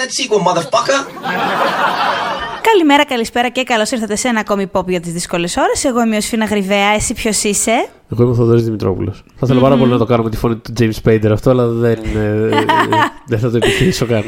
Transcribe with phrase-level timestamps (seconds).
[0.00, 0.98] that sequel, motherfucker.
[2.72, 5.84] Καλημέρα, καλησπέρα και καλώς ήρθατε σε ένα ακόμη pop για τις δύσκολες ώρες.
[5.84, 9.22] Εγώ είμαι ο Σφίνα Γρυβαία, εσύ ποιος είσαι; Εγώ είμαι ο Θοδωρής Δημητρόπουλος.
[9.26, 11.66] Θα ήθελα πάρα πολύ να το κάνω με τη φωνή του James Spader αυτό, αλλά
[11.66, 12.48] δεν, ε,
[13.26, 14.24] δεν θα το επιχειρήσω καν.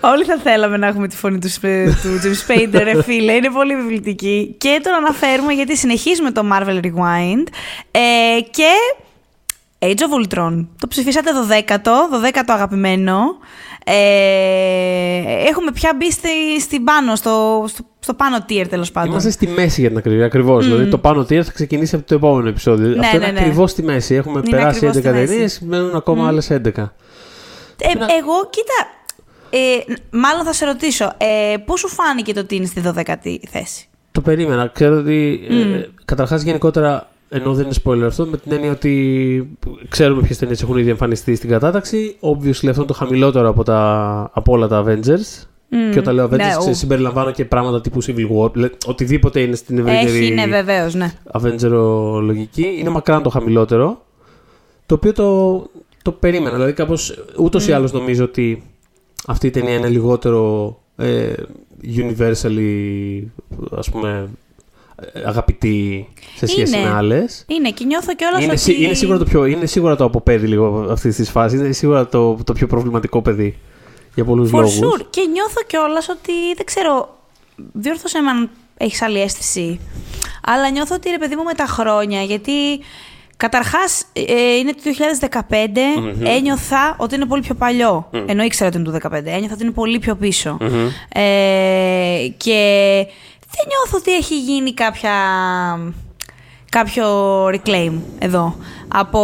[0.00, 3.32] Όλοι θα θέλαμε να έχουμε τη φωνή του, Σπ- του James Spader, ρε φίλε.
[3.32, 4.54] Είναι πολύ επιβλητική.
[4.58, 7.46] Και τον αναφέρουμε γιατί συνεχίζουμε το Marvel Rewind.
[7.90, 8.68] Ε, και
[9.78, 10.66] Age of Ultron.
[10.78, 13.14] Το ψηφίσατε 12ο, 12ο αγαπημένο.
[13.84, 19.10] Ε, έχουμε πια μπει στη, στην πάνω, στο, στο, στο πάνω tier τέλος πάντων.
[19.10, 20.24] Είμαστε στη μέση για την ακρίβεια.
[20.24, 20.64] Ακριβώς.
[20.66, 22.88] Δηλαδή το πάνω tier θα ξεκινήσει από το επόμενο επεισόδιο.
[22.88, 23.40] Ναι, αυτό ναι, είναι ναι.
[23.40, 24.14] ακριβώς στη μέση.
[24.14, 25.26] Έχουμε Είναι περάσει 11 ακριβώς στη μέση.
[25.26, 26.56] ταινίες, μένουν ακόμα άλλες 11.
[26.56, 27.88] Ε,
[28.20, 28.90] εγώ, κοίτα,
[29.50, 33.88] ε, μάλλον θα σε ρωτήσω, ε, πώς σου φάνηκε το ότι είναι στη 12η θέση;
[34.12, 34.70] Το περίμενα.
[34.74, 35.40] Ξέρω ότι.
[35.50, 39.56] Ε, Καταρχάς, γενικότερα, ενώ δεν είναι spoiler αυτό, με την έννοια ότι
[39.88, 42.16] ξέρουμε ποιες ταινίες έχουν ήδη εμφανιστεί στην κατάταξη.
[42.20, 45.46] Obviously, αυτό είναι το χαμηλότερο από, τα, από όλα τα Avengers.
[45.92, 46.74] Και όταν λέω Avengers, Ναι, ξε- ου.
[46.74, 48.52] συμπεριλαμβάνω και πράγματα τύπου Civil War.
[48.56, 51.12] λέ- Οτιδήποτε είναι στην ευρύτερη Έχει, ναι, βεβαίως, ναι.
[51.32, 51.70] Avenger
[52.22, 52.66] λογική.
[52.78, 54.02] Είναι μακράν το χαμηλότερο.
[54.86, 55.58] Το οποίο το,
[56.02, 56.54] το περίμενα.
[56.54, 58.62] Δηλαδή, κάπως ούτως ή άλλως νομίζω ότι
[59.26, 61.32] αυτή η ταινία είναι λιγότερο ε,
[61.84, 63.22] universally,
[63.76, 64.28] ας πούμε, ε,
[65.26, 66.88] αγαπητή σε σχέση Είναι.
[66.88, 67.44] με άλλες.
[67.48, 68.60] Είναι και νιώθω κιόλας Είναι, ότι.
[68.60, 71.60] σί- είναι, σίγουρα το πιο, είναι σίγουρα το αποπέδι λίγο αυτής της φάσης.
[71.60, 73.58] Είναι σίγουρα το, το πιο προβληματικό παιδί.
[74.14, 74.78] Για πολλούς For λόγους.
[74.78, 75.06] sure.
[75.10, 77.16] Και νιώθω κιόλας ότι δεν ξέρω.
[77.72, 79.80] Διόρθωσε με αν έχεις άλλη αίσθηση.
[80.46, 82.52] Αλλά νιώθω ότι ρε παιδί μου με τα χρόνια, γιατί
[83.36, 84.04] καταρχάς
[84.60, 88.08] είναι το 2015, ένιωθα ότι είναι πολύ πιο παλιό.
[88.26, 90.58] Ενώ ήξερα ότι είναι το 2015, ένιωθα ότι είναι πολύ πιο πισω
[91.08, 92.58] Ε, και
[93.56, 95.14] δεν νιώθω ότι έχει γίνει κάποια
[96.68, 97.06] κάποιο
[97.46, 98.56] reclaim εδώ
[98.94, 99.18] από,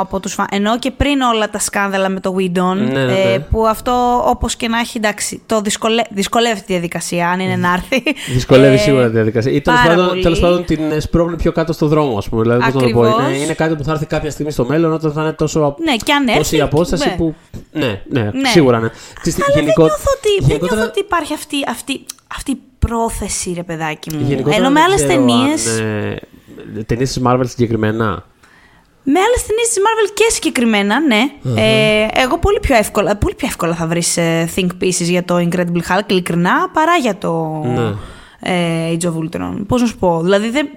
[0.00, 0.46] από τους φαν.
[0.50, 3.38] Ενώ και πριν όλα τα σκάνδαλα με το Widon, Ναι, ναι, ε, ναι.
[3.38, 6.02] που αυτό όπως και να έχει, εντάξει, το δυσκολε...
[6.10, 8.02] δυσκολεύει τη διαδικασία, αν είναι να έρθει.
[8.32, 9.52] Δυσκολεύει Ε, σίγουρα τη διαδικασία.
[9.52, 10.22] Ή τέλος πάρα πάντων, πολύ.
[10.22, 12.42] τέλος πάντων την ε, σπρώχνει πιο κάτω στο δρόμο, ας πούμε.
[12.42, 13.00] Δηλαδή, πώς να το πω.
[13.02, 13.28] Ακριβώς.
[13.28, 15.60] Είναι, είναι κάτι που θα έρθει κάποια στιγμή στο μέλλον όταν θα είναι τόσο.
[15.60, 17.14] απ- Ναι, και αν έρθει, τόση η απόσταση ναι.
[17.16, 17.34] που.
[17.72, 18.48] Ναι, ναι, Ναι.
[18.48, 18.88] σίγουρα ναι.
[19.20, 22.04] Ξέρεις τι, Αλλά γενικό- δεν, νιώθω ότι, δεν γενικότερα- νιώθω ότι υπάρχει αυτή, αυτή,
[22.36, 24.24] αυτή η πρόθεση, ρε παιδάκι μου.
[24.28, 25.66] γενικότερα Ενώ με δεν άλλες ξέρω ταινίες...
[25.78, 25.86] αν,
[26.76, 28.24] ε, Ταινίες της Marvel συγκεκριμένα.
[29.06, 31.20] Με άλλες ταινίες της Marvel και συγκεκριμένα, ναι.
[31.62, 34.18] Ε, εγώ πολύ πιο, εύκολα, πολύ πιο εύκολα θα βρεις
[34.56, 37.92] think pieces για το Incredible Hulk, ειλικρινά, παρά για το Ναι.
[38.52, 39.56] ε, Age of Ultron.
[39.66, 40.20] Πώς να σου πω.
[40.22, 40.68] Δηλαδή, δεν,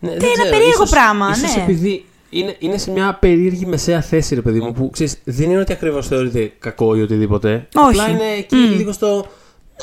[0.00, 1.62] Ναι, είναι ένα περίεργο πράγμα, ίσως ναι.
[1.62, 5.60] επειδή είναι, είναι σε μια περίεργη μεσαία θέση, ρε παιδί μου, που ξέρεις, δεν είναι
[5.60, 7.68] ότι ακριβώς θεωρείται κακό ή οτιδήποτε.
[7.74, 7.88] Όχι.
[8.00, 9.26] Απλά είναι εκεί λίγο στο.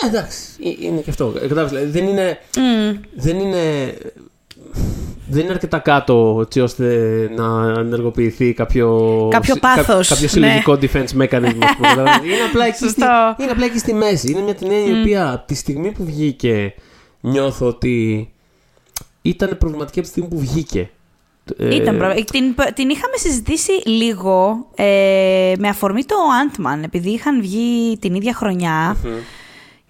[0.03, 1.33] Ναι, εντάξει, ε, είναι και αυτό.
[1.35, 2.37] Ε, κατάλαβες, δηλαδή, δεν είναι.
[3.15, 3.93] Δεν είναι.
[5.29, 6.85] Δεν είναι αρκετά κάτω έτσι ώστε
[7.35, 10.27] να ενεργοποιηθεί κάποιο, Κάποιο συ- πάθος, κάποιο ναι.
[10.29, 11.57] συλλογικό defense mechanism.
[11.61, 12.15] ας πούμε, κατάλαβες.
[12.31, 13.35] είναι, απλά εκεί στη, Σωστό.
[13.39, 14.31] είναι απλά εκεί στη μέση.
[14.31, 16.73] Είναι μια ταινία η οποία από τη στιγμή που βγήκε
[17.21, 18.29] νιώθω ότι
[19.21, 20.89] ήταν προβληματική από τη στιγμή που βγήκε.
[21.57, 22.13] Ε, Ήταν προ...
[22.13, 28.33] την, την είχαμε συζητήσει λίγο ε, με αφορμή το Ant-Man, επειδή είχαν βγει την ίδια
[28.33, 28.97] χρονιά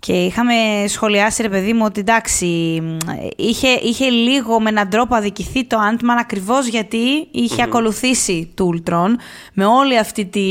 [0.05, 0.53] και είχαμε
[0.87, 2.45] σχολιάσει, ρε παιδί μου, ότι εντάξει,
[2.83, 2.97] μ,
[3.35, 6.97] είχε, είχε λίγο με έναν τρόπο αδικηθεί το Ant-Man ακριβώς γιατί
[7.31, 9.07] είχε ακολουθήσει του Ultron
[9.53, 10.41] με όλη αυτή τη...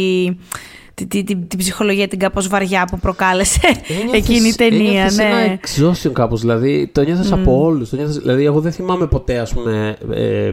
[0.95, 5.17] Τη, τη, τη, την ψυχολογία την κάπως βαριά που προκάλεσε Ένιωθες- εκείνη η ταινία, ένιωθες
[5.17, 5.25] ναι.
[5.25, 7.91] ένα exhaustion κάπως, δηλαδή το νιώθες από όλους.
[7.91, 10.51] Το νιώθες, δηλαδή εγώ δεν θυμάμαι ποτέ ας πούμε ε,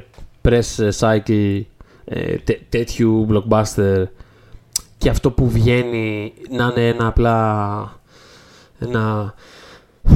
[0.48, 1.62] press cycle
[2.06, 4.04] ε, τέ- τέτοιου blockbuster
[4.98, 8.00] και αυτό που βγαίνει να είναι ένα απλά
[8.82, 9.34] ένα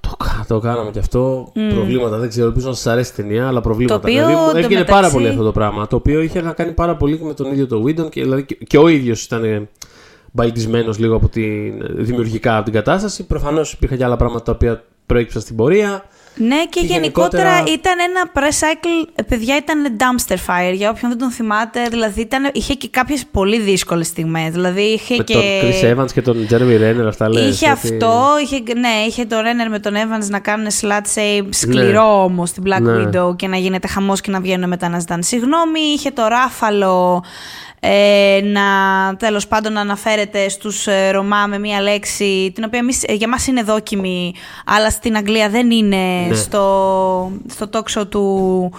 [0.00, 1.52] το, κα- το κάναμε και αυτό.
[1.74, 2.18] Προβλήματα.
[2.18, 2.46] Δεν ξέρω.
[2.46, 4.00] Ελπίζω να σας αρέσει η ταινία, αλλά προβλήματα.
[4.00, 5.86] Το οποίο, δηλαδή, μου έβγαινε εντωμεταξύ- πάρα πολύ αυτό το πράγμα.
[5.86, 8.44] Το οποίο είχε να κάνει πάρα πολύ και με τον ίδιο το Whedon και, δηλαδή,
[8.44, 9.68] και, και ο ίδιος ήταν
[10.32, 13.26] μπαλτισμένος λίγο από την, δημιουργικά από την κατάσταση.
[13.26, 16.04] Προφανώς υπήρχαν και άλλα πράγματα τα οποία προέκυψαν στην πορεία.
[16.34, 20.74] Ναι, και, Και γενικότερα, γενικότερα- ήταν ένα press cycle, ε, παιδιά, ήταν dumpster fire.
[20.74, 24.50] Για όποιον δεν τον θυμάται, δηλαδή ήταν, είχε και κάποιες πολύ δύσκολες στιγμές.
[24.52, 25.32] Δηλαδή είχε Με και.
[25.34, 27.54] τον Chris Evans και τον Jeremy Renner, αυτά λες.
[27.54, 31.46] Είχε ότι- αυτό, είχε, ναι, είχε τον Renner με τον Evans να κάνουν slut shame
[31.50, 32.22] σκληρό Ναι.
[32.22, 32.92] όμως στην Black Ναι.
[32.92, 35.80] Widow και να γίνεται χαμός και να βγαίνουν μετά να ζητάνε συγγνώμη.
[35.80, 37.24] Είχε το Ράφαλο
[37.84, 38.62] ε, να
[39.16, 43.28] τέλος πάντων να αναφέρεται στους ε, Ρωμά με μία λέξη την οποία εμείς, ε, για
[43.28, 44.32] μας είναι δόκιμη
[44.66, 45.96] αλλά στην Αγγλία δεν είναι
[46.28, 46.34] Ναι.
[46.34, 48.72] στο, στο talk show του,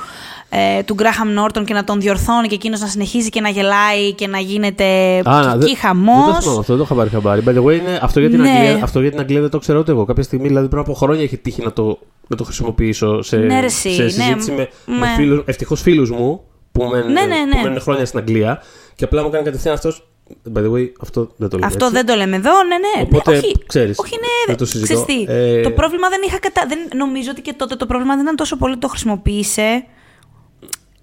[0.50, 4.14] ε, του Graham Norton και να τον διορθώνει και εκείνος να συνεχίζει και να γελάει
[4.14, 4.86] και να γίνεται
[5.26, 6.26] Α, να, εκεί δεν- χαμός.
[6.26, 7.44] Δεν το θυμάμαι αυτό, δεν το είχα πάρει χαμπάρι.
[7.46, 8.50] By the way, είναι, αυτό, για την Ναι.
[8.50, 10.06] Αγγλία, αυτό για την Αγγλία δεν το ξέρω ούτε εγώ.
[10.06, 13.60] Κάποια στιγμή, δηλαδή πριν από χρόνια, είχε τύχει να το, να το χρησιμοποιήσω σε, Ναι,
[13.60, 14.10] ρε, εσύ, σε ναι.
[14.10, 15.14] συζήτηση με, με Ναι.
[15.16, 16.42] φίλους, ευτυχώς φίλους μου
[16.72, 17.52] που μένουν, Ναι, ναι, ναι.
[17.56, 18.62] που μένουν χρόνια στην Αγγλία.
[18.96, 20.08] Και απλά μου έκανε κατευθείαν αυτός.
[20.56, 21.68] By the way, αυτό δεν το λέμε.
[21.68, 21.98] Αυτό έτσι.
[21.98, 23.02] δεν το λέμε εδώ, ναι, ναι.
[23.04, 24.94] Οπότε, ναι, όχι, ξέρεις, όχι, ναι, δεν το συζητώ.
[25.04, 26.66] ξέρεις τι, Ε, Το πρόβλημα δεν είχα κατά...
[26.68, 29.84] Δεν, νομίζω ότι και τότε το πρόβλημα δεν ήταν τόσο πολύ ότι το χρησιμοποίησε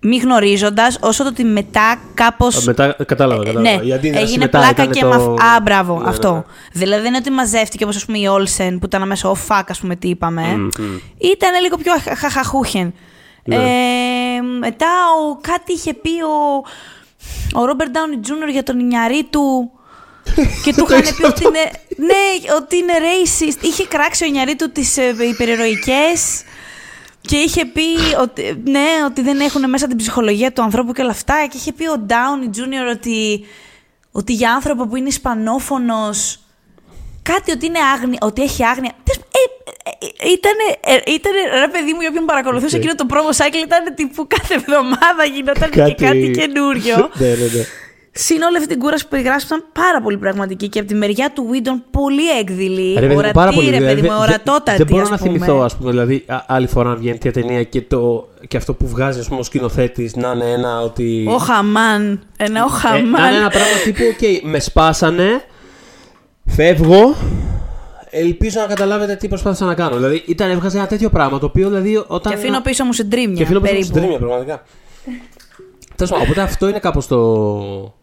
[0.02, 2.46] μη γνωρίζοντας, όσο το ότι μετά κάπω.
[2.46, 3.76] Α, Μετά κατάλαβα, κατάλαβα.
[3.76, 5.06] Ναι, Η αντίδραση έγινε μετά πλάκα ήταν και το...
[5.08, 6.32] με αυ- Α, μπράβο, Ναι, ναι, αυτό.
[6.32, 6.42] ναι.
[6.72, 9.62] Δηλαδή δεν είναι ότι μαζεύτηκε όπως ας πούμε η Όλσεν που ήταν αμέσως ο fuck,
[9.68, 10.42] ας πούμε, τι είπαμε.
[10.42, 10.68] Μμμ.
[11.18, 12.94] Ήταν λίγο πιο χα- χαχαχούχεν.
[13.44, 13.54] Ναι.
[13.56, 16.62] Ε, μετά ο, κάτι είχε πει ο,
[17.54, 19.70] ο Ρόμπερτ Ντάουνι Τζούνιορ για τον Ινιαρή του.
[20.64, 23.64] και του Το είχαν ήξερα πει ότι είναι, ναι, ότι είναι racist.
[23.64, 26.42] Είχε κράξει ο Ινιαρή του τις ε, υπερηρωικές
[27.20, 31.10] και είχε πει ότι, ναι, ότι δεν έχουν μέσα την ψυχολογία του ανθρώπου και όλα
[31.10, 31.46] αυτά.
[31.50, 33.46] Και είχε πει ο Ντάουνι Τζούνιορ ότι,
[34.12, 36.38] ότι για άνθρωπο που είναι Ισπανόφωνος
[37.22, 38.92] κάτι ότι, είναι άγνοια, ότι έχει άγνοια.
[39.04, 40.66] Τέλος πάντων, Ε, ε, ήτανε,
[41.06, 42.80] ε, ήτανε, ρε παιδί μου, για όποιον παρακολουθούσε Οκ.
[42.82, 46.96] εκείνο το promo cycle, ήταν τύπου κάθε εβδομάδα γινόταν Κάτι- και κάτι καινούριο.
[47.20, 47.64] ναι, ναι, ναι.
[48.12, 51.30] Συν όλη αυτή την κούραση που περιγράψει ήταν πάρα πολύ πραγματική και από τη μεριά
[51.34, 52.92] του Γουίντον πολύ έκδηλη.
[52.94, 53.70] Ρε παιδί μου, ορατή, πάρα πολύ.
[53.70, 54.76] ρε δηλαδή, παιδί μου, δεν- ορατότατη.
[54.76, 55.30] Δεν μπορώ ας να πούμε.
[55.30, 58.74] θυμηθώ, ας πούμε, δηλαδή, α- άλλη φορά να βγαίνει τέτοια ταινία και, το, και αυτό
[58.74, 61.26] που βγάζει, ας πούμε, ο σκηνοθέτης να είναι ένα ότι.
[61.28, 62.22] Ο Χαμάν.
[62.36, 63.28] Ένα ο Ε, να Χαμάν.
[63.28, 65.42] είναι ένα πράγμα τύπου, οκ, με σπάσανε,
[66.46, 67.14] φεύγω,
[68.10, 69.96] ελπίζω να καταλάβετε τι προσπάθησα να κάνω.
[69.96, 72.32] Δηλαδή, ήταν, έβγαζε ένα τέτοιο πράγμα, το οποίο, δηλαδή, όταν...
[72.32, 73.36] Και αφήνω πίσω μου συντρίμια.
[73.36, 73.84] Και φίλο μου περίπου.
[73.84, 74.62] στην τρίμια, πραγματικά.
[75.96, 77.94] Τέλος πάντων, οπότε αυτό είναι κάπως το,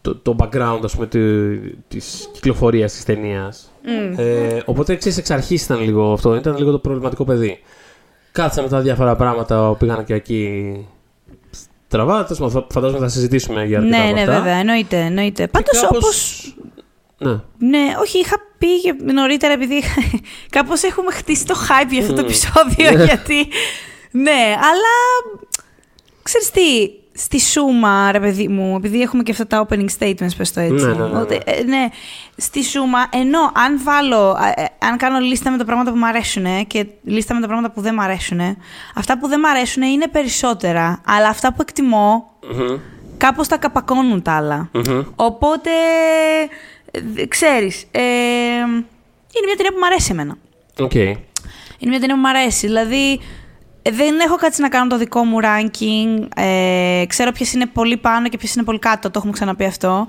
[0.00, 1.58] το, το background, ας πούμε, τη-
[1.88, 3.70] της κυκλοφορίας της ταινίας.
[4.16, 7.58] Ε, οπότε, ξέρεις, εξ αρχής ήταν λίγο αυτό, ήταν λίγο το προβληματικό παιδί.
[8.32, 10.86] Κάτσανε τα διάφορα πράγματα που πήγαν και εκεί
[11.88, 12.24] στραβά.
[12.24, 14.32] Τέλος πάντων, θα- φαντάζομαι θα συζητήσουμε για αρκετά Ναι, από ναι, αυτά.
[14.34, 14.96] βέβαια, εννοείται.
[15.00, 15.46] εννοείται.
[15.46, 16.54] Πάντως κάπως- όπως...
[17.22, 17.30] Ναι.
[17.58, 19.94] Ναι, όχι, είχα πει και νωρίτερα επειδή είχα...
[20.56, 22.26] κάπως έχουμε χτίσει το hype για αυτό το Μμμ.
[22.28, 23.04] επεισόδιο, Ναι.
[23.04, 23.48] γιατί...
[24.10, 24.94] Ναι, αλλά...
[26.22, 26.60] Ξέρεις τι,
[27.12, 30.86] στη Σούμα, ρε παιδί μου, επειδή έχουμε και αυτά τα opening statements, πες το έτσι.
[30.86, 31.18] Ναι, ναι, ναι, ναι.
[31.20, 31.88] Ότι, ε, ναι,
[32.36, 36.06] στη Σούμα, ενώ αν βάλω, ε, ε, αν κάνω λίστα με τα πράγματα που μου
[36.06, 38.40] αρέσουν και λίστα με τα πράγματα που δεν μου αρέσουν,
[38.94, 42.78] αυτά που δεν μου αρέσουν είναι περισσότερα, αλλά αυτά που εκτιμώ Μμμ.
[43.16, 44.68] κάπως τα καπακώνουν τα άλλα.
[44.72, 45.02] Μμμ.
[45.16, 46.79] Οπότε, ε,
[47.28, 50.36] ξέρεις, ε, είναι μια ταινία που μου αρέσει εμένα.
[50.78, 50.94] Οκ.
[50.94, 52.66] Είναι μια ταινία που μου αρέσει.
[52.66, 53.20] Δηλαδή,
[53.82, 56.26] ε, δεν έχω κάτσει να κάνω το δικό μου ranking.
[56.36, 59.08] Ε, ξέρω ποιες είναι πολύ πάνω και ποιες είναι πολύ κάτω.
[59.08, 60.06] Το έχουμε ξαναπεί αυτό.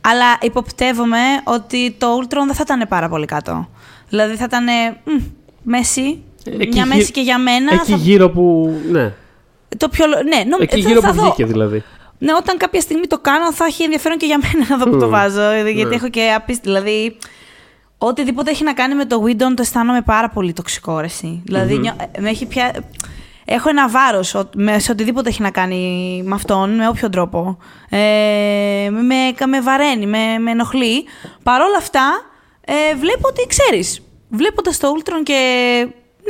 [0.00, 3.68] Αλλά υποπτεύομαι ότι το Ultron δεν θα ήταν πάρα πολύ κάτω.
[4.08, 4.64] Δηλαδή θα ήταν.
[5.04, 5.22] μ,
[5.62, 6.22] μέση.
[6.46, 7.72] Εκεί μια γύρω- μέση και για μένα.
[7.74, 8.74] Εκεί θα- γύρω που.
[8.90, 9.12] Ναι.
[9.76, 11.22] το πιο, ναι, νομ, Εκεί θα- γύρω θα που δω.
[11.22, 11.82] βγήκε δηλαδή.
[12.18, 14.98] Ναι, όταν κάποια στιγμή το κάνω, θα έχει ενδιαφέρον και για μένα να δω που
[14.98, 15.10] το Μμμ.
[15.10, 15.40] βάζω.
[15.42, 15.94] ε, Γιατί Ναι.
[15.94, 16.62] έχω και απίστη.
[16.62, 17.16] Δηλαδή,
[17.98, 21.42] οτιδήποτε έχει να κάνει με το Widow το αισθάνομαι πάρα πολύ τοξικό, ρε, εσύ.
[21.44, 22.72] Δηλαδή, νιώ- ε, με έχει πια...
[23.46, 24.28] Έχω ένα βάρος
[24.76, 27.58] σε οτιδήποτε έχει να κάνει με αυτόν, με όποιο τρόπο.
[27.88, 27.98] Ε,
[28.90, 31.04] με, με, με βαραίνει, με, με ενοχλεί.
[31.42, 32.22] Παρ' όλα αυτά,
[32.64, 34.00] ε, βλέπω ότι ξέρεις.
[34.28, 35.38] Βλέποντας το Ultron και.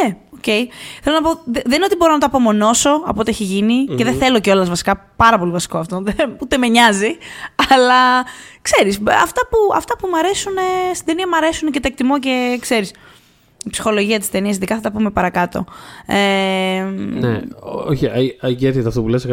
[0.03, 0.69] Ναι, οκ.
[1.03, 3.85] Θέλω να πω, δε- δεν είναι ότι μπορώ να το απομονώσω από ό,τι έχει γίνει
[3.97, 5.11] και δεν θέλω κιόλας βασικά.
[5.17, 6.03] Πάρα πολύ βασικό αυτό.
[6.17, 7.17] δεν- Ούτε με νοιάζει.
[7.71, 8.25] Αλλά
[8.63, 12.19] ξέρεις, αυτά που, αυτά που μου αρέσουν ε, στην ταινία μου αρέσουν και τα εκτιμώ
[12.19, 12.93] και ξέρεις.
[13.67, 15.65] Η ψυχολογία της ταινίας, ειδικά θα τα πούμε παρακάτω.
[16.07, 16.15] Ε,
[17.21, 19.27] Ναι, ό- όχι, I, I get it αυτό που λες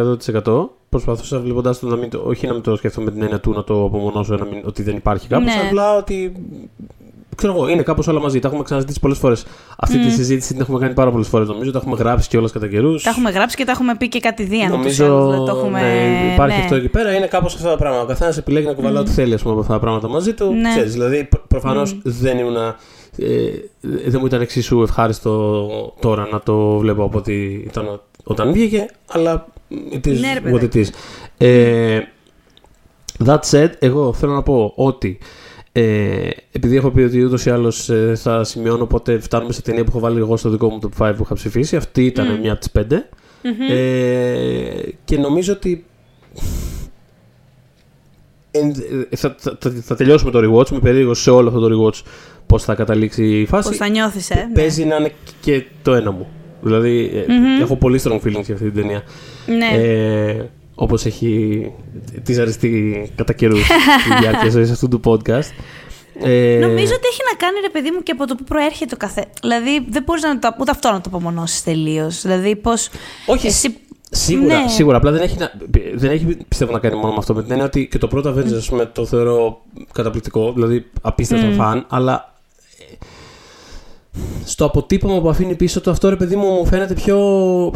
[0.46, 0.70] 100%.
[0.90, 3.52] Προσπαθούσα βλέποντάς το να μην το, όχι να μην το σκέφτομαι με την έννοια του
[3.52, 5.62] να το απομονώσω, να μην, ότι δεν υπάρχει κάπως, Ναι.
[5.68, 6.34] απλά ότι.
[7.42, 8.40] Ξέρω εγώ, είναι κάπως όλα μαζί.
[8.40, 9.46] Τα έχουμε ξαναζητήσει πολλές φορές.
[9.78, 11.48] Αυτή τη συζήτηση την έχουμε κάνει πάρα πολλές φορές.
[11.48, 13.04] Νομίζω τα έχουμε γράψει κιόλας κατά καιρούς.
[13.04, 14.72] τα έχουμε γράψει και τα έχουμε πει και κατηδίαν.
[14.72, 15.82] ούτως ή Νομίζω άλλως, δηλαδή το έχουμε...
[15.82, 16.64] ναι, υπάρχει ναι.
[16.64, 17.16] αυτό εκεί πέρα.
[17.16, 18.04] Είναι κάπως αυτά τα πράγματα.
[18.04, 20.54] Ο καθένας επιλέγει να κουβαλά ό,τι θέλει ας πούμε, από αυτά τα πράγματα μαζί του.
[20.54, 20.70] Ναι.
[20.70, 22.56] Ξέρεις, δηλαδή, προφανώς δεν ήμουν.
[22.56, 22.74] Ε,
[23.82, 25.68] δεν μου ήταν εξίσου ευχάριστο
[26.00, 29.46] τώρα να το βλέπω από ότι ήταν όταν βγήκε, αλλά
[29.92, 30.88] it is Ναι, ρε what it is.
[31.38, 32.00] Ε,
[33.26, 35.20] that said, εγώ θέλω να πω ότι
[35.72, 39.90] ε, επειδή έχω πει ότι ούτως ή άλλως θα σημειώνω πότε φτάνουμε σε ταινία που
[39.90, 42.60] έχω βάλει εγώ στο δικό μου top 5 που είχα ψηφίσει, αυτή ήταν μια από
[42.60, 43.04] τις 5.
[43.70, 45.86] Ε, και νομίζω ότι
[48.52, 48.76] εν-
[49.10, 50.72] ε, θα, θα, θα, θα τελειώσουμε το rewatch.
[50.72, 52.02] Είμαι περίεργο σε όλο αυτό το rewatch
[52.46, 53.68] πώς θα καταλήξει η φάση.
[53.68, 54.36] Πώς θα νιώθεις, ε.
[54.36, 54.54] ναι.
[54.54, 55.12] Παίζει να είναι
[55.42, 56.28] και το ένα μου.
[56.62, 59.04] Δηλαδή, ε, έχω πολύ strong feelings για αυτή την ταινία.
[59.48, 59.82] Ναι.
[59.84, 60.50] Ε,
[60.82, 61.72] Όπως έχει
[62.24, 63.68] τίζαριστεί κατά καιρούς
[64.08, 65.50] τη διάρκεια ζωής αυτού του podcast.
[66.24, 68.98] Ε, Νομίζω ότι έχει να κάνει, ρε παιδί μου, και από το που προέρχεται ο
[68.98, 69.28] καθένα.
[69.42, 72.22] Δηλαδή, δεν μπορείς να το, ούτε αυτό να το απομονώσεις τελείως.
[72.22, 72.72] Δηλαδή, πώ.
[73.26, 73.76] Όχι, Εσύ...
[74.14, 74.68] Σίγουρα, Ναι.
[74.70, 74.98] σίγουρα.
[74.98, 75.52] Απλά δεν έχει, να,
[75.94, 77.34] δεν έχει πιστεύω να κάνει μόνο με αυτό.
[77.34, 79.62] Με την έννοια ότι και το πρώτο Avengers ας πούμε, το θεωρώ
[79.94, 82.31] καταπληκτικό, δηλαδή απίστευτα φαν, αλλά.
[84.46, 87.20] Στο αποτύπωμα που αφήνει πίσω το αυτό ρε παιδί μου μου φαίνεται πιο,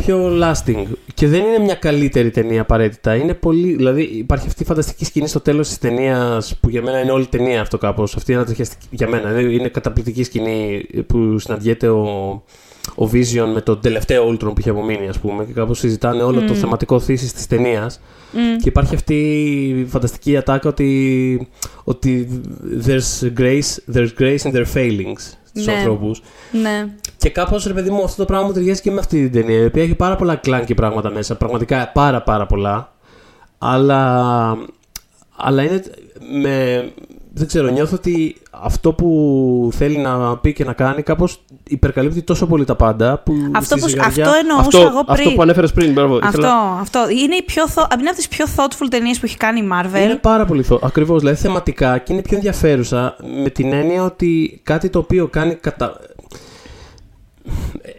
[0.05, 0.85] πιο lasting.
[1.13, 3.15] Και δεν είναι μια καλύτερη ταινία απαραίτητα.
[3.15, 3.75] Είναι πολύ.
[3.75, 7.23] Δηλαδή υπάρχει αυτή η φανταστική σκηνή στο τέλος της ταινίας που για μένα είναι όλη
[7.23, 8.15] η ταινία αυτό κάπως.
[8.15, 8.45] Αυτή είναι
[8.89, 9.39] για μένα.
[9.39, 12.03] Είναι καταπληκτική σκηνή που συναντιέται ο,
[12.95, 16.41] ο Vision με τον τελευταίο Ultron που είχε απομείνει, ας πούμε, και κάπως συζητάνε όλο
[16.41, 18.01] το θεματικό θύση της ταινίας.
[18.61, 19.15] Και υπάρχει αυτή
[19.81, 21.47] η φανταστική ατάκα ότι,
[21.83, 22.41] ότι
[22.85, 25.73] there's grace, there's grace in their failings στους Ναι.
[25.73, 26.21] ανθρώπους.
[26.51, 26.87] Ναι.
[27.17, 29.61] Και κάπως ρε παιδί μου, αυτό το πράγμα μου ταιριάζει και με αυτή την ταινία.
[29.61, 31.35] Η οποία έχει πάρα πολλά κλάνκι πράγματα μέσα.
[31.35, 32.93] Πραγματικά πάρα πάρα πολλά.
[33.57, 34.57] Αλλά,
[35.35, 35.83] αλλά είναι.
[36.41, 36.91] Με,
[37.37, 42.47] δεν ξέρω, νιώθω ότι αυτό που θέλει να πει και να κάνει κάπως υπερκαλύπτει τόσο
[42.47, 43.17] πολύ τα πάντα.
[43.19, 45.13] Που Αυτό στη που- ζυγαριά- αυτό εννοούσα Αυτό, εγώ πριν.
[45.13, 46.15] αυτό που ανέφερες πριν, μπράβο.
[46.15, 46.99] Αυτό, ήθελα- αυτό.
[47.09, 50.03] Είναι, η πιο, thought- είναι από τι πιο thoughtful ταινίε που έχει κάνει η Marvel.
[50.03, 50.79] Είναι πάρα πολύ θο...
[50.83, 55.55] Ακριβώς, δηλαδή θεματικά και είναι πιο ενδιαφέρουσα με την έννοια ότι κάτι το οποίο κάνει
[55.55, 55.99] κατα...
[57.81, 57.91] Ε,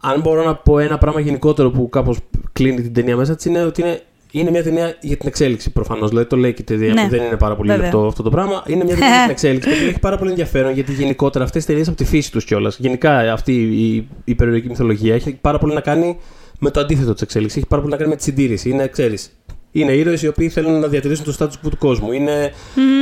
[0.00, 2.18] Αν μπορώ να πω ένα πράγμα γενικότερο που κάπως
[2.52, 4.00] κλείνει την ταινία μέσα της είναι ότι είναι,
[4.32, 6.08] είναι μια ταινία για την εξέλιξη προφανώς.
[6.08, 7.84] Δηλαδή το λέει και η ταινία, Ναι, δεν είναι πάρα πολύ βέβαια.
[7.84, 8.62] λεπτό αυτό το πράγμα.
[8.66, 11.66] Είναι μια ταινία για την εξέλιξη και έχει πάρα πολύ ενδιαφέρον γιατί γενικότερα αυτές οι
[11.66, 12.76] ταινίες από τη φύση τους κιόλας.
[12.78, 16.18] Γενικά αυτή η, η υπερηρωτική μυθολογία έχει πάρα πολύ να κάνει
[16.58, 17.56] με το αντίθετο της εξέλιξης.
[17.58, 18.70] Έχει πάρα πολύ να κάνει με τη συντήρηση.
[18.70, 19.30] Είναι, ξέρεις,
[19.72, 22.12] είναι ήρωες οι οποίοι θέλουν να διατηρήσουν το status quo του κόσμου.
[22.12, 22.52] Είναι,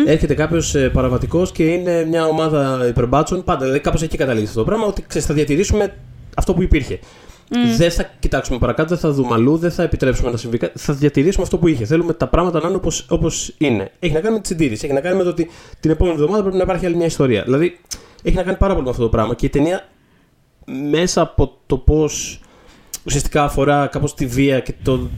[0.06, 3.45] Έρχεται κάποιος παραβατικός και είναι μια ομάδα υπερμπάτσων.
[3.45, 4.87] Πάντα δηλαδή κάπως εκεί καταλήγει αυτό το πράγμα.
[4.87, 5.95] Ότι ξέρεις, θα διατηρήσουμε
[6.37, 6.99] αυτό που υπήρχε.
[7.76, 10.79] Δεν θα κοιτάξουμε παρακάτω, δεν θα δούμε αλλού, δεν θα επιτρέψουμε να συμβεί κάτι.
[10.79, 11.85] Θα διατηρήσουμε αυτό που είχε.
[11.85, 13.91] Θέλουμε τα πράγματα να είναι όπως είναι.
[13.99, 14.85] Έχει να κάνει με τη συντήρηση.
[14.85, 15.50] Έχει να κάνει με το ότι
[15.81, 17.43] την επόμενη εβδομάδα πρέπει να υπάρχει άλλη μια ιστορία.
[17.43, 17.81] Δηλαδή
[18.23, 19.35] έχει να κάνει πάρα πολύ με αυτό το πράγμα.
[19.35, 19.88] Και η ταινία
[20.91, 22.41] μέσα από το πώς
[23.05, 25.09] ουσιαστικά αφορά κάπως τη βία και το,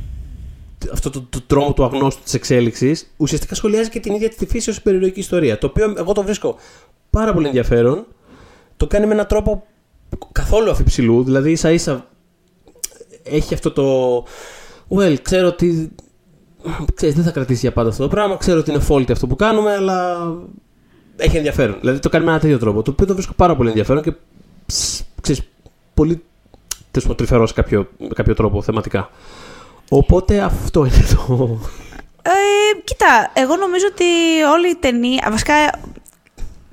[0.93, 4.71] αυτό το, το τρόμο του αγνώστου της εξέλιξης, ουσιαστικά σχολιάζει και την ίδια τη φύση
[4.71, 5.59] ως περιοχή ιστορία.
[5.59, 6.57] Το οποίο εγώ το βρίσκω
[7.11, 8.07] πάρα πολύ ενδιαφέρον.
[8.77, 9.65] Το κάνει με έναν τρόπο
[10.33, 12.09] καθόλου αφιψηλού, δηλαδή ίσα ίσα
[13.31, 14.17] έχει αυτό το.
[14.97, 15.95] Well, ξέρω ότι.
[16.95, 18.37] Ξέρεις, δεν θα κρατήσει για πάντα αυτό το πράγμα.
[18.37, 20.29] Ξέρω ότι είναι faulty αυτό που κάνουμε, αλλά
[21.17, 21.77] έχει ενδιαφέρον.
[21.81, 22.83] Δηλαδή το κάνει με ένα τέτοιο τρόπο.
[22.83, 24.13] Το οποίο το βρίσκω πάρα πολύ ενδιαφέρον και
[24.67, 25.43] ψ, ξέρεις,
[25.95, 26.23] πολύ
[26.91, 29.11] τέλος πάντων, τρυφερό σε κάποιο, με κάποιο τρόπο θεματικά.
[29.89, 31.59] Οπότε αυτό είναι το.
[32.23, 34.05] Ε, κοίτα, εγώ νομίζω ότι
[34.53, 35.29] όλη η ταινία.
[35.31, 35.55] Βασικά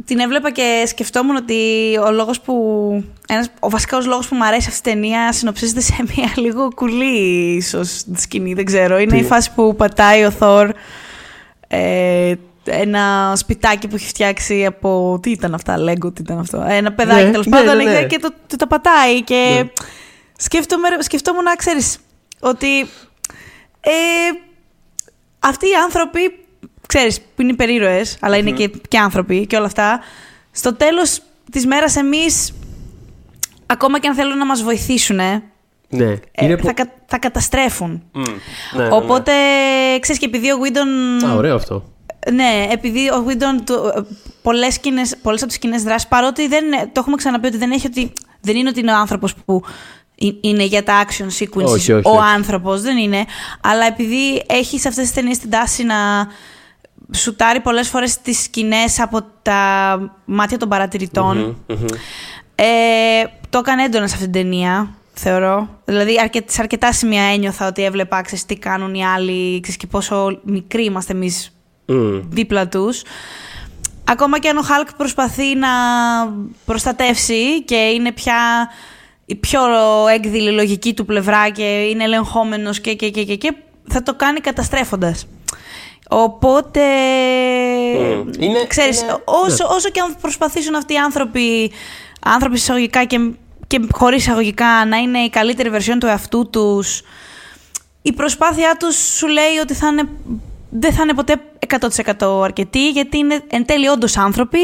[0.05, 1.55] την έβλεπα και σκεφτόμουν ότι
[2.05, 2.53] ο λόγος που.
[3.27, 7.55] Ένας, ο βασικός λόγος που μου αρέσει αυτή η ταινία συνοψίζεται σε μια λίγο κουλή
[7.55, 8.97] ίσως σκηνή, δεν ξέρω.
[8.97, 10.71] Είναι Τι; η φάση που πατάει ο Θόρ
[11.67, 12.33] ε,
[12.65, 15.19] ένα σπιτάκι που έχει φτιάξει από.
[15.21, 16.65] Τι ήταν αυτά, Lego, τι ήταν αυτό.
[16.69, 18.05] Ένα παιδάκι Ναι, τέλος ναι, πάντων ναι, ναι.
[18.05, 19.24] και το, το, τα πατάει.
[19.24, 19.69] Και Ναι.
[20.38, 21.97] σκέφτομαι, σκεφτόμουν να ξέρεις
[22.39, 22.79] ότι.
[23.79, 23.91] Ε,
[25.39, 26.44] αυτοί οι άνθρωποι,
[26.87, 29.99] ξέρεις, που είναι υπερήρωες, αλλά είναι και, και άνθρωποι και όλα αυτά,
[30.51, 32.53] στο τέλος της μέρας εμείς,
[33.65, 35.43] ακόμα και αν θέλουν να μας βοηθήσουν, ε,
[35.89, 38.03] Ναι, ε, που- θα, κα- θα καταστρέφουν.
[38.13, 38.31] Μμ, ναι,
[38.83, 38.95] ναι, ναι.
[38.95, 39.31] Οπότε,
[39.99, 41.25] ξέρεις, και επειδή ο Whedon...
[41.29, 41.83] Α, ωραίο αυτό.
[42.33, 44.01] Ναι, επειδή ο Whedon του- ε,
[44.41, 47.87] πολλές, σκηνές, πολλές από τις σκηνές δράσεις, παρότι δεν, το έχουμε ξαναπεί ότι δεν, έχει
[47.87, 49.61] ότι, δεν είναι ότι είναι ο άνθρωπος που
[50.19, 52.19] ε- είναι για τα action sequences Όχι, όχι, ο όχι.
[52.35, 53.25] άνθρωπος, δεν είναι.
[53.61, 55.95] Αλλά επειδή έχεις σε αυτές τις ταινίες την τάση να
[57.13, 59.62] σουτάρει πολλές φορές τις σκηνές από τα
[60.25, 61.85] μάτια των παρατηρητών, Μμμ, μμμ.
[62.55, 62.65] ε,
[63.50, 65.69] το έκανε έντονα σε αυτήν την ταινία, θεωρώ.
[65.85, 69.88] Δηλαδή, αρκε, σε αρκετά σημεία ένιωθα ότι έβλεπα, ξέρεις, τι κάνουν οι άλλοι, ξέρεις, και
[69.88, 72.19] πόσο μικροί είμαστε εμείς Μμ.
[72.29, 73.01] δίπλα τους.
[74.07, 75.67] Ακόμα και αν ο Χάλκ προσπαθεί να
[76.65, 78.35] προστατεύσει και είναι πια
[79.25, 79.59] η πιο
[80.13, 83.53] έκδηλη λογική του πλευρά και είναι ελεγχόμενος και, και, και, και, και
[83.88, 85.27] θα το κάνει καταστρέφοντας.
[86.09, 86.81] Οπότε,
[88.00, 88.29] Μμ.
[88.39, 91.71] Είναι- ξέρεις, είναι- όσο, όσο και αν προσπαθήσουν αυτοί οι άνθρωποι,
[92.19, 93.31] άνθρωποι εισαγωγικά και,
[93.67, 97.01] και χωρίς εισαγωγικά να είναι η καλύτερη βερσιόν του εαυτού τους,
[98.01, 100.03] η προσπάθειά τους σου λέει ότι θα είναι,
[100.69, 101.41] δεν θα είναι ποτέ
[102.19, 104.59] 100% αρκετή, γιατί είναι εν τέλει όντως άνθρωποι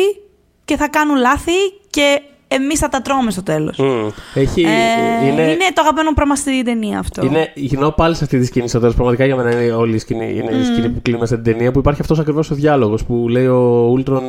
[0.66, 1.52] και θα κάνουν λάθη
[1.90, 2.22] και
[2.56, 3.78] εμείς θα τα τρώμε στο τέλος.
[3.78, 4.08] Μμ.
[4.34, 5.58] Έχει, Ε, είναι, είναι...
[5.74, 7.26] το αγαπημένο πράγμα στην ταινία αυτό.
[7.26, 8.94] είναι, γυρνάω πάλι σε αυτή τη σκηνή στο τέλος.
[8.94, 11.72] Πραγματικά για μένα είναι όλη η σκηνή, είναι η σκηνή που κλείνει μέσα στην ταινία
[11.72, 14.22] που υπάρχει αυτός ακριβώς ο διάλογος που λέει ο Ultron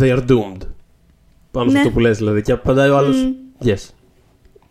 [0.00, 0.66] They are doomed.
[1.50, 1.78] Πάνω σε Ναι.
[1.78, 2.42] αυτό που λες δηλαδή.
[2.42, 3.16] Και απαντάει ο άλλος
[3.64, 3.88] Yes.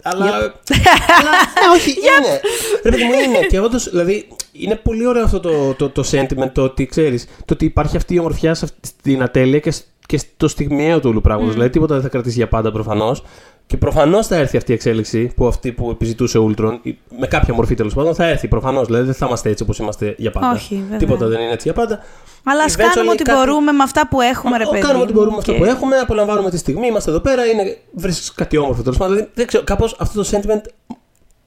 [0.03, 0.25] Αλλά.
[0.25, 2.39] αλλά ναι, όχι, είναι.
[2.83, 3.45] Ρε παιδί μου, είναι.
[3.47, 7.53] Και όντω, δηλαδή, είναι πολύ ωραίο αυτό το, το, το sentiment, το ότι ξέρεις, το
[7.53, 11.09] ότι υπάρχει αυτή η ομορφιά σε αυτή- στην ατέλεια και, σ- και στο στιγμιαίο του
[11.09, 11.53] όλου πράγματος.
[11.53, 13.23] Δηλαδή τίποτα δεν θα κρατήσει για πάντα προφανώς.
[13.67, 16.71] Και προφανώς θα έρθει αυτή η εξέλιξη που αυτή που επιζητούσε ο Ultron,
[17.19, 18.85] με κάποια μορφή τέλος πάντων, θα έρθει προφανώς.
[18.85, 20.51] Δηλαδή δεν θα είμαστε έτσι όπως είμαστε για πάντα.
[20.51, 20.97] Όχι, βέβαια.
[20.97, 21.99] Τίποτα δεν είναι έτσι για πάντα.
[22.43, 24.81] Αλλά ας Eventually κάνουμε ό,τι κάτι- μπορούμε με αυτά που έχουμε, ρε Μα, παιδί.
[24.83, 27.77] Κάνουμε ό,τι μπορούμε με μου, αυτό που έχουμε, απολαμβάνουμε τη στιγμή, είμαστε εδώ πέρα, είναι...
[27.93, 29.13] βρίσκεις κάτι όμορφο τέλος πάντων.
[29.15, 30.61] Δηλαδή, δεν ξέρω, κάπως αυτό το sentiment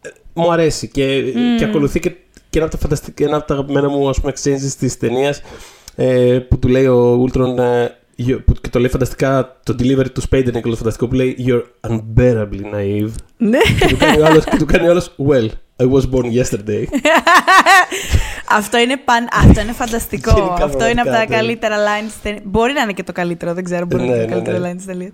[0.00, 1.23] ε, μου αρέσει και,
[1.59, 2.11] και ακολουθεί και,
[2.50, 5.40] και ένα από τα φανταστικά, ένα από τα αγαπημένα μου ας πούμε, exchanges της ταινίας
[5.97, 7.59] ε, που του λέει ο Ultron.
[7.59, 7.90] Ε, you-
[8.44, 11.37] που, και το λέει φανταστικά το delivery του Spader είναι και όλο φανταστικό που λέει
[11.47, 13.12] You're unbearably naive.
[13.37, 13.59] Ναι.
[13.78, 16.85] και, του κάνει ο άλλος, και του κάνει ο άλλος Well, I was born yesterday.
[18.59, 19.28] αυτό, είναι παν...
[19.33, 20.35] αυτό είναι φανταστικό.
[20.37, 21.37] Γενικά, αυτό είναι από τα πραγματικά, ναι.
[21.37, 22.42] καλύτερα lines της ταινίας.
[22.44, 23.87] Μπορεί να είναι και το καλύτερο, δεν ξέρω.
[23.87, 24.71] Μπορεί να είναι Ναι, το ναι, καλύτερο ναι.
[24.71, 25.12] line της ταινίας.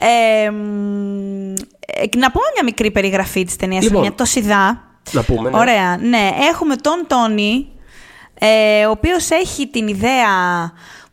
[0.00, 1.52] Ε, μ,
[1.86, 3.84] ε, να πούμε μια μικρή περιγραφή της ταινίας.
[3.84, 4.00] Λοιπόν.
[4.00, 4.82] Μια τοσιδά.
[5.12, 5.50] Να πούμε.
[5.50, 5.58] Ναι.
[5.58, 6.30] Ωραία, ναι.
[6.50, 7.66] Έχουμε τον Τόνι,
[8.38, 10.28] ε, ο οποίος έχει την ιδέα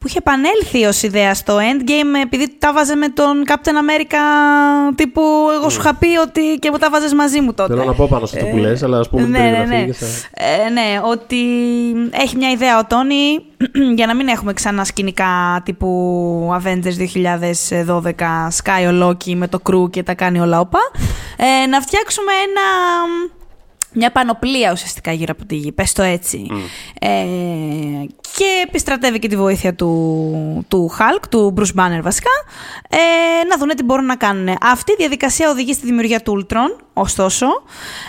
[0.03, 4.15] που είχε επανέλθει ως ιδέα στο Endgame επειδή τα βάζε με τον Captain America
[4.95, 5.21] τύπου
[5.55, 7.73] εγώ σου είχα πει ότι και μου τα βάζες μαζί μου τότε.
[7.73, 9.75] Θέλω να πω πάνω σε αυτό που λες, αλλά ας πούμε την ναι, ναι, περιγραφή
[9.75, 9.85] ναι.
[9.85, 10.05] και θα-
[10.65, 11.37] Ε, ναι, ότι
[12.11, 13.45] έχει μια ιδέα ο Τόνι
[13.97, 15.89] για να μην έχουμε ξανά σκηνικά τύπου
[16.63, 16.97] Avengers
[17.79, 18.11] 2012
[18.63, 20.79] Sky ο Loki με το crew και τα κάνει όλα όπα
[21.37, 22.61] ε, να φτιάξουμε ένα
[23.93, 26.47] μια πανοπλία ουσιαστικά γύρω από τη γη, πες το έτσι.
[26.99, 27.09] Ε,
[28.37, 32.31] και επιστρατεύει και τη βοήθεια του, του Hulk, του Bruce Banner βασικά,
[32.89, 34.57] ε, να δούνε τι μπορούν να κάνουν.
[34.61, 37.47] Αυτή η διαδικασία οδηγεί στη δημιουργία του Ultron, ωστόσο,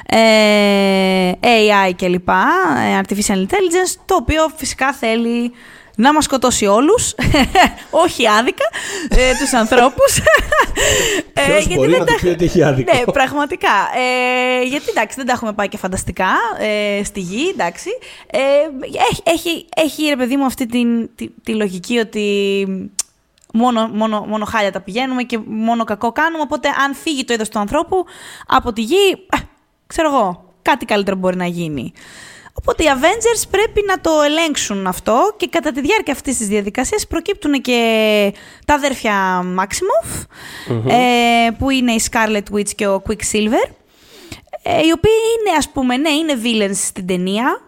[0.07, 5.53] ε, AI κλπ, ε, Artificial Intelligence, το οποίο φυσικά θέλει
[5.97, 7.15] να μας σκοτώσει όλους,
[8.05, 8.65] όχι άδικα,
[9.09, 10.17] ε, τους ανθρώπους.
[11.33, 13.69] Ε, Ποιος γιατί μπορεί δεν να τα- του πει ότι έχει άδικο; ναι, πραγματικά.
[13.97, 17.89] Ε, γιατί εντάξει, δεν τα έχουμε πάει και φανταστικά ε, στη γη, εντάξει.
[18.31, 18.39] Ε,
[19.11, 22.67] έχει, έχει, έχει, ρε παιδί μου, αυτή την, τη, τη λογική ότι
[23.53, 26.43] μόνο, μόνο, μόνο χάλια τα πηγαίνουμε και μόνο κακό κάνουμε.
[26.43, 28.05] Οπότε, αν φύγει το είδος του ανθρώπου
[28.47, 29.37] από τη γη, ε,
[29.87, 31.93] ξέρω εγώ, κάτι καλύτερο μπορεί να γίνει.
[32.59, 37.07] Οπότε οι Avengers πρέπει να το ελέγξουν αυτό και κατά τη διάρκεια αυτής της διαδικασίας
[37.07, 38.33] προκύπτουν και
[38.67, 40.25] τα αδέρφια Maximoff,
[40.89, 43.71] ε, που είναι η Scarlet Witch και ο Quicksilver,
[44.63, 47.61] ε, οι οποίοι είναι ας πούμε, ναι, είναι villains στην ταινία,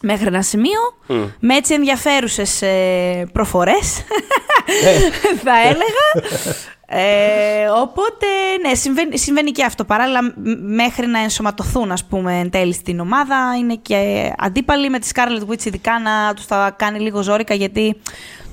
[0.00, 0.80] μέχρι ένα σημείο,
[1.40, 4.04] με έτσι ενδιαφέρουσες ε, προφορές,
[5.44, 6.28] θα έλεγα.
[6.92, 8.26] Ε, οπότε,
[8.66, 9.84] ναι, συμβαίνει, συμβαίνει και αυτό.
[9.84, 10.32] Παράλληλα, μ-
[10.74, 15.50] μέχρι να ενσωματωθούν, ας πούμε, εν τέλει στην ομάδα, είναι και αντίπαλοι με τη Scarlet
[15.50, 17.96] Witch, ειδικά να τους τα κάνει λίγο ζόρικα, γιατί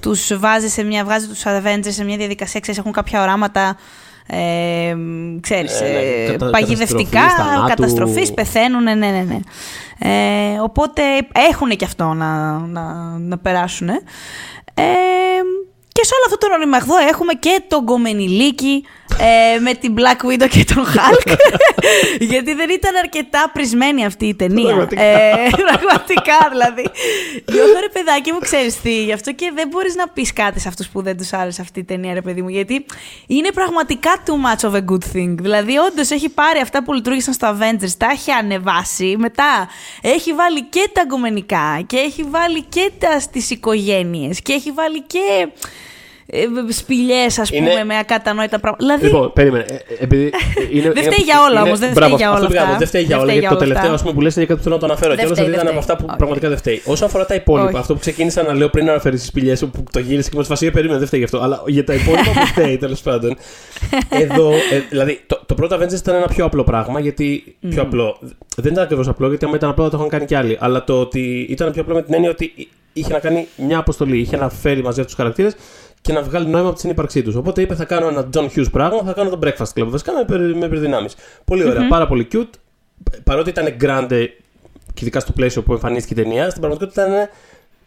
[0.01, 3.77] τους βάζει, σε μια, βγάζει τους Avengers σε μια διαδικασία, ξέρεις, έχουν κάποια οράματα,
[4.27, 4.95] ε,
[5.41, 7.67] ξέρεις, Ε, ναι, ε, κατα- παγιδευτικά, καταστροφής, θανάτου.
[7.67, 9.39] καταστροφής, πεθαίνουν, ναι, ναι, ναι.
[9.99, 11.01] Ε, οπότε
[11.49, 13.89] έχουν και αυτό να, να, να περάσουν.
[13.89, 14.83] Ε,
[15.97, 18.85] και σε όλο αυτό το οριμαχδό έχουμε και τον Γκομενιλίκη
[19.19, 21.35] ε, με την Black Widow και τον Hulk.
[22.31, 24.65] γιατί δεν ήταν αρκετά πρισμένη αυτή η ταινία.
[24.65, 25.01] Πραγματικά.
[25.01, 26.89] Ε, πραγματικά δηλαδή.
[27.51, 30.67] Νιώθω ρε παιδάκι μου, ξέρεις τι, γι' αυτό και δεν μπορείς να πεις κάτι σε
[30.67, 32.49] αυτούς που δεν τους άρεσε αυτή η ταινία, ρε παιδί μου.
[32.49, 32.85] Γιατί
[33.27, 35.35] είναι πραγματικά too much of a good thing.
[35.39, 39.15] Δηλαδή, όντως έχει πάρει αυτά που λειτουργήσαν στο Avengers, τα έχει ανεβάσει.
[39.17, 39.69] Μετά
[40.01, 45.01] έχει βάλει και τα γκομενικά και έχει βάλει και τα στις οικογένειες και έχει βάλει
[45.01, 45.47] και
[46.29, 48.83] ε, σπηλιές, ας Είναι- πούμε, με ακατανόητα πράγματα.
[48.85, 49.65] Δηλαδή, Λοιπόν, περίμενε.
[49.69, 50.23] ε, ε, επειδή
[50.73, 52.59] είναι, Δεν είναι- φταίει για όλα είναι- όμως, δεν μπράβο, φταίει για αυτό όλα πήγα
[52.59, 52.77] να πω, αυτά.
[52.79, 53.25] Δεν φταίει για Δεν όλα.
[53.31, 53.93] φταίει Γιατί το για όλα τελευταίο αυτά.
[53.93, 55.09] ας πούμε, που λες είναι κάτι που θέλω να το αναφέρω.
[55.09, 56.07] Δεν Και όλος φταίει, ότι ήταν δεν από αυτά φταίει.
[56.09, 56.81] που πραγματικά δεν φταίει.
[56.93, 57.77] Όσον αφορά τα υπόλοιπα, Όχι.
[57.83, 60.43] αυτό που ξεκίνησα να λέω πριν να αναφέρεις τις πηγέ που το γύρισε και με
[60.43, 61.39] φασία περίμενε, δεν φταίει γι' αυτό.
[61.45, 63.31] Αλλά για τα υπόλοιπα που φταίει τέλος πάντων.
[64.09, 66.99] Εδώ, ε, δηλαδή, το, το πρώτο Avengers ήταν ένα πιο απλό πράγμα.
[66.99, 67.55] Γιατί.
[67.69, 68.19] Πιο απλό.
[68.57, 70.57] Δεν ήταν ακριβώς απλό, γιατί άμα ήταν απλό θα το είχαν κάνει κι άλλοι.
[70.59, 72.53] Αλλά το ότι ήταν πιο απλό με την έννοια ότι
[72.93, 74.17] είχε να κάνει μια αποστολή.
[74.19, 75.55] Είχε να φέρει μαζί αυτού τους χαρακτήρες
[76.07, 77.35] και να βγάλει νόημα από τη συνύπαρξή τους.
[77.35, 79.87] Οπότε είπε: Θα κάνω ένα John Hughes πράγμα, θα κάνω το Breakfast Club.
[79.87, 81.07] Βασικά με, περι- με υπερδυνάμει.
[81.45, 82.49] Πολύ ωραία, πάρα πολύ cute.
[83.23, 84.27] Παρότι ήταν grande
[84.93, 87.29] και ειδικά στο πλαίσιο που εμφανίστηκε η ταινία, στην πραγματικότητα ήταν.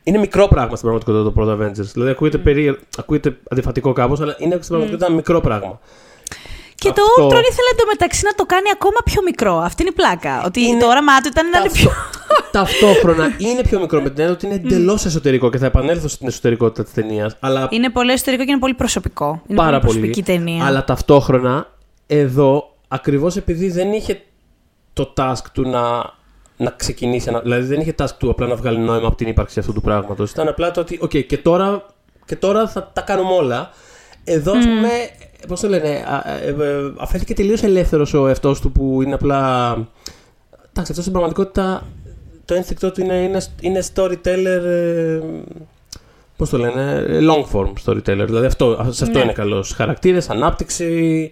[0.03, 1.91] Είναι μικρό πράγμα στην πραγματικότητα το πρώτο Avengers.
[1.93, 2.79] Δηλαδή ακούγεται, περί...
[2.99, 5.81] ακούγεται αντιφατικό κάπως, αλλά είναι στην πραγματικότητα ένα μικρό πράγμα.
[6.81, 9.55] Και το Αυτό- Ultron ήθελε εντωμεταξύ να το κάνει ακόμα πιο μικρό.
[9.59, 10.43] Αυτή είναι η πλάκα.
[10.47, 11.91] Ότι Είναι- το όραμά του ήταν να είναι Ταυτό- πιο.
[12.51, 16.27] Ταυτόχρονα είναι πιο μικρό με την έννοια ότι είναι εντελώς εσωτερικό και θα επανέλθω στην
[16.29, 17.37] εσωτερικότητα της ταινίας.
[17.41, 19.43] Αλλά Είναι πολύ εσωτερικό και είναι πολύ προσωπικό.
[19.47, 19.99] Είναι πάρα πολύ πολύ.
[19.99, 20.67] προσωπική ταινία.
[20.67, 21.67] Αλλά ταυτόχρονα
[22.07, 24.23] εδώ, ακριβώς επειδή δεν είχε
[24.93, 25.81] το task του να,
[26.57, 29.59] να ξεκινήσει, ένα- δηλαδή δεν είχε task του απλά να βγάλει νόημα από την ύπαρξη
[29.59, 30.31] αυτού του πράγματος.
[30.31, 31.87] Ήταν απλά το ότι, οκ, και, τώρα,
[32.25, 33.71] και τώρα θα τα κάνουμε όλα.
[34.25, 34.89] Εδώ, ας πούμε,
[35.49, 39.71] πώς το λένε, α, ε, ε, αφέθηκε τελείως ελεύθερος ο εαυτός του που είναι απλά.
[40.53, 41.87] Εντάξει, αυτός στην πραγματικότητα
[42.45, 44.65] το ένστικτό του είναι, είναι, είναι storyteller.
[44.65, 45.21] Ε,
[46.37, 48.25] Πώς το λένε, long form storyteller.
[48.27, 49.25] Δηλαδή αυτό, σε αυτό Ναι.
[49.25, 49.73] είναι καλός.
[49.73, 51.31] Χαρακτήρες, ανάπτυξη,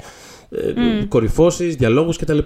[0.51, 2.39] ε, κορυφώσεις, διαλόγους κτλ.
[2.39, 2.45] Ε,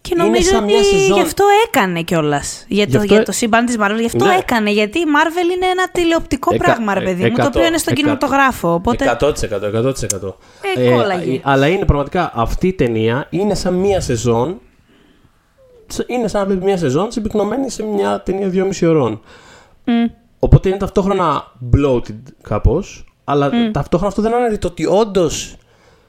[0.00, 2.64] Και είναι νομίζω σαν μια ότι σεζόν- γι' αυτό έκανε κιόλας.
[2.68, 3.98] Για, Γι' το, αυτό- για το σύμπαν της Marvel.
[4.00, 4.34] Γι' αυτό Ναι.
[4.34, 4.70] έκανε.
[4.70, 7.66] Γιατί η Marvel είναι ένα τηλεοπτικό Εκα- πράγμα, ρε ε- παιδί μου, το εκατό- οποίο
[7.66, 8.72] είναι στον εκατό- κινηματογράφο.
[8.74, 9.04] Οπότε.
[9.04, 9.66] 100%.
[9.72, 10.36] 100%.
[10.76, 11.40] Ε, κόλλαγε.
[11.44, 14.60] αλλά είναι πραγματικά αυτή η ταινία είναι σαν μία σεζόν.
[16.06, 19.20] Είναι σαν να βλέπει μία σεζόν συμπυκνωμένη σε μια ταινία 2,5 ωρών.
[19.84, 19.92] Μμ.
[20.38, 25.56] Οπότε είναι ταυτόχρονα bloated κάπως, αλλά ταυτόχρονα αυτό δεν αναιρεί το ότι όντως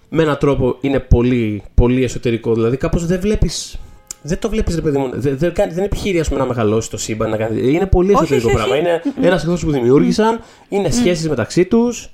[0.09, 2.53] με έναν τρόπο είναι πολύ, πολύ εσωτερικό.
[2.53, 3.79] Δηλαδή κάπως δεν βλέπεις.
[4.21, 5.09] Δεν το βλέπεις, ρε παιδί μου.
[5.13, 7.29] Δεν, δεν, κάνει- δεν επιχείρει ας πούμε, να μεγαλώσει το σύμπαν.
[7.29, 8.73] Να κάνει, είναι πολύ Όχι, εσωτερικό όχι, πράγμα.
[8.75, 9.13] όχι.
[9.17, 10.39] Είναι ένας εχθρό που δημιούργησαν,
[10.69, 12.09] είναι σχέσεις μεταξύ τους.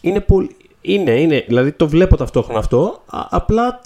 [0.00, 0.56] Είναι πολύ.
[0.80, 1.44] Είναι, είναι.
[1.46, 3.02] Δηλαδή το βλέπω ταυτόχρονα αυτό.
[3.06, 3.80] α- απλά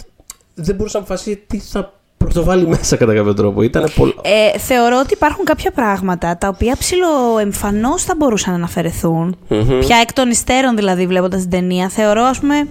[0.55, 3.63] δεν μπορούσα να αποφασίσει τι θα πρωτοβάλει μέσα κατά κάποιο τρόπο.
[3.63, 4.15] Ήταν πολύ.
[4.23, 9.37] Ε, θεωρώ ότι υπάρχουν κάποια πράγματα τα οποία ψηλοεμφανώ θα μπορούσαν να αναφερεθούν.
[9.49, 9.79] Μμμ.
[9.79, 12.69] Πια εκ των υστέρων δηλαδή, βλέποντας την ταινία, θεωρώ, ας πούμε.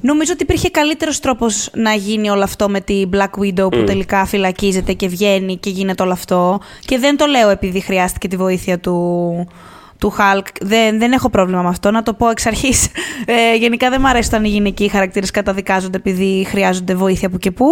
[0.00, 4.24] Νομίζω ότι υπήρχε καλύτερος τρόπος να γίνει όλο αυτό με τη Black Widow που τελικά
[4.24, 6.60] φυλακίζεται και βγαίνει και γίνεται όλο αυτό.
[6.80, 9.46] Και δεν το λέω επειδή χρειάστηκε τη βοήθεια του,
[9.98, 10.46] του Hulk.
[10.60, 12.88] Δεν, δεν έχω πρόβλημα με αυτό, να το πω εξ αρχής.
[13.24, 17.50] Ε, γενικά δεν μου αρέσει όταν οι γυναικοί χαρακτήρες καταδικάζονται επειδή χρειάζονται βοήθεια που και
[17.50, 17.70] που.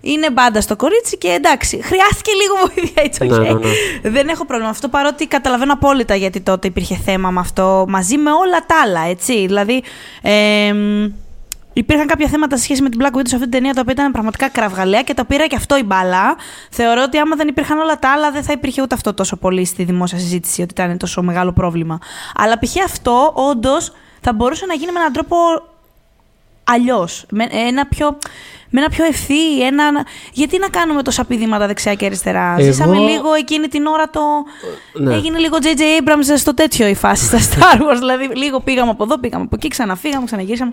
[0.00, 3.42] Είναι μπάντα στο κορίτσι και εντάξει, χρειάστηκε λίγο βοήθεια, it's okay.
[3.42, 3.58] Ναι, ναι,
[4.02, 4.10] ναι.
[4.10, 8.16] Δεν έχω πρόβλημα με αυτό παρότι καταλαβαίνω απόλυτα γιατί τότε υπήρχε θέμα με αυτό μαζί
[8.16, 9.46] με όλα τα άλλα, έτσι.
[9.46, 9.82] Δηλαδή,
[10.22, 11.12] εμ,
[11.72, 13.92] υπήρχαν κάποια θέματα σε σχέση με την Black Widow σε αυτή την ταινία τα οποία
[13.92, 16.36] ήταν πραγματικά κραυγαλαία και το πήρα και αυτό η μπάλα.
[16.70, 19.64] Θεωρώ ότι άμα δεν υπήρχαν όλα τα άλλα δεν θα υπήρχε ούτε αυτό τόσο πολύ
[19.64, 21.98] στη δημόσια συζήτηση ότι ήταν τόσο μεγάλο πρόβλημα.
[22.34, 22.76] Αλλά π.χ.
[22.84, 25.36] αυτό όντως θα μπορούσε να γίνει με έναν τρόπο
[26.64, 27.24] αλλιώς.
[27.30, 28.18] Με, ένα πιο,
[28.70, 29.62] με ένα πιο ευθύ.
[29.62, 29.84] Ένα...
[30.32, 34.20] Γιατί να κάνουμε τόσα πηδήματα δεξιά και αριστερά; Εγώ- Ζήσαμε λίγο εκείνη την ώρα το.
[34.92, 35.14] Ναι.
[35.14, 36.02] Έγινε λίγο J.J.
[36.04, 37.98] Abrams στο τέτοιο η φάση στα Star Wars.
[37.98, 40.72] δηλαδή, λίγο πήγαμε από εδώ, πήγαμε από εκεί, ξαναφύγαμε, ξαναγυρίσαμε.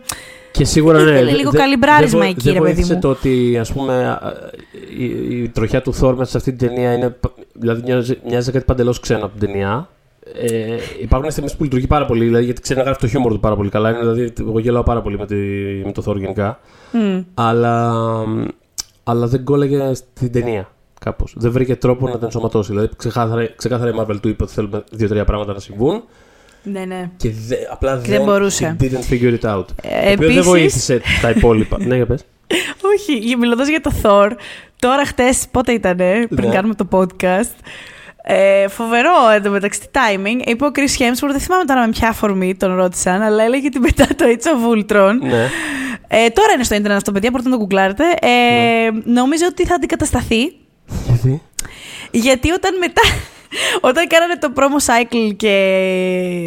[0.52, 1.12] Και σίγουρα ναι.
[1.12, 3.00] Ήθελε λίγο δε- καλυμπράρισμα δεν βο- εκεί, δεν ρε παιδί βοήθησε μου.
[3.00, 4.20] το ότι ας πούμε
[4.98, 5.04] η,
[5.44, 7.10] η τροχιά του Θόρ μέσα σε αυτή την ταινία είναι.
[7.10, 9.90] π- Δηλαδή μοιάζει, μοιάζει κάτι παντελώς ξένο από την ταινία.
[10.36, 13.40] Ε, υπάρχουν στιγμές που λειτουργεί πάρα πολύ, δηλαδή, γιατί ξέρει να γράφει το χιούμορ του
[13.40, 13.90] πάρα πολύ καλά.
[13.90, 15.36] Είναι, δηλαδή, εγώ γελάω πάρα πολύ με, τη,
[15.86, 16.60] με το Θόρ γενικά.
[16.92, 17.20] Μμ.
[17.34, 17.94] Αλλά,
[19.04, 20.70] αλλά δεν κόλλαγε στην ταινία.
[21.00, 21.34] Κάπως.
[21.38, 22.72] Δεν βρήκε τρόπο να την ενσωματώσει.
[22.72, 26.04] Δηλαδή, ξεκάθαρα, ξεκάθαρα η Marvel του είπε ότι θέλουμε δύο-τρία πράγματα να συμβούν.
[26.64, 27.10] Ναι, ναι.
[27.18, 28.76] Και δε, απλά Και δεν μπορούσε.
[28.80, 29.66] she didn't figure it out.
[29.82, 31.78] Ε, το οποίο δεν επίσης- βοήθησε τα υπόλοιπα.
[31.88, 32.26] ναι, για πες.
[32.82, 34.32] Όχι, μιλώντας για το Thor,
[34.80, 36.54] τώρα χτες, πότε ήταν, πριν Ναι.
[36.54, 37.56] κάνουμε το podcast.
[38.30, 40.48] Ε, φοβερό εντωμεταξύ τι timing.
[40.48, 43.80] Είπε ο Chris Hemsworth, δεν θυμάμαι τώρα με ποια αφορμή τον ρώτησαν, αλλά έλεγε ότι
[43.80, 45.14] μετά το Age of Ultron.
[45.22, 45.50] ναι.
[46.08, 48.04] Ε, τώρα είναι στο Ιντερνετ αυτό, παιδιά, μπορείτε να το γκουγκλάρετε.
[48.22, 48.28] Ε,
[48.92, 49.14] Ναι.
[49.22, 50.56] Νομίζω ότι θα αντικατασταθεί.
[51.08, 51.42] Γιατί;
[52.12, 53.02] Γιατί όταν μετά.
[53.82, 55.54] Όταν κάνανε το promo cycle και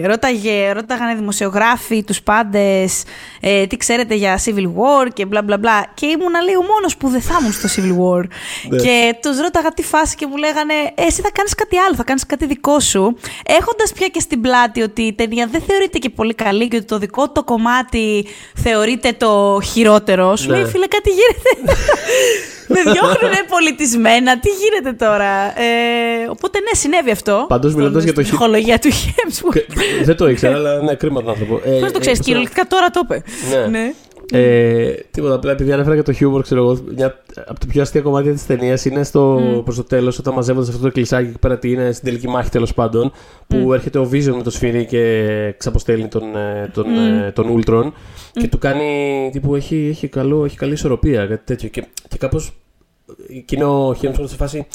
[0.07, 3.03] ρώταγε, ρώταγανε δημοσιογράφοι τους πάντες
[3.41, 6.97] ε, τι ξέρετε για Civil War και μπλα μπλα μπλα και ήμουν λέει ο μόνος
[6.97, 8.25] που δεν θα ήμουν στο Civil War
[8.69, 8.79] Ναι.
[8.83, 12.05] και τους ρώταγα τι φάση και μου λέγανε «Ε, εσύ θα κάνεις κάτι άλλο, θα
[12.05, 16.11] κάνεις κάτι δικό σου έχοντας πια και στην πλάτη ότι η ταινία δεν θεωρείται και
[16.11, 20.57] πολύ καλή και ότι το δικό το κομμάτι θεωρείται το χειρότερο σου Ναι.
[20.57, 21.73] λέει φίλε κάτι γίνεται
[22.75, 24.39] με διώχνουνε πολιτισμένα.
[24.39, 27.45] Τι γίνεται τώρα; Ε, οπότε ναι, συνέβη αυτό.
[27.49, 29.53] Πάντως, Στον- μιλώντας για το στην χι- ψυχολογία του Χέμσworth.
[29.55, 31.55] Και- δεν το ήξερα, αλλά ναι, κρίμα τον άνθρωπο.
[31.65, 33.23] Ε, Πώς το ε, ξέρει, πώς κυριολεκτικά τώρα το είπε.
[33.71, 33.93] Ναι.
[34.33, 38.01] Ε, τίποτα, απλά επειδή ανέφερα και το χιούμορ, ξέρω εγώ, μια από τα πιο αστεία
[38.01, 41.39] κομμάτια της ταινίας είναι στο, προς το τέλος, όταν μαζεύονται σε αυτό το κλεισάκι εκεί
[41.39, 43.13] πέρα, τι είναι στην τελική μάχη τέλος πάντων,
[43.47, 47.93] που έρχεται ο Vision με το σφυρί και ξαποστέλνει τον, ε, τον, ε, τον Ultron
[48.33, 51.69] και του κάνει τύπου έχει, έχει, καλό, έχει καλή ισορροπία, κάτι τέτοιο.
[51.69, 52.53] Και, και κάπως
[53.29, 54.67] εκείνο ο Χέμσον σε φάση.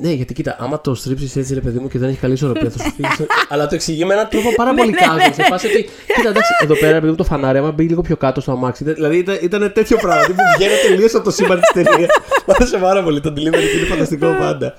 [0.00, 2.70] Ναι, γιατί κοίτα, άμα το στρίψεις έτσι, ρε παιδί μου, και δεν έχει καλή ισορροπία,
[2.70, 3.26] θα σου φύγει.
[3.50, 5.32] Αλλά το εξηγεί με έναν τρόπο πάρα πολύ Ναι, ναι, casual.
[5.34, 5.88] Σε φάση ότι.
[6.14, 8.82] Κοίτα, εντάξει, εδώ πέρα, επειδή το φανάρι, άμα μπει λίγο πιο κάτω στο αμάξι.
[8.82, 10.26] ήταν- Δηλαδή ήταν, ήταν τέτοιο πράγμα.
[10.26, 12.10] που βγαίνει τελείως από το σύμπαν της ταινίας.
[12.46, 13.20] Μ' άρεσε πάρα πολύ.
[13.20, 14.74] Το delivery και είναι φανταστικό πάντα.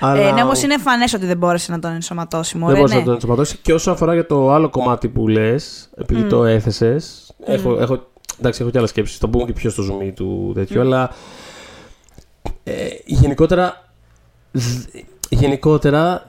[0.00, 2.52] Αλλά Ε, ναι, όμως είναι εμφανέ ότι δεν μπόρεσε να τον ενσωματώσει.
[2.52, 2.98] δεν Μωρέ, μπορούσα ναι.
[3.00, 3.58] να τον ενσωματώσει.
[3.62, 7.32] Και όσο αφορά για το άλλο κομμάτι που λες, επειδή το έθεσες.
[7.44, 8.06] Έχω, έχω,
[8.38, 9.18] εντάξει, έχω και άλλε σκέψεις.
[9.18, 10.80] Θα πούμε και πιο στο zoom του τέτοιου.
[10.80, 11.10] Αλλά
[12.64, 12.72] ε,
[13.04, 13.88] γενικότερα.
[14.52, 14.96] Δ-
[15.28, 16.26] Γενικότερα,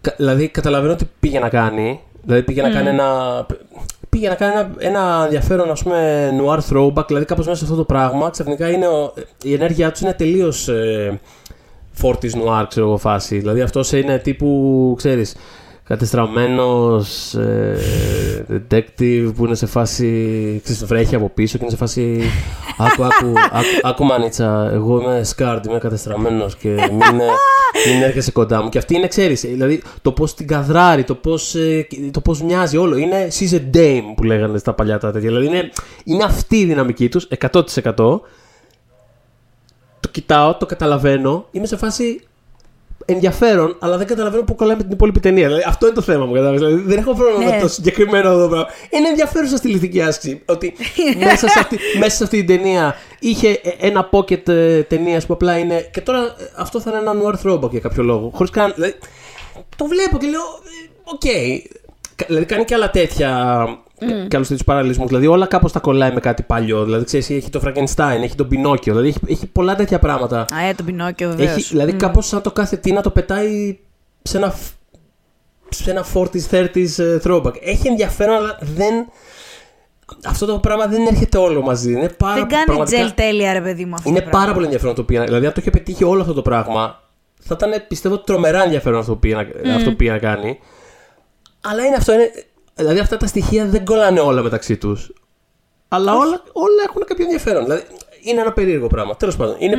[0.00, 2.00] κα- δηλαδή καταλαβαίνω τι πήγε να κάνει.
[2.22, 3.46] Δηλαδή πήγε να κάνει ένα.
[4.08, 7.76] Πήγε να κάνει ένα, ένα ενδιαφέρον ας πούμε noir throwback, δηλαδή κάπως μέσα σε αυτό
[7.76, 11.20] το πράγμα ξαφνικά είναι ο- η ενέργειά τους είναι τελείως ε,
[11.92, 13.38] φόρτις noir ξέρω εγώ φάση.
[13.38, 15.36] Δηλαδή αυτός είναι τύπου, ξέρεις,
[15.86, 17.78] κατεστραμμένος ε,
[18.50, 22.22] detective που είναι σε φάση, ξέρεις, βρέχει από πίσω και είναι σε φάση
[22.78, 27.20] άκου, άκου, άκου, άκου μανίτσα, εγώ είμαι σκάρτ, είμαι κατεστραμμένος και μην,
[27.86, 28.68] μην έρχεσαι κοντά μου.
[28.68, 32.76] Και αυτή είναι, ξέρεις, δηλαδή το πώς την καδράρει, το πώς, ε, το πώς μοιάζει
[32.76, 32.96] όλο.
[32.96, 35.28] Είναι she's a dame που λέγανε στα παλιά τα τέτοια.
[35.28, 35.70] Δηλαδή είναι,
[36.04, 38.20] είναι αυτή η δυναμική τους, 100%.
[40.00, 42.20] Το κοιτάω, το καταλαβαίνω, είμαι σε φάση
[43.06, 45.46] ενδιαφέρον, αλλά δεν καταλαβαίνω πού κολλάει με την υπόλοιπη ταινία.
[45.46, 46.32] Δηλαδή, αυτό είναι το θέμα μου.
[46.32, 46.60] Κατάλαβες.
[46.60, 47.56] Δηλαδή, δεν έχω πρόβλημα Ναι.
[47.56, 48.66] με το συγκεκριμένο εδώ πράγμα.
[48.90, 50.42] Είναι ενδιαφέρουσα στιλιστική άσκηση.
[50.46, 50.74] Ότι
[51.24, 55.32] μέσα, σε αυτή, μέσα σε αυτή την ταινία είχε ε, ένα pocket ε, ταινία που
[55.32, 55.88] απλά είναι.
[55.92, 58.30] Και τώρα ε, αυτό θα είναι ένα noir throwback για κάποιο λόγο.
[58.34, 58.72] Χωρίς καν.
[58.74, 58.94] Δηλαδή,
[59.76, 60.40] το βλέπω και λέω.
[60.40, 61.20] ε, Οκ.
[62.16, 63.66] Κα- Δηλαδή κάνει και άλλα τέτοια.
[64.00, 64.28] Mm.
[64.28, 65.06] Και άλλους τέτοιους παραλληλισμούς.
[65.08, 66.84] Δηλαδή όλα κάπως τα κολλάει με κάτι παλιό.
[66.84, 68.92] Δηλαδή ξέρεις, έχει το Frankenstein, έχει τον Πινόκιο.
[68.94, 70.40] Δηλαδή έχει, έχει πολλά τέτοια πράγματα.
[70.40, 71.50] Α, ε, τον Πινόκιο, βεβαίως.
[71.56, 73.78] Έχει, δηλαδή κάπως σαν το κάθε τι να το πετάει
[74.22, 74.72] σε ένα, φ-
[75.68, 77.54] σε ένα 40s, 30s ε, throwback.
[77.62, 78.94] Έχει ενδιαφέρον, αλλά δεν.
[80.26, 81.92] Αυτό το πράγμα δεν έρχεται όλο μαζί.
[81.92, 84.08] Είναι πάρα, Δεν κάνει πραγματικά- τζελ τέλεια, ρε παιδί μου αυτό.
[84.08, 84.40] Είναι το πράγμα.
[84.40, 85.24] πάρα πολύ ενδιαφέρον το πήγα.
[85.24, 87.00] Δηλαδή, αν το είχε πετύχει όλο αυτό το πράγμα,
[87.42, 90.58] θα ήταν πιστεύω τρομερά ενδιαφέρον αυτό που πήγε να, αυτό που πήγε να κάνει.
[91.60, 92.12] Αλλά είναι αυτό.
[92.12, 92.30] Είναι,
[92.76, 95.12] δηλαδή, αυτά τα στοιχεία δεν κολλάνε όλα μεταξύ τους.
[95.88, 97.62] Αλλά όλα, όλα έχουν κάποιο ενδιαφέρον.
[97.64, 97.82] Δηλαδή,
[98.20, 99.16] είναι ένα περίεργο πράγμα.
[99.16, 99.56] Τέλος πάντων.
[99.58, 99.76] Είναι,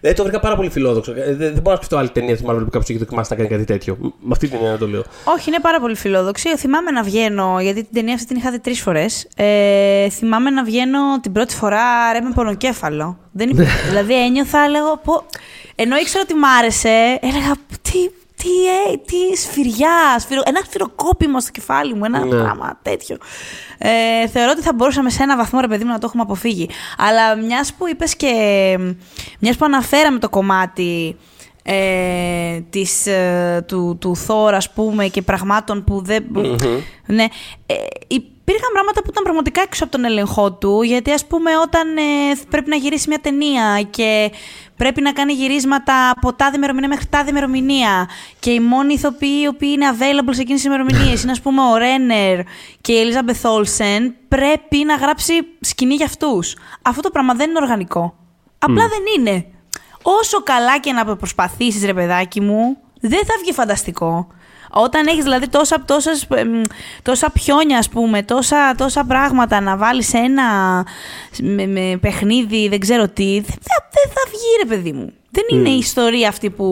[0.00, 1.12] δηλαδή, το βρήκα πάρα πολύ φιλόδοξο.
[1.12, 3.36] Ε, Δεν, δεν μπορώ να σκεφτώ άλλη ταινία της Marvel που κάποιος έχει δοκιμάσει να
[3.36, 3.96] κάνει κάτι τέτοιο.
[4.00, 5.02] Με αυτή την έννοια το λέω.
[5.24, 6.56] Όχι, είναι πάρα πολύ φιλόδοξη.
[6.56, 9.26] Θυμάμαι να βγαίνω, γιατί την ταινία αυτή την είχα δει τρεις φορές.
[9.36, 13.18] Ε, θυμάμαι να βγαίνω την πρώτη φορά ρε με πονοκέφαλο.
[13.32, 13.52] Δεν Ναι.
[13.62, 13.88] υπήρχε.
[13.88, 15.00] δηλαδή ένιωθα, λέγω.
[15.04, 15.24] Πω...
[15.74, 17.52] Ενώ ήξερα ότι μ' άρεσε, έλεγα.
[17.82, 18.10] Τι,
[18.42, 20.42] τι, ε, τι σφυριά, σφυρο...
[20.44, 22.28] ένα σφυροκόπημα στο κεφάλι μου, ένα Ναι.
[22.40, 23.16] πράγμα τέτοιο.
[23.78, 26.68] Ε, θεωρώ ότι θα μπορούσαμε σε ένα βαθμό, ρε παιδί μου, να το έχουμε αποφύγει.
[26.96, 28.34] Αλλά μιας που είπες και.
[29.38, 31.16] μιας που αναφέραμε το κομμάτι
[31.62, 36.24] ε, της, ε, του, του Thor, ας πούμε, και πραγμάτων που δεν...
[37.06, 37.24] Ναι.
[37.66, 37.74] Ε,
[38.52, 42.02] υπήρχαν πράγματα που ήταν πραγματικά έξω από τον έλεγχό του, γιατί ας πούμε όταν ε,
[42.50, 44.32] πρέπει να γυρίσει μια ταινία και
[44.76, 49.46] πρέπει να κάνει γυρίσματα από τάδη ημερομηνία μέχρι τάδη ημερομηνία και οι μόνοι ηθοποιοί οι
[49.46, 52.40] οποίοι είναι available σε εκείνες τις ημερομηνίες είναι ας πούμε ο Ρένερ
[52.80, 56.56] και η Elizabeth Olsen, πρέπει να γράψει σκηνή για αυτούς.
[56.82, 58.14] Αυτό το πράγμα δεν είναι οργανικό.
[58.58, 59.46] Απλά δεν είναι.
[60.02, 64.26] Όσο καλά και να προσπαθήσεις ρε παιδάκι μου, δεν θα βγει φανταστικό.
[64.72, 66.60] Όταν έχεις δηλαδή τόσα, τόσες, εμ,
[67.02, 70.44] τόσα πιόνια, ας πούμε, τόσα, τόσα πράγματα να βάλεις σε ένα
[71.40, 75.12] με, με παιχνίδι, δεν ξέρω τι, δεν θα, δεν θα βγει ρε παιδί μου.
[75.30, 76.66] Δεν είναι η ιστορία αυτή που...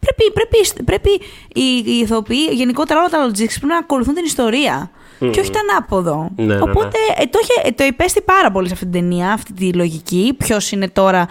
[0.00, 1.10] Πρέπει, πρέπει, πρέπει
[1.54, 4.90] οι, οι ηθοποιοί, γενικότερα όλα τα logistics, πρέπει να ακολουθούν την ιστορία.
[5.30, 6.30] Και όχι τα ανάποδο.
[6.36, 6.60] Ναι, ναι, ναι.
[6.60, 9.72] Οπότε ε, το, είχε, ε, το υπέστη πάρα πολύ σε αυτή την ταινία, αυτή τη
[9.72, 10.34] λογική.
[10.38, 11.26] Ποιος είναι τώρα,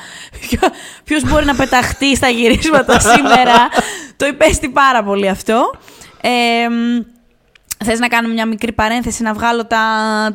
[1.06, 3.54] ποιος μπορεί να πεταχτεί στα γυρίσματα σήμερα.
[4.20, 5.72] Το υπέστη πάρα πολύ αυτό.
[6.22, 6.30] Ε,
[7.86, 9.80] Θες να κάνουμε μια μικρή παρένθεση να βγάλω τα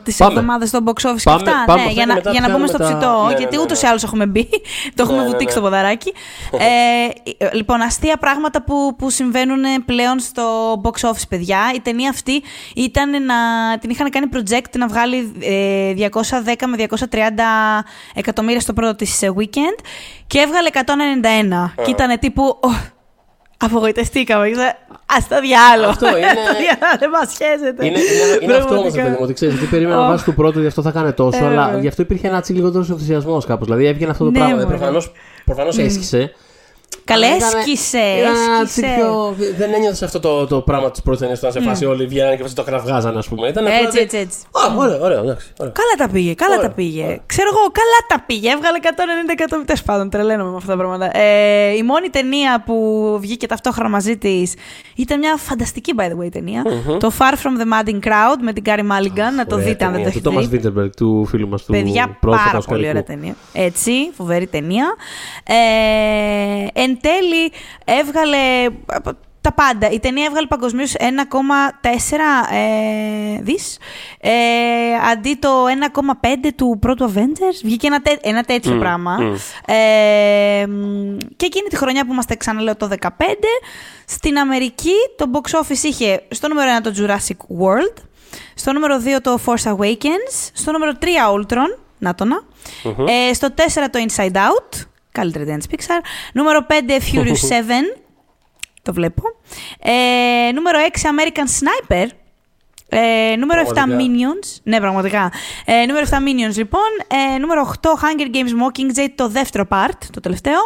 [0.05, 0.33] τις Πάμε.
[0.33, 2.41] εβδομάδες στο box office Πάμε, και αυτά; πάμε ναι, αυτό για και να, μετά για
[2.41, 3.23] να μπούμε πιάνουμε στο τα- ψητό.
[3.23, 3.87] Ναι, ναι, γιατί ναι, ούτως ναι.
[3.87, 4.49] ή άλλως έχουμε μπει.
[4.95, 5.63] το έχουμε Ναι, ναι, βουτήξει ναι.
[5.63, 6.13] το ποδαράκι.
[6.53, 11.59] ε, λοιπόν, αστεία πράγματα που, που συμβαίνουν πλέον στο box office, παιδιά.
[11.75, 12.43] Η ταινία αυτή
[12.75, 13.35] ήταν να,
[13.81, 17.17] την είχαν κάνει project να βγάλει ε, 210 με 230
[18.15, 19.85] εκατομμύρια στο πρώτο της ε, weekend
[20.27, 20.69] και έβγαλε
[21.77, 21.83] 191.
[21.85, 22.43] Και ήταν τύπου.
[22.43, 22.69] «Ω,
[23.57, 24.47] Απογοητευτήκαμε.
[25.07, 25.91] Α το διάλογο.
[25.91, 27.87] Αυτό είναι- Το διάλογο, Δεν μας σχέζεται.
[27.87, 29.03] Είναι, είναι, είναι αυτό όμως, Πραγματικά.
[29.03, 29.19] παιδί μου.
[29.21, 30.09] Ότι ξέρεις, ότι περίμενα να Οχ.
[30.11, 31.45] βάσει του πρώτου, γι' αυτό θα κάνει τόσο.
[31.45, 31.81] Ε, αλλά βέβαια.
[31.81, 33.67] γι' αυτό υπήρχε ένα τσικ λιγότερος ενθουσιασμός κάπως.
[33.67, 34.55] Δηλαδή έβγαινε αυτό το Ναι, πράγμα.
[34.55, 34.67] μωρέ.
[34.67, 35.03] Προφανώ
[35.45, 36.33] προφανώς έσχισε.
[37.05, 37.99] Καλέ, Αλλά ήταν- έσκησε.
[38.19, 38.97] ήταν ένα τσικ έσκησε.
[38.97, 42.07] πιο- Δεν ένιωθε αυτό το, το πράγμα της πρώτης ταινία που ήταν σε φάση όλοι
[42.07, 43.49] βγαίνανε και το κραυγάζανε, ας πούμε.
[43.49, 44.39] Ήταν απλά Έτσι, ότι- έτσι, έτσι.
[44.51, 45.53] Α, ωραία, ωραία, εντάξει.
[45.59, 45.73] ωραία.
[45.73, 47.03] Καλά τα πήγε, καλά Ωραία, τα πήγε.
[47.05, 47.19] ωραία.
[47.27, 48.51] Ξέρω εγώ, καλά τα πήγε.
[48.51, 49.67] Έβγαλε 190 εκατομμύρια.
[49.67, 51.19] Τέλος πάντων, τρελαίνομαι με αυτά τα πράγματα.
[51.19, 52.75] Ε, η μόνη ταινία που
[53.21, 54.55] βγήκε ταυτόχρονα μαζί της
[54.97, 56.63] ήταν μια φανταστική, by the way, ταινία.
[56.99, 59.35] Το Far from the Madding Crowd με την Κάρι Μάλιγκαν.
[59.35, 60.41] Να το Ωραία δείτε αν δεν το ταινία.
[60.41, 60.71] έχετε Του δει.
[60.73, 62.73] Thomas Vinterberg, του φίλου μας του Παιδιά, πρώτου πάρα Οσκαρικού.
[62.73, 63.35] πολύ ωραία ταινία.
[63.53, 64.95] Έτσι, φοβερή ταινία.
[65.47, 65.55] Ε,
[66.95, 67.53] εν τέλει,
[67.85, 68.37] έβγαλε
[68.87, 69.91] από τα πάντα.
[69.91, 71.05] Η ταινία έβγαλε παγκοσμίως 1,4
[72.55, 73.79] ε, δις.
[74.21, 74.31] Ε,
[75.13, 75.49] αντί το
[76.23, 77.61] 1,5 του πρώτου Avengers.
[77.65, 79.17] Βγήκε ένα, τέ- ένα τέτοιο πράγμα.
[79.67, 83.09] Ε, μ, και εκείνη τη χρονιά που είμαστε ξαναλέω το 2015,
[84.07, 88.03] στην Αμερική το box office είχε στο νούμερο 1 το Jurassic World,
[88.55, 91.05] στο νούμερο 2 το Force Awakens, στο νούμερο 3
[91.39, 92.37] Ultron, να το να.
[93.09, 94.81] Ε, στο 4 το Inside Out,
[95.15, 96.01] καλύτερη ταινία της Pixar.
[96.33, 97.63] Νούμερο 5 Furious 7,
[98.83, 99.23] το βλέπω.
[99.81, 102.07] Ε, νούμερο 6 American Sniper.
[102.89, 104.05] Ε, νούμερο 7 Πραγματικά.
[104.05, 104.61] Minions.
[104.63, 105.33] Ναι, πραγματικά.
[105.65, 106.91] Ε, νούμερο 7 Minions, λοιπόν.
[107.35, 110.61] Ε, νούμερο 8 Hunger Games Mockingjay, το δεύτερο part, το τελευταίο.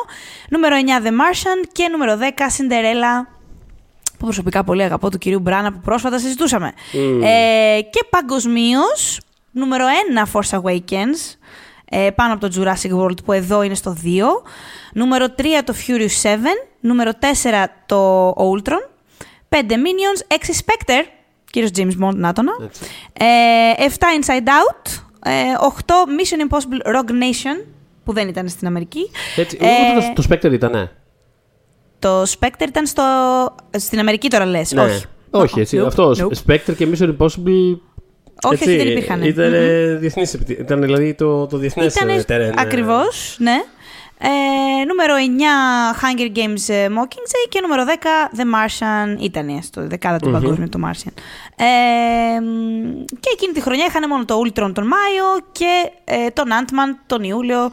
[0.49, 1.69] Νούμερο 9 The Martian.
[1.73, 3.27] Και νούμερο 10 Cinderella
[4.19, 6.73] που προσωπικά πολύ αγαπώ, του κυρίου Μπράνα που πρόσφατα συζητούσαμε.
[7.23, 9.85] Ε, και παγκοσμίως, νούμερο
[10.15, 11.37] 1 Force Awakens,
[11.91, 14.07] ε, πάνω από το Jurassic World που εδώ είναι στο 2.
[14.93, 16.37] Νούμερο 3 το Furious 7.
[16.81, 18.99] Νούμερο 4 το Ultron.
[19.49, 21.05] 5 Minions, 6 Spectre,
[21.51, 22.33] κύριος James Bond, να
[23.13, 23.25] Ε,
[23.79, 25.03] 7 Inside Out.
[25.25, 25.33] Ε,
[25.87, 27.67] 8 Mission Impossible Rogue Nation,
[28.05, 29.11] που δεν ήταν στην Αμερική.
[29.37, 30.91] Έτσι, ε, το, το Spectre ήταν,
[31.99, 33.03] Το Spectre ήταν στο...
[33.71, 34.83] στην Αμερική τώρα λες, ναι.
[34.83, 35.05] όχι.
[35.31, 35.79] Όχι, έτσι.
[35.79, 36.27] Αυτός.
[36.47, 37.79] Spectre και Mission Impossible
[38.43, 39.23] όχι, όχι, δεν υπήρχαν.
[39.23, 40.59] Ήταν mm-hmm.
[40.59, 42.59] Ήταν δηλαδή το, το διεθνές τερέν.
[42.59, 43.63] Ακριβώς, ναι.
[44.21, 45.21] Ε, νούμερο 9
[46.01, 47.85] Hunger Games ε, Mockingjay και νούμερο
[48.33, 50.33] 10 The Martian ήταν στο δεκάδα του mm-hmm.
[50.33, 51.13] παγκόσμιου το Martian.
[51.57, 51.65] Ε,
[53.21, 57.23] και εκείνη τη χρονιά είχαν μόνο το Ultron τον Μάιο και ε, τον Ant-Man τον
[57.23, 57.73] Ιούλιο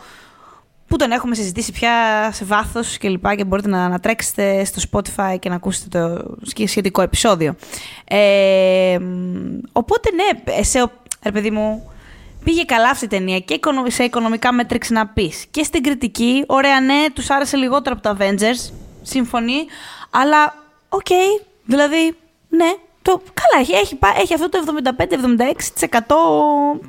[0.88, 1.92] που τον έχουμε συζητήσει πια
[2.34, 6.36] σε βάθος και λοιπά και μπορείτε να, να τρέξετε στο Spotify και να ακούσετε το
[6.66, 7.56] σχετικό επεισόδιο.
[8.06, 8.98] Ε,
[9.72, 10.92] οπότε ναι, σε,
[11.24, 11.92] ρε παιδί μου,
[12.44, 15.46] πήγε καλά αυτή η ταινία και σε οικονομικά μέτρηξη να πεις.
[15.52, 19.66] Και στην κριτική, ωραία ναι, τους άρεσε λιγότερο από τα Avengers, συμφωνεί,
[20.10, 20.56] αλλά
[20.90, 22.16] οκ, okay, δηλαδή,
[22.50, 22.74] ναι,
[23.06, 24.58] το, καλά, έχει, έχει, έχει αυτό το
[25.98, 26.02] 75-76%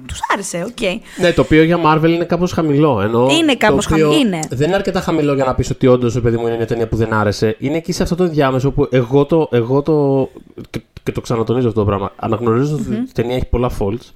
[0.07, 0.77] τους άρεσε, οκ.
[0.81, 0.99] Okay.
[1.21, 3.01] Ναι, το οποίο για Marvel είναι κάπως χαμηλό.
[3.01, 4.11] Ενώ είναι κάπως χαμηλό.
[4.51, 6.97] Δεν είναι αρκετά χαμηλό για να πεις ότι όντως, παιδί μου, είναι μια ταινία που
[6.97, 7.57] δεν άρεσε.
[7.59, 9.49] Είναι εκεί σε αυτό το διάμεσο που εγώ το.
[9.53, 10.29] Εγώ το
[10.71, 12.13] και, και το ξανατονίζω αυτό το πράγμα.
[12.17, 12.93] Αναγνωρίζω mm-hmm.
[12.93, 14.13] ότι η ταινία έχει πολλά faults.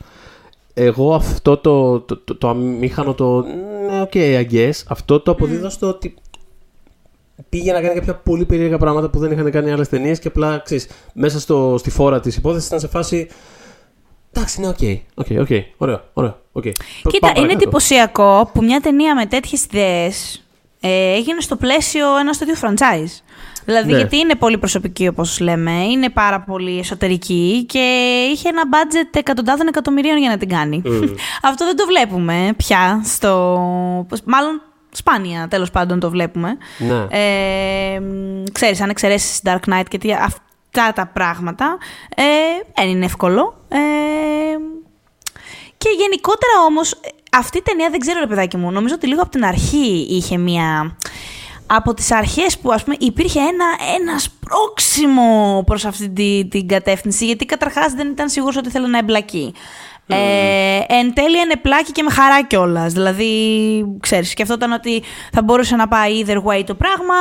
[0.74, 3.40] Εγώ αυτό το, το, το, το αμήχανο το.
[3.90, 4.82] Ναι, οκ, okay, I guess.
[4.88, 5.70] Αυτό το αποδίδω mm.
[5.70, 6.14] στο ότι
[7.48, 10.58] πήγε να κάνει κάποια πολύ περίεργα πράγματα που δεν είχαν κάνει άλλες ταινίες και απλά
[10.64, 13.28] ξέρεις, μέσα στο, στη φόρα της υπόθεσης ήταν σε φάση.
[14.32, 14.76] Εντάξει, ναι, οκ.
[14.80, 16.38] Okay, okay, okay, ωραίο, ωραίο.
[16.52, 16.72] Okay.
[17.08, 20.44] Κοίτα, είναι εντυπωσιακό που μια ταινία με τέτοιες ιδέες
[20.80, 23.22] ε, έγινε στο πλαίσιο ενός τέτοιου franchise.
[23.64, 23.96] Δηλαδή, ναι.
[23.96, 27.78] γιατί είναι πολύ προσωπική, όπως λέμε, είναι πάρα πολύ εσωτερική και
[28.32, 30.82] είχε ένα budget εκατοντάδων εκατομμυρίων για να την κάνει.
[30.84, 31.14] Mm.
[31.42, 33.56] Αυτό δεν το βλέπουμε πια στο.
[34.24, 36.56] Μάλλον σπάνια τέλος πάντων το βλέπουμε.
[36.78, 37.06] Ναι.
[37.10, 38.00] Ε,
[38.52, 41.78] ξέρεις, αν εξαιρέσεις Dark Knight και τι, αυτά τα πράγματα,
[42.16, 42.22] ε,
[42.74, 43.64] δεν είναι εύκολο.
[43.68, 43.78] Ε,
[45.78, 47.00] και γενικότερα όμως,
[47.32, 50.36] αυτή η ταινία δεν ξέρω ρε παιδάκι μου, νομίζω ότι λίγο από την αρχή είχε
[50.36, 50.96] μία...
[51.72, 53.64] Από τις αρχές που ας πούμε υπήρχε ένα,
[54.00, 58.98] ένας σπρώξιμο προς αυτή την, την κατεύθυνση, γιατί καταρχάς δεν ήταν σίγουρος ότι ήθελε να
[58.98, 59.54] εμπλακεί.
[60.10, 62.92] Ε, εν τέλει είναι πλάκι και με χαρά κιόλας.
[62.92, 63.30] Δηλαδή,
[64.00, 67.14] ξέρεις, σκεφτόταν ότι θα μπορούσε να πάει either way το πράγμα.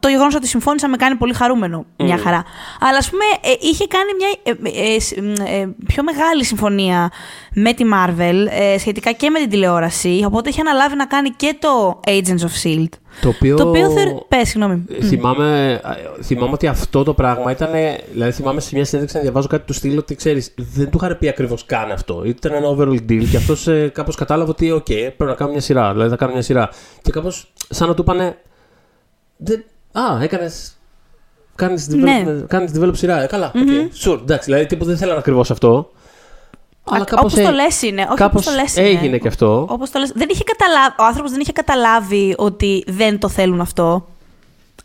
[0.00, 1.86] Το γεγονός ότι συμφώνησα με κάνει πολύ χαρούμενο.
[1.96, 2.44] Μια χαρά.
[2.80, 7.10] Αλλά ας πούμε, ε, είχε κάνει μια ε, ε, πιο μεγάλη συμφωνία
[7.54, 8.46] με τη Marvel
[8.78, 10.22] σχετικά και με την τηλεόραση.
[10.26, 12.88] Οπότε είχε αναλάβει να κάνει και το Agents of Shield.
[13.20, 13.56] Το οποίο.
[13.56, 13.88] Το οποίο
[14.28, 14.84] Πες, συγγνώμη.
[15.02, 15.80] Θυμάμαι,
[16.22, 17.70] θυμάμαι ότι αυτό το πράγμα ήταν.
[18.12, 21.18] Δηλαδή, θυμάμαι σε μια συνέντευξη να διαβάζω κάτι του στυλ ότι ξέρεις, δεν του είχαν
[21.18, 22.22] πει ακριβώς καν αυτό.
[22.24, 25.60] Ήταν ένα overall deal και αυτός ε, κάπως κατάλαβε ότι, OK, πρέπει να κάνω μια
[25.60, 25.92] σειρά.
[25.92, 26.70] Δηλαδή, θα κάνω μια σειρά.
[27.02, 28.36] Και κάπως σαν να του είπανε.
[29.36, 29.64] Δεν...
[29.92, 30.50] Α, έκανε.
[31.54, 32.24] Κάνεις develop, ναι.
[32.46, 33.22] κάνεις develop σειρά.
[33.22, 34.08] Ε, καλά, mm-hmm.
[34.08, 34.44] sure, εντάξει.
[34.44, 35.90] Δηλαδή, τίποτα δεν θέλανε ακριβώς αυτό.
[36.84, 38.02] Αλλά κάπως όπως το λες είναι.
[38.08, 38.86] Όχι κάπως το λες είναι.
[38.86, 39.66] έγινε και αυτό.
[39.70, 40.12] Όπως το λες.
[40.14, 44.06] Δεν είχε καταλάβει, ο άνθρωπος δεν είχε καταλάβει ότι δεν το θέλουν αυτό.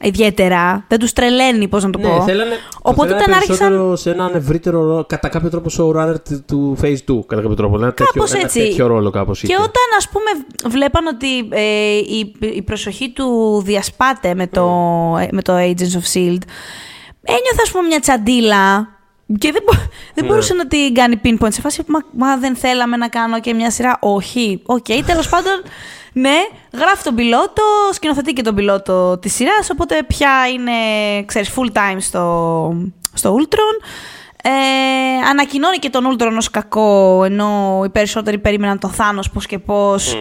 [0.02, 0.86] Ιδιαίτερα.
[0.88, 2.22] Δεν τους τρελαίνει, πώς να το ναι, πω.
[2.22, 3.98] Θέλανε, Οπότε όταν άρχισαν.
[3.98, 7.20] σε έναν ευρύτερο κατά κάποιο τρόπο showrunner του Phase 2.
[7.28, 7.76] Κατά κάποιο τρόπο.
[7.76, 9.42] Ένα, τέτοιο, ένα τέτοιο ρόλο κάπως.
[9.42, 10.30] Και όταν ας πούμε
[10.70, 14.68] βλέπαν ότι ε, η, η προσοχή του διασπάται με το,
[15.16, 15.28] mm.
[15.32, 16.42] με το Agents of Shield,
[17.22, 18.88] ένιωθα ας πούμε μια τσαντίλα
[19.38, 19.64] και δεν,
[20.14, 20.30] δεν ναι.
[20.30, 23.72] μπορούσε να την κάνει pinpoint σε φάση μα, μα δεν θέλαμε να κάνω και μια
[23.72, 23.98] σειρά.
[24.00, 24.62] Όχι.
[24.66, 25.62] Οκ, okay, τέλος πάντων,
[26.14, 26.38] ναι,
[26.74, 29.70] γράφει τον πιλότο, σκηνοθετεί και τον πιλότο της σειράς.
[29.70, 30.72] Οπότε πια είναι,
[31.26, 32.74] ξέρεις, full time στο,
[33.14, 33.86] στο Ultron.
[34.44, 34.50] Ε,
[35.30, 40.18] ανακοινώνει και τον Ultron ως κακό, ενώ οι περισσότεροι περίμεναν το Θάνος πώς και πώς.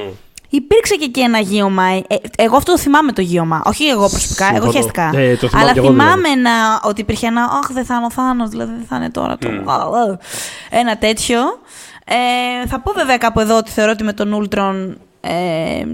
[0.50, 1.84] Υπήρξε και εκεί ένα γύωμα.
[1.84, 2.02] Ε,
[2.36, 3.62] εγώ αυτό το θυμάμαι το γύωμα.
[3.64, 4.64] Όχι εγώ προσωπικά, Συμφωνώ.
[4.64, 5.10] εγώ χαίστηκα.
[5.14, 5.88] Ε, το Αλλά δηλαδή.
[5.88, 6.50] θυμάμαι να,
[6.82, 7.42] ότι υπήρχε ένα.
[7.42, 9.48] Αχ, δεν θα είναι ο Θάνο, δηλαδή δεν θα είναι τώρα το.
[9.66, 10.16] Mm.
[10.70, 11.38] Ένα τέτοιο.
[12.04, 14.98] Ε, θα πω βέβαια κάπου εδώ ότι θεωρώ ότι με τον Ούλτρον.
[15.20, 15.84] Ε,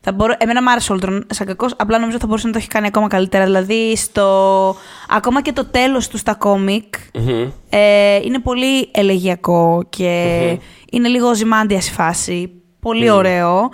[0.00, 2.58] θα μπορώ, εμένα μου άρεσε ο Ultron σαν κακός, απλά νομίζω θα μπορούσε να το
[2.58, 3.44] έχει κάνει ακόμα καλύτερα.
[3.44, 4.76] Δηλαδή, στο,
[5.08, 7.50] ακόμα και το τέλος του στα κομικ mm-hmm.
[7.68, 10.58] ε, είναι πολύ ελεγιακό και mm-hmm.
[10.90, 13.70] είναι λίγο ζημάντια στη φάση πολύ ωραίο.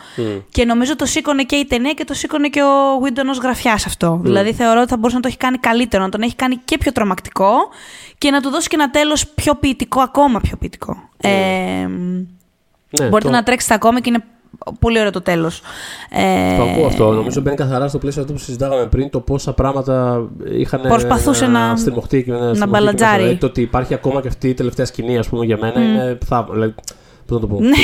[0.50, 3.86] Και νομίζω το σήκωνε και η ταινία και το σήκωνε και ο Βίντον ως γραφιάς
[3.86, 4.20] αυτό.
[4.22, 6.78] Δηλαδή θεωρώ ότι θα μπορούσε να το έχει κάνει καλύτερο, να τον έχει κάνει και
[6.78, 7.52] πιο τρομακτικό
[8.18, 11.08] και να του δώσει και ένα τέλος πιο ποιητικό, ακόμα πιο ποιητικό.
[11.16, 11.30] Ε,
[13.00, 14.24] ναι, μπορείτε να τρέξετε ακόμα και είναι
[14.78, 15.62] Πολύ ωραίο το τέλος.
[16.10, 17.12] Ε, το ακούω αυτό.
[17.12, 20.80] Νομίζω μπαίνει καθαρά στο πλαίσιο αυτό που συζητάγαμε πριν, το πόσα πράγματα είχαν.
[20.80, 23.22] Προσπαθούσε να, να στριμωχτεί και να, να μπαλατζάρει.
[23.22, 25.82] Δηλαδή, το ότι υπάρχει ακόμα και αυτή η τελευταία σκηνή, ας πούμε, για μένα mm.
[25.82, 26.18] είναι.
[26.24, 26.74] Θα, δηλαδή,
[27.26, 27.76] Πώ να το πω; Ναι.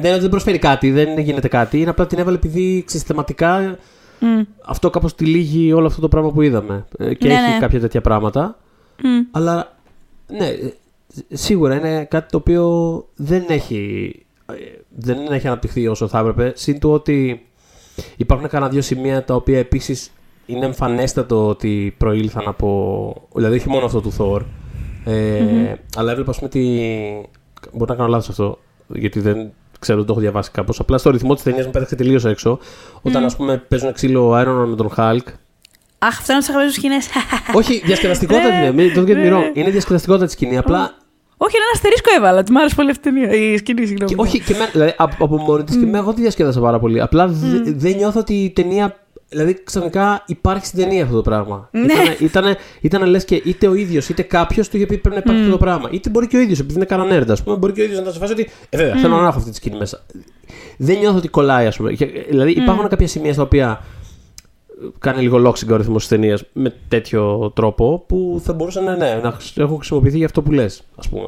[0.00, 1.80] δεν, δεν προσφέρει κάτι, δεν γίνεται κάτι.
[1.80, 3.76] Είναι απλά την έβαλε επειδή συστηματικά
[4.20, 4.46] mm.
[4.64, 6.86] αυτό κάπως τυλίγει όλο αυτό το πράγμα που είδαμε.
[6.98, 7.58] Ε, και Ναι, έχει ναι.
[7.58, 8.58] κάποια τέτοια πράγματα.
[8.98, 9.02] Mm.
[9.30, 9.76] Αλλά
[10.26, 10.54] ναι,
[11.28, 14.12] σίγουρα είναι κάτι το οποίο δεν έχει,
[14.88, 16.52] δεν έχει αναπτυχθεί όσο θα έπρεπε.
[16.54, 17.46] Συν του ότι
[18.16, 20.10] υπάρχουν κανένα δύο σημεία τα οποία επίσης
[20.46, 23.28] είναι εμφανέστατο ότι προήλθαν από.
[23.34, 24.40] Δηλαδή, όχι μόνο αυτό του Thor.
[25.04, 25.76] Ε, Mm-hmm.
[25.96, 27.30] Αλλά έβλεπα, ας πούμε, ότι.
[27.72, 28.58] Μπορεί να κάνω λάθος αυτό,
[28.88, 30.80] γιατί δεν ξέρω, δεν το έχω διαβάσει κάπως.
[30.80, 32.58] Απλά στο ρυθμό της ταινίας μου πέταξε τελείως έξω.
[33.02, 33.26] Όταν, Mm.
[33.26, 35.26] ας πούμε, παίζουν ξύλο Iron Man με τον Hulk.
[35.98, 37.08] Αχ, αυτό είναι από τι αγαπημένε σκηνές.
[37.60, 38.72] όχι, διασκεδαστικότητα Ναι, είναι.
[38.72, 39.30] Μην το get me ναι.
[39.32, 39.56] wrong.
[39.56, 40.56] Είναι διασκεδαστικότητα τη σκηνή.
[40.58, 40.94] Απλά
[41.36, 42.42] Όχι, ένα αστερίσκο έβαλα.
[42.42, 43.30] Τη μ' άρεσε πολύ αυτή η ταινία.
[43.32, 44.14] Η σκηνή, συγγνώμη.
[44.14, 46.78] Και, όχι, και με, δηλαδή, από, από μόνη της και εμένα εγώ τη διασκέδασα πάρα
[46.78, 47.00] πολύ.
[47.00, 48.96] Απλά δε- δεν νιώθω ότι η ταινία.
[49.28, 51.68] Δηλαδή ξαφνικά υπάρχει στην ταινία αυτό το πράγμα.
[51.72, 51.80] Ναι.
[51.92, 55.20] Ήτανε, ήτανε, ήτανε λες και είτε ο ίδιος είτε κάποιος του είχε πει πρέπει να
[55.24, 55.88] υπάρχει αυτό το πράγμα.
[55.92, 57.98] Είτε μπορεί και ο ίδιος, επειδή είναι κανένα νέρντα, ας πούμε, μπορεί και ο ίδιος
[57.98, 58.48] να τα σε φάσει ότι.
[58.70, 60.04] Ε, βέβαια, θέλω να έχω αυτή τη σκηνή μέσα.
[60.76, 61.92] Δεν νιώθω ότι κολλάει, ας πούμε.
[61.92, 63.84] Και, Δηλαδή υπάρχουν κάποια σημεία στα οποία
[64.98, 69.20] κάνει λίγο λόξιγκα ο ρυθμός της ταινίας με τέτοιο τρόπο που θα μπορούσαν ναι, ναι,
[69.22, 71.22] να χρησ- έχουν χρησιμοποιηθεί για αυτό που λες, ας πούμε.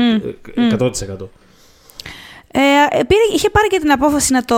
[0.55, 0.91] Ε, 100%.
[2.51, 4.57] Ε, πήρε, είχε πάρει και την απόφαση να το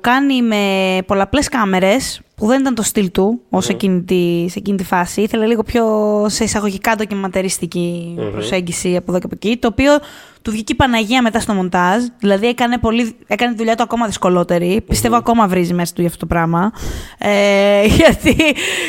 [0.00, 4.76] κάνει με πολλαπλές κάμερες, που δεν ήταν το στυλ του ως εκείνη τη, σε εκείνη
[4.76, 5.20] τη φάση.
[5.20, 5.84] Ήθελε λίγο πιο
[6.28, 9.98] σε εισαγωγικά ντοκιματεριστική προσέγγιση από εδώ και από εκεί, το οποίο
[10.42, 12.02] του βγήκε η Παναγία μετά στο μοντάζ.
[12.18, 14.84] Δηλαδή έκανε, πολύ, έκανε τη δουλειά του ακόμα δυσκολότερη.
[14.88, 16.72] Πιστεύω ακόμα βρίζει μέσα του για αυτό το πράγμα.
[17.18, 18.36] Ε, γιατί,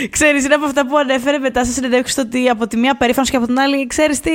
[0.10, 3.38] ξέρεις, είναι από αυτά που ανέφερε μετά σε συνεντεύξεις ότι από τη μία περήφανος και
[3.38, 4.32] από την άλλη, ξέρεις τι,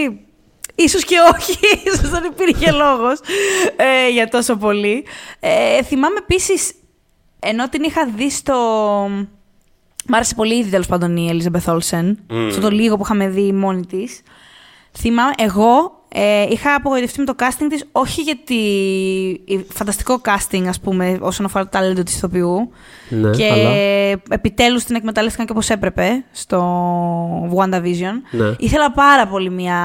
[0.80, 1.58] Ίσως και όχι,
[1.92, 3.20] ίσως δεν υπήρχε λόγος
[3.76, 5.04] ε, για τόσο πολύ.
[5.40, 6.72] Ε, θυμάμαι επίσης,
[7.38, 8.54] ενώ την είχα δει στο...
[10.06, 12.14] Μ' άρεσε πολύ ήδη τέλος πάντων η Elizabeth Olsen,
[12.50, 14.22] στο το λίγο που είχαμε δει μόνη της.
[14.98, 18.54] Θυμάμαι, εγώ ε, είχα απογοητευτεί με το casting της, όχι γιατί
[19.44, 22.70] η- φανταστικό casting, ας πούμε, όσον αφορά το ταλέντο της ηθοποιού.
[23.08, 23.70] Ναι, και αλλά-
[24.28, 26.58] επιτέλους την εκμεταλλεύτηκαν και όπως έπρεπε στο
[27.56, 28.14] WandaVision.
[28.30, 28.54] Ναι.
[28.58, 29.78] Ήθελα πάρα πολύ μια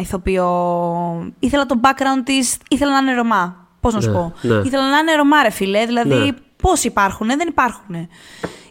[0.00, 1.32] ηθοποιό.
[1.38, 3.66] Ήθελα το background της, ήθελα να είναι Ρωμά.
[3.80, 4.54] Πώς να σου Ναι, πω; ναι.
[4.64, 5.86] Ήθελα να είναι Ρωμά, ρε φίλε.
[5.86, 6.28] Δηλαδή, Ναι.
[6.62, 8.08] πώς υπάρχουνε, δεν υπάρχουνε.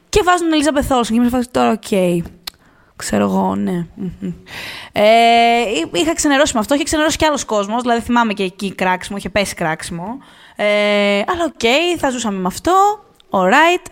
[0.09, 1.91] Και βάζουν την Elizabeth Olsen και είμαι σε φάση τώρα, οκ.
[2.97, 3.85] Ξέρω εγώ, ναι.
[3.95, 4.31] Μμμ.
[4.91, 5.01] Ε,
[5.93, 7.81] είχα ξενερώσει με αυτό, είχε ξενερώσει κι άλλος κόσμος.
[7.81, 10.17] Δηλαδή, θυμάμαι και εκεί κράξιμο, είχε πέσει κράξιμο.
[10.55, 10.65] Ε,
[11.27, 11.61] αλλά οκ,
[11.97, 13.03] θα ζούσαμε με αυτό.
[13.29, 13.91] Alright.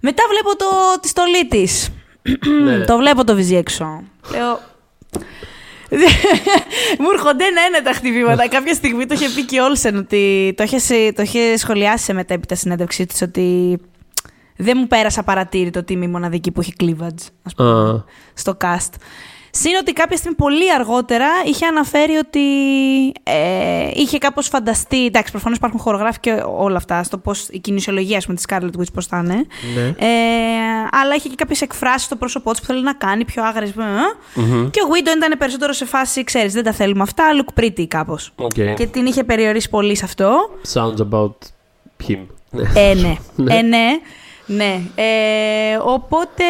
[0.00, 0.66] Μετά βλέπω το,
[1.00, 1.88] τη στολή της.
[2.64, 2.78] Ναι.
[2.84, 4.02] το βλέπω το βυζί έξω.
[4.30, 4.60] Λέω.
[6.98, 8.48] Μου έρχονται ένα-ένα τα χτυπήματα.
[8.56, 12.04] Κάποια στιγμή το είχε πει και η Όλσεν ότι το είχε, σε- το είχε σχολιάσει
[12.04, 13.78] σε μετέπειτα συνέντευξή της ότι
[14.56, 18.04] δεν μου πέρασε απαρατήρητο ότι είμαι η μοναδική που έχει cleavage, ας πούμε, Α.
[18.34, 18.90] στο cast.
[19.58, 22.40] Συν ότι κάποια στιγμή πολύ αργότερα είχε αναφέρει ότι
[23.22, 25.06] ε, είχε κάπως φανταστεί.
[25.06, 28.80] Εντάξει, προφανώς υπάρχουν χορογράφοι και όλα αυτά, στο πώς η κινησιολογία ας πούμε, της Scarlet
[28.80, 29.34] Witch πώς θα είναι.
[29.74, 29.82] Ναι.
[29.82, 30.08] Ε,
[30.90, 33.72] αλλά είχε και κάποιες εκφράσεις στο πρόσωπό της που θέλει να κάνει πιο άγριες.
[34.70, 38.32] Και ο Whedon ήταν περισσότερο σε φάση, ξέρεις, δεν τα θέλουμε αυτά, look pretty κάπως.
[38.36, 38.52] Οκ.
[38.76, 40.50] Και την είχε περιορίσει πολύ σε αυτό.
[40.74, 41.34] Sounds about
[42.08, 42.18] him.
[42.50, 42.62] Ναι.
[42.74, 43.16] Ε, ναι.
[43.36, 43.56] Ναι.
[43.56, 43.86] ε, ναι.
[44.46, 44.80] Ναι.
[44.94, 46.44] Ε, οπότε.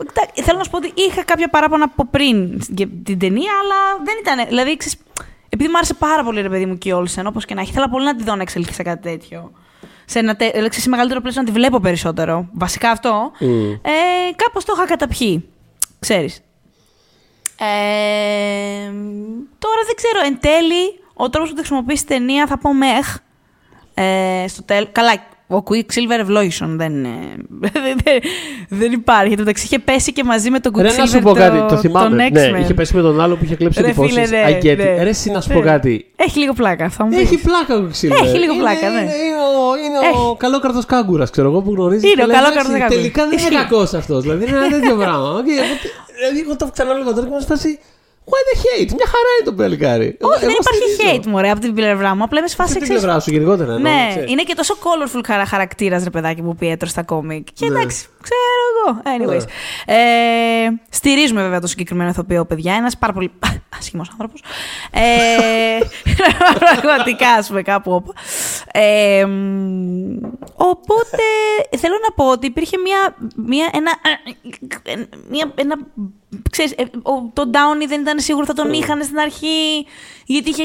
[0.00, 4.04] εντάξει, Θέλω να σου πω ότι είχα κάποια παράπονα από πριν για την ταινία, αλλά
[4.04, 4.46] δεν ήταν.
[4.48, 4.98] Δηλαδή, ξέρεις,
[5.48, 7.70] επειδή μου άρεσε πάρα πολύ ρε παιδί μου και η Όλσεν, όπως και να έχει,
[7.70, 9.52] ήθελα πολύ να τη δω να εξελιχθεί σε κάτι τέτοιο.
[10.04, 12.48] Σε ένα τε, δηλαδή, ξέρεις, σε μεγαλύτερο πλαίσιο να τη βλέπω περισσότερο.
[12.52, 13.32] Βασικά αυτό.
[13.38, 13.70] Μμ.
[13.70, 13.80] Ε,
[14.36, 15.48] κάπως το είχα καταπιεί.
[15.98, 16.42] Ξέρεις.
[17.58, 18.90] Ε,
[19.58, 20.20] τώρα δεν ξέρω.
[20.24, 23.16] Εν τέλει, ο τρόπος που το χρησιμοποιήσει η ταινία θα πω μεχ.
[23.94, 25.12] Ε, στο τέλ, καλά,
[25.50, 27.96] ο Quicksilver Evolution δεν, είναι- δεν,
[28.68, 29.24] δεν υπάρχει.
[29.30, 31.58] Εν τω μεταξύ είχε πέσει και μαζί με τον Quicksilver Ρε, να σου πω κάτι,
[31.58, 32.28] το τον θυμάμαι.
[32.28, 32.50] X-Men.
[32.52, 34.14] Ναι, είχε πέσει με τον άλλο που είχε κλέψει Ρε, εντυπώσεις.
[34.14, 34.76] φίλε, ναι, I get it.
[34.76, 35.02] ναι.
[35.02, 35.64] Ρε, εσύ να σου πω Ναι.
[35.64, 36.06] κάτι.
[36.16, 37.04] Έχει λίγο πλάκα αυτό.
[37.04, 37.42] μου Έχει πεις.
[37.44, 38.24] πλάκα ο Quicksilver.
[38.24, 39.00] Έχει λίγο Είναι- πλάκα, ναι.
[39.00, 42.04] Είναι, είναι ο, είναι ο καλόκαρτος κάγκουρας, ξέρω εγώ, που γνωρίζεις.
[42.04, 43.00] Είναι και ο λέει, καλόκαρτος «Εντάξει, κάγκουρας».
[43.02, 43.68] Τελικά δεν είναι Ισχύει.
[43.68, 44.22] κακός αυτός.
[44.22, 45.28] Δηλαδή είναι ένα τέτοιο πράγμα.
[45.28, 45.52] Οκ, οπότε,
[46.18, 47.78] Δηλαδή, εγώ το ξαναλέγω τώρα και μου στάσει.
[48.30, 48.90] Why the hate?
[48.96, 50.16] Μια χαρά είναι το παλικάρι.
[50.20, 51.20] Όχι, δεν Εγώ υπάρχει στηρίζω.
[51.22, 52.22] hate, μωρέ, από την πλευρά μου.
[52.22, 53.72] Απλά είμαι σε φάση Από την ξέρεις, πλευρά σου γενικότερα.
[53.74, 54.30] εννοώ, Ναι, ξέρεις.
[54.30, 57.46] είναι και τόσο colorful χαρα- χαρακτήρας ρε παιδάκι μου Πιέτρο στα κόμικ.
[57.52, 57.78] Και Ναι.
[57.78, 58.40] εντάξει, ξέρω
[58.72, 59.02] εγώ.
[59.04, 59.44] Anyways.
[59.86, 59.96] Ε,
[60.90, 62.74] στηρίζουμε βέβαια το συγκεκριμένο ηθοποιό, παιδιά.
[62.74, 63.30] Ένας πάρα πολύ
[63.78, 64.42] άσχημος άνθρωπος.
[64.90, 65.00] Ε,
[66.80, 68.12] πραγματικά, ας πούμε, κάπου όπου.
[68.72, 70.16] Ε, μ,
[70.54, 71.22] οπότε
[71.78, 73.92] θέλω να πω ότι υπήρχε μια, μια, ένα,
[75.30, 75.76] μια, ένα,
[76.50, 79.86] ξέρεις, ε, ο, το Downey δεν ήταν σίγουρο θα τον είχαν στην αρχή
[80.26, 80.64] γιατί είχε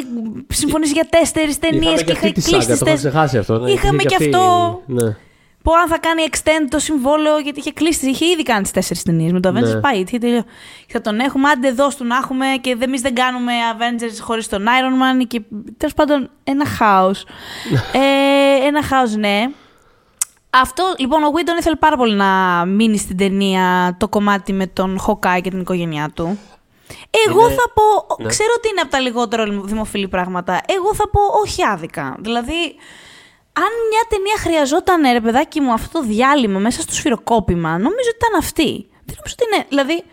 [0.49, 2.91] συμφωνήσει για τέσσερις ταινίες Είχαμε και και αυτή είχε τη κλείσει σάγκα, τις το είχα
[2.95, 2.99] τέσσερις.
[3.11, 3.59] ξεχάσει αυτό.
[3.59, 4.81] ναι, Είχαμε είχε και αυτή- αυτό.
[4.85, 5.15] Ναι.
[5.63, 9.03] Πω αν θα κάνει extend το συμβόλαιο, γιατί είχε κλείσει, είχε ήδη κάνει τις τέσσερις
[9.03, 9.31] ταινίες.
[9.31, 9.79] Με το Avengers Ναι.
[9.79, 9.99] πάει.
[9.99, 10.45] είχε τελειώ-
[10.87, 14.63] Θα τον έχουμε, άντε εδώ του να έχουμε και εμείς δεν κάνουμε Avengers χωρίς τον
[14.65, 15.27] Iron Man.
[15.27, 15.41] Και
[15.77, 17.25] τέλος πάντων, ένα χάος.
[17.93, 19.43] ε, ένα χάος, ναι.
[20.53, 22.25] Αυτό, λοιπόν, ο Whedon ήθελε πάρα πολύ να
[22.65, 26.39] μείνει στην ταινία το κομμάτι με τον Hawkeye και την οικογένειά του.
[27.27, 28.29] Εγώ Είναι- θα πω, Ναι.
[28.29, 30.61] ξέρω ότι είναι από τα λιγότερο δημοφιλή πράγματα.
[30.77, 32.15] Εγώ θα πω όχι άδικα.
[32.19, 32.59] Δηλαδή,
[33.53, 38.17] αν μια ταινία χρειαζόταν, ρε παιδάκι μου, αυτό το διάλειμμα μέσα στο σφυροκόπημα, νομίζω ότι
[38.27, 38.85] ήταν αυτή.
[39.05, 39.65] Δεν νομίζω ότι είναι.
[39.69, 40.03] Δηλαδή,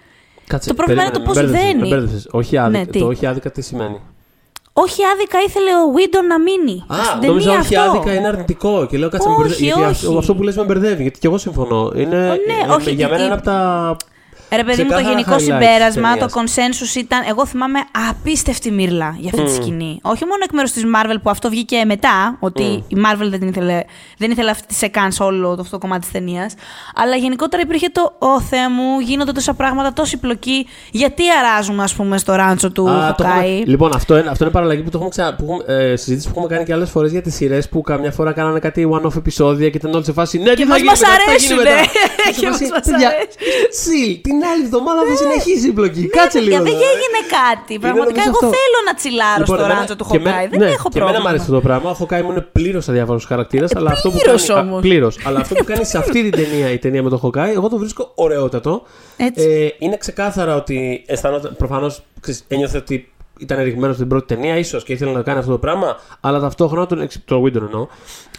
[0.47, 1.89] Κάτσε, Το πρόβλημα είναι περίμενε, το πώς με μπέρδεψες, δένει.
[1.91, 2.29] με μπέρδεψες.
[2.31, 2.79] Όχι άδικα.
[2.79, 4.01] Ναι, τι; το όχι άδικα τι σημαίνει;
[4.85, 6.85] Όχι άδικα ήθελε ο Βίντον να μείνει.
[6.87, 7.91] Α, στην νόμιζα ταινία όχι αυτό.
[7.91, 8.87] άδικα είναι αρνητικό.
[8.91, 9.65] Και λέω κάτσε με Όχι, μπερδεύει.
[9.65, 9.91] Γιατί όχι.
[9.91, 11.03] αυτό, αυτό που λες με μπερδεύει.
[11.03, 11.93] Γιατί και εγώ συμφωνώ.
[11.95, 13.97] Είναι, ναι, είναι- όχι, για μένα τι- είναι από τα.
[14.57, 17.21] Ρε παιδί μου, το ξεκάθαρα γενικό highlights συμπέρασμα, της το consensus ήταν.
[17.29, 17.79] Εγώ θυμάμαι
[18.11, 19.99] απίστευτη μύρλα για αυτή τη σκηνή.
[20.03, 23.49] Όχι μόνο εκ μέρους της Marvel που αυτό βγήκε μετά, ότι η Marvel δεν την
[23.49, 23.81] ήθελε,
[24.19, 26.55] δεν ήθελε αυτή τη σεκάν σε όλο το, αυτό το κομμάτι της ταινίας.
[26.95, 30.67] Αλλά γενικότερα υπήρχε το Ω Θεέ μου, γίνονται τόσα πράγματα, τόση πλοκή.
[30.91, 33.63] Γιατί αράζουμε, ας πούμε, στο ράντσο του Α, το έχουμε- Χοκάη.
[33.67, 35.35] Λοιπόν, αυτό είναι, αυτό είναι παραλλαγή που το έχουμε ξα...
[35.35, 38.11] που έχουμε, ε, συζήτηση που έχουμε κάνει και άλλες φορές για τις σειρές που καμιά
[38.13, 40.39] φορά κάνανε κάτι one-off επεισόδια και ήταν όλοι σε φάση.
[40.39, 41.81] Ναι, τι Και θα μας γίνει μας μετά, τι θα γίνει αρέσουνε.
[41.81, 41.91] μετά».
[42.27, 44.40] Και σε Και φάση, μας μας «Παιδιά, αρέσουν».
[44.41, 46.03] Chill, την άλλη εβδομάδα θα συνεχίσει η πλοκή.
[46.19, 46.57] Κάτσε Ναι, λίγο.
[46.57, 46.93] παιδιά, δεν τώρα.
[46.95, 47.73] έγινε κάτι.
[47.85, 48.57] Πραγματικά, νομίζω εγώ αυτό.
[48.59, 50.47] θέλω να τσιλάρω Λοιπόν, στο εμένα- ράντσο του και εμένα- Χοκάη.
[50.53, 51.23] Δεν ναι, έχω Και εμένα πρόβλημα.
[51.25, 51.89] μου αρέσει αυτό το πράγμα.
[51.95, 53.71] Ο Χοκάη μου είναι πλήρως αδιάφορος χαρακτήρας.
[53.79, 54.61] αλλά αυτό που πλήρως κάνει.
[54.69, 54.81] όμως.
[54.87, 55.15] Πλήρως.
[55.27, 57.77] αλλά αυτό που κάνει σε αυτή την ταινία, η ταινία με τον Χοκάη, εγώ το
[57.83, 58.73] βρίσκω ωραιότατο.
[59.17, 59.45] Έτσι.
[59.45, 61.55] Ε, είναι ξεκάθαρα ότι αισθάνονταν.
[61.59, 62.03] Προφανώς
[62.49, 65.97] ένιωθε ότι ήταν ρηγμένος στην πρώτη ταινία, ίσως και ήθελε να κάνει αυτό το πράγμα,
[66.21, 67.01] αλλά ταυτόχρονα τον.
[67.01, 67.87] εξ- Το Widow εννοώ.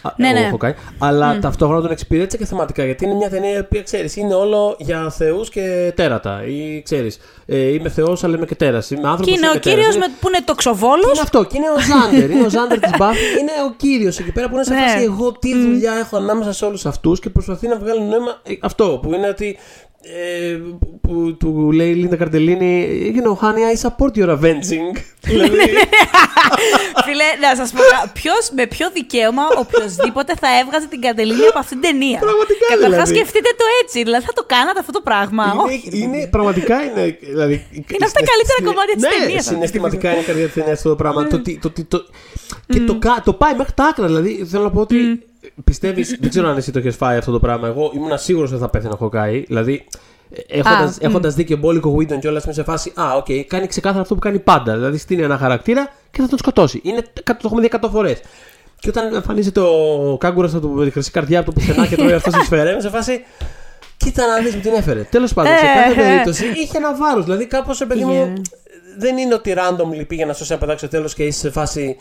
[0.04, 0.50] Α, Ναι, ο ναι.
[0.60, 2.84] Hawkeye, αλλά ταυτόχρονα τον εξυπηρέτησε και θεματικά.
[2.84, 6.44] Γιατί είναι μια ταινία η οποία ξέρεις, είναι όλο για θεούς και τέρατα.
[6.46, 8.90] Ή ξέρεις, ε, είμαι θεός, αλλά είμαι και τέρας.
[8.90, 9.26] Είμαι άνθρωπος.
[9.32, 11.10] Και είναι ο κύριος που είναι τοξοβόλος.
[11.10, 11.44] Είναι αυτό.
[11.44, 12.30] Και είναι ο Ζάντερ.
[12.30, 13.38] Είναι ο Ζάντερ της Buffy.
[13.40, 14.80] Είναι ο κύριος εκεί πέρα που είναι σε Ναι.
[14.80, 18.40] φάση εγώ τι δουλειά έχω ανάμεσα σε όλους αυτούς και προσπαθεί να βγάλει νόημα.
[18.42, 19.58] ε, Αυτό που είναι ότι.
[20.04, 22.72] Ε, που, που του λέει η Λίντα Καρτελίνη,
[23.14, 24.88] you know, honey, I support your avenging.
[25.20, 25.56] δηλαδή,
[27.06, 31.58] Φίλε, να σας πω κα- ποιος, με ποιο δικαίωμα οποιοδήποτε θα έβγαζε την Κατελίνη από
[31.58, 32.18] αυτήν την ταινία.
[32.26, 33.14] Πραγματικά, Καταρχάς, δηλαδή.
[33.14, 34.02] σκεφτείτε το έτσι.
[34.02, 35.44] Δηλαδή, θα το κάνατε αυτό το πράγμα.
[35.64, 35.82] Όχι.
[35.92, 37.02] είναι, είναι, πραγματικά είναι.
[37.32, 40.46] Δηλαδή, Είναι από τα καλύτερα κομμάτια της ναι, ταινίας αυτή τη συναισθηματικά είναι η καρδιά
[40.48, 41.26] τη ταινία αυτό το πράγμα.
[41.26, 41.98] το, ότι- το, ότι- το,
[42.72, 44.06] και το, κα- το πάει μέχρι τα άκρα.
[44.06, 44.96] Δηλαδή, θέλω να πω ότι
[45.64, 46.16] πιστεύεις.
[46.20, 47.68] δεν ξέρω αν εσύ το έχεις φάει αυτό το πράγμα.
[47.68, 49.44] Εγώ ήμουν σίγουρος ότι θα πέθανε ο Hawkeye.
[49.46, 49.86] Δηλαδή,
[50.46, 52.92] έχοντα Α, έχοντας δει και μπόλικο Whedon και όλα είμαι σε φάση.
[53.00, 54.74] Α, οκ, κάνει ξεκάθαρα αυτό που κάνει πάντα.
[54.74, 56.80] Δηλαδή, στήνει ένα χαρακτήρα και θα τον σκοτώσει.
[56.84, 58.20] Είναι, το έχουμε δει 100 φορές.
[58.78, 62.32] Και όταν εμφανίζεται ο κάγκουρας με τη χρυσή καρδιά από το πουθενά και τρώει αυτός
[62.34, 63.24] στη σφαίρα, είμαι σε φάση.
[63.96, 65.02] Κοίτα να δεις μου την έφερε.
[65.02, 66.04] Τέλος πάντων, σε Ε, κάθε ε.
[66.04, 67.24] περίπτωση είχε ένα βάρος.
[67.24, 68.12] Δηλαδή, κάπως παιδί μου.
[68.12, 68.32] Είχε.
[68.98, 71.50] Δεν είναι ότι random λείπει για να σώσει ένα παιδάκι στο τέλος και είσαι σε
[71.50, 71.96] φάση.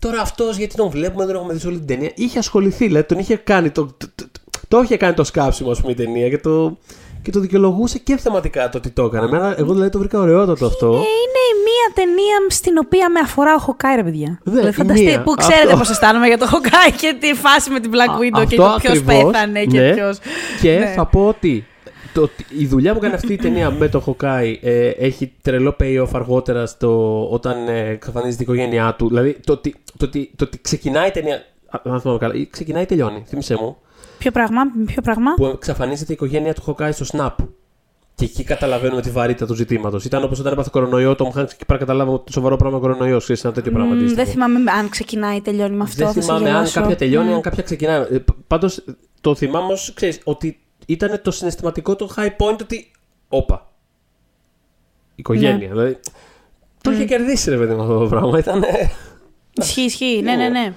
[0.00, 2.10] Τώρα αυτός γιατί τον βλέπουμε, δεν έχουμε δει σε όλη την ταινία.
[2.14, 3.70] Είχε ασχοληθεί, δηλαδή τον είχε κάνει.
[3.70, 4.24] Το, το, το,
[4.68, 6.78] το είχε κάνει το σκάψιμο, ας πούμε, η ταινία και το,
[7.22, 9.26] και το δικαιολογούσε και θεματικά το ότι το έκανε.
[9.26, 10.86] Εμένα, εγώ δηλαδή το βρήκα ωραιότατο αυτό.
[10.86, 14.40] Ε, είναι η μία ταινία στην οποία με αφορά ο Χοκάι, ρε παιδιά.
[14.42, 15.22] Ναι, δηλαδή, η φανταστείτε, μία.
[15.22, 15.76] που ξέρετε Αυτό.
[15.78, 18.56] πώς αισθάνομαι για το Χοκάι και τη φάση με την Black Α, Widow και αυτό
[18.56, 19.92] το ποιος ακριβώς, πέθανε και ναι.
[19.94, 20.14] ποιο.
[20.60, 20.92] Και Ναι.
[20.96, 21.66] θα πω ότι
[22.14, 25.76] το, ότι η δουλειά που κάνει αυτή η ταινία με το Χοκάι ε, έχει τρελό
[25.80, 29.08] payoff αργότερα στο, όταν ε, εξαφανίζεται η οικογένειά του.
[29.08, 31.34] Δηλαδή το ότι, το ότι, το ότι ξεκινάει η ταινία.
[31.70, 33.76] α, Αν θυμάμαι καλά, ή ξεκινάει ή τελειώνει, θύμισε μου.
[34.18, 37.44] Ποιο πράγμα, ποιο πράγμα; Που εξαφανίζεται η οικογένεια του Χοκάι στο Snap.
[38.14, 40.04] Και εκεί καταλαβαίνουμε τη βαρύτητα του ζητήματος.
[40.04, 43.18] Ήταν όπως όταν έπαθε κορονοϊό, το Χάνξ και πέρα καταλάβαμε ότι το σοβαρό πράγμα κορονοϊό.
[43.18, 43.88] Ξέρεις ένα τέτοιο πράγμα.
[43.90, 44.22] Μμ, αντίστοιχο.
[44.22, 45.96] δεν θυμάμαι αν ξεκινάει ή τελειώνει με αυτό.
[46.04, 46.80] Δεν θα σε θυμάμαι αν γελάσω.
[46.80, 47.34] κάποια τελειώνει, Μμ.
[47.34, 48.04] αν κάποια ξεκινάει.
[48.46, 48.84] Πάντως
[49.20, 50.60] το θυμάμαι ως, ξέρεις, ότι
[50.92, 52.90] ήταν το συναισθηματικό το high point ότι.
[53.28, 53.68] Όπα.
[55.14, 55.56] Οικογένεια.
[55.56, 55.72] Ναι.
[55.72, 55.98] Δηλαδή,
[56.82, 58.38] το είχε κερδίσει ρε παιδί μου αυτό το πράγμα.
[58.38, 58.64] Ήταν.
[59.52, 60.20] Ισχύει, ισχύει.
[60.24, 60.72] Ναι, ναι, ναι.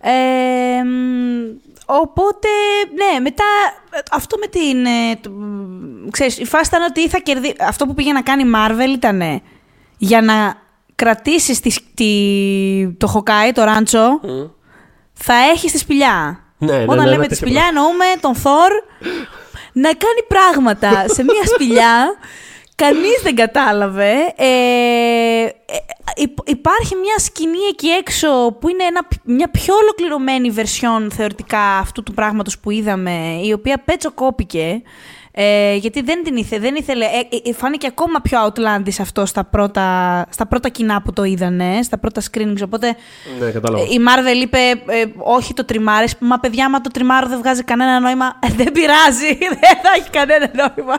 [0.00, 1.56] Ε, μ,
[1.86, 2.48] οπότε,
[2.94, 3.44] ναι, μετά
[3.90, 4.84] ε, αυτό με την.
[4.86, 7.54] ε, το- μ, ξέρεις, η φάση ήταν ότι θα κερδί...
[7.60, 9.42] Αυτό που πήγε να κάνει η Marvel ήταν
[9.98, 10.54] για να
[10.94, 14.20] κρατήσει τη, τη- το Χοκάι, το ράντσο,
[15.12, 16.42] θα έχει τη σπηλιά.
[16.58, 18.70] Ναι, ναι, Όταν ναι, λέμε ναι, τη τέτοιο σπηλιά, εννοούμε τον Θόρ
[19.80, 22.14] να κάνει πράγματα σε μια σπηλιά.
[22.74, 24.12] Κανείς δεν κατάλαβε.
[24.36, 24.46] Ε,
[25.44, 25.48] ε,
[26.16, 32.02] υ- υπάρχει μια σκηνή εκεί έξω που είναι ένα, μια πιο ολοκληρωμένη version θεωρητικά αυτού
[32.02, 34.82] του πράγματος που είδαμε, η οποία πετσοκόπηκε.
[35.40, 36.60] Ε, γιατί δεν την ήθελε.
[36.60, 39.86] Δεν ήθελε ε, ε, φάνηκε ακόμα πιο outlandish αυτό στα πρώτα,
[40.30, 42.62] στα πρώτα κοινά που το είδανε, στα πρώτα screenings.
[42.64, 42.96] Οπότε
[43.40, 43.84] Ναι, κατάλαβα.
[43.84, 46.06] η Marvel είπε ε, όχι το τριμάρεις.
[46.18, 48.38] Μα παιδιά, μα το τριμάρω δεν βγάζει κανένα νόημα.
[48.42, 50.94] Ε, δεν πειράζει, δεν θα έχει κανένα νόημα.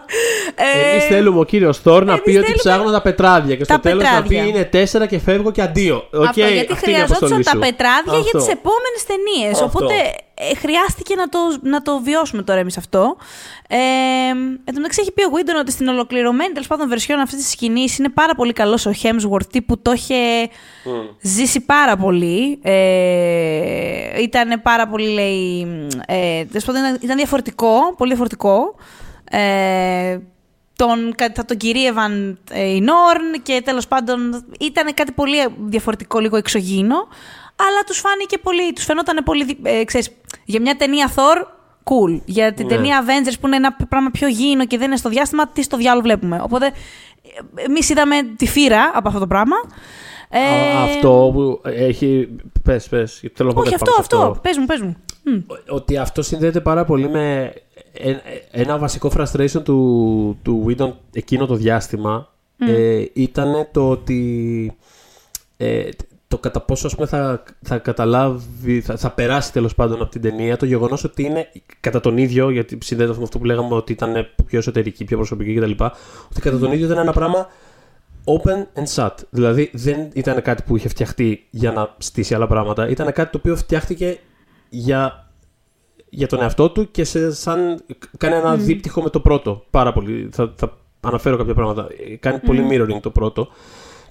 [0.55, 3.65] Ε, Εμείς θέλουμε ο κύριος Θόρ να εμείς πει ότι θέλουμε ψάχνω τα πετράδια και
[3.65, 4.43] τα στο τέλος να πει πετράδια.
[4.43, 6.07] είναι τέσσερα και φεύγω και αντίο.
[6.13, 7.59] Οκ, αυτό, γιατί αυτή είναι η αποστολή χρειαζόντουσαν τα σου.
[7.59, 8.37] πετράδια για Αυτό.
[8.37, 9.61] τις επόμενες ταινίες.
[9.61, 9.65] Αυτό.
[9.65, 9.95] Οπότε
[10.51, 13.17] ε, χρειάστηκε να το, να το βιώσουμε τώρα εμείς αυτό.
[13.67, 13.77] Ε,
[14.63, 17.49] εν τω μεταξύ έχει πει ο Whedon ότι στην ολοκληρωμένη τέλος πάντων version αυτής της
[17.51, 20.15] σκηνής είναι πάρα πολύ καλός ο Hemsworth που το είχε
[21.21, 22.59] ζήσει πάρα πολύ.
[22.61, 25.67] Ε, ήταν πάρα πολύ, λέει.
[26.07, 28.75] Ε, τέλος πάντων, ήταν, ήταν διαφορετικό, πολύ διαφορετικό.
[29.31, 30.19] Ε,
[30.75, 36.19] τον, κα- θα τον κυρίευαν ε, οι Νόρν και τέλος πάντων ήταν κάτι πολύ διαφορετικό,
[36.19, 37.07] λίγο εξωγήινο,
[37.67, 40.09] αλλά τους φάνηκε πολύ, τους φαινόταν πολύ, δι- ε, ξέρεις,
[40.45, 41.43] για μια ταινία Thor,
[41.83, 42.21] cool.
[42.25, 42.75] Για την Ναι.
[42.75, 45.77] ταινία Avengers που είναι ένα πράγμα πιο γήινο και δεν είναι στο διάστημα, τι στο
[45.77, 46.39] διάλογο βλέπουμε.
[46.43, 49.55] Οπότε ε, εμείς είδαμε τη φύρα από αυτό το πράγμα.
[50.29, 50.39] Ε,
[50.77, 52.29] Α, Αυτό που έχει.
[52.63, 53.23] Πες, πες.
[53.33, 54.39] Θέλω να πω Όχι, κάτι αυτό, πάνω σε αυτό.
[54.41, 54.95] Πες μου, πες μου.
[55.23, 55.39] Μμ.
[55.69, 57.53] Ότι αυτό συνδέεται πάρα πολύ με
[57.93, 58.15] ε-
[58.51, 64.71] ένα βασικό frustration του, του Whedon εκείνο το διάστημα ε, ήταν το ότι
[65.57, 65.89] ε,
[66.29, 70.21] το κατά πόσο ας πούμε, θα, θα καταλάβει, θα, θα περάσει τέλος πάντων από την
[70.21, 71.47] ταινία το γεγονός ότι είναι
[71.79, 74.13] κατά τον ίδιο, γιατί συνδέεται με αυτό που λέγαμε ότι ήταν
[74.45, 75.83] πιο εσωτερική, πιο προσωπική κτλ.
[76.31, 77.47] Ότι κατά τον ίδιο ήταν ένα πράγμα
[78.23, 79.13] open and shut.
[79.29, 82.89] Δηλαδή δεν ήταν κάτι που είχε φτιαχτεί για να στήσει άλλα πράγματα.
[82.89, 84.19] Ήταν κάτι το οποίο φτιάχτηκε
[84.69, 85.31] για,
[86.09, 87.83] για τον εαυτό του και σε, σαν
[88.17, 89.65] κάνει ένα δίπτυχο με το πρώτο.
[89.69, 90.29] Πάρα πολύ.
[90.31, 91.87] Θα, θα αναφέρω κάποια πράγματα.
[92.09, 93.47] Ε, Κάνει πολύ mirroring το πρώτο.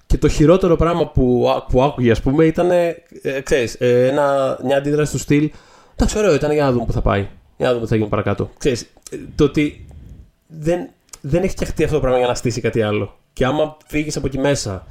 [0.09, 2.71] Και το χειρότερο πράγμα που, ά- που άκουγε, ας πούμε, ήταν.
[2.71, 2.95] Ε,
[3.43, 5.51] ξέρεις, ε, ένα, μια αντίδραση του στυλ.
[5.97, 7.29] Εντάξει, ωραίο ήταν για να δούμε πού θα πάει.
[7.57, 8.51] Για να δούμε τι θα γίνει παρακάτω.
[8.59, 9.87] Ξέρεις, ε, το ότι
[10.47, 10.89] δεν,
[11.21, 13.17] δεν έχει φτιαχτεί αυτό το πράγμα για να στήσει κάτι άλλο.
[13.33, 14.87] Και άμα φύγεις από εκεί μέσα,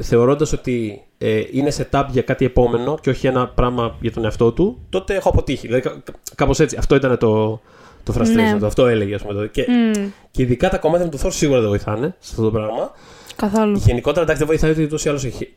[0.00, 4.52] θεωρώντας ότι ε, είναι setup για κάτι επόμενο και όχι ένα πράγμα για τον εαυτό
[4.52, 5.66] του, τότε έχω αποτύχει.
[5.66, 5.90] Δηλαδή,
[6.34, 6.76] κάπως έτσι.
[6.76, 7.60] Αυτό ήταν το,
[8.04, 8.56] το frustration Ναι.
[8.58, 8.66] του.
[8.66, 9.34] Αυτό έλεγε, ας πούμε.
[9.34, 9.48] τότε.
[9.48, 10.08] Και, Μμ.
[10.30, 12.90] και ειδικά τα κομμάτια με το Thor σίγουρα δεν βοηθάνε σε αυτό το πράγμα.
[13.38, 13.76] Καθόλου.
[13.76, 15.54] Γενικότερα εντάξει δεν βοηθάει ότι ούτως ή άλλως έχει.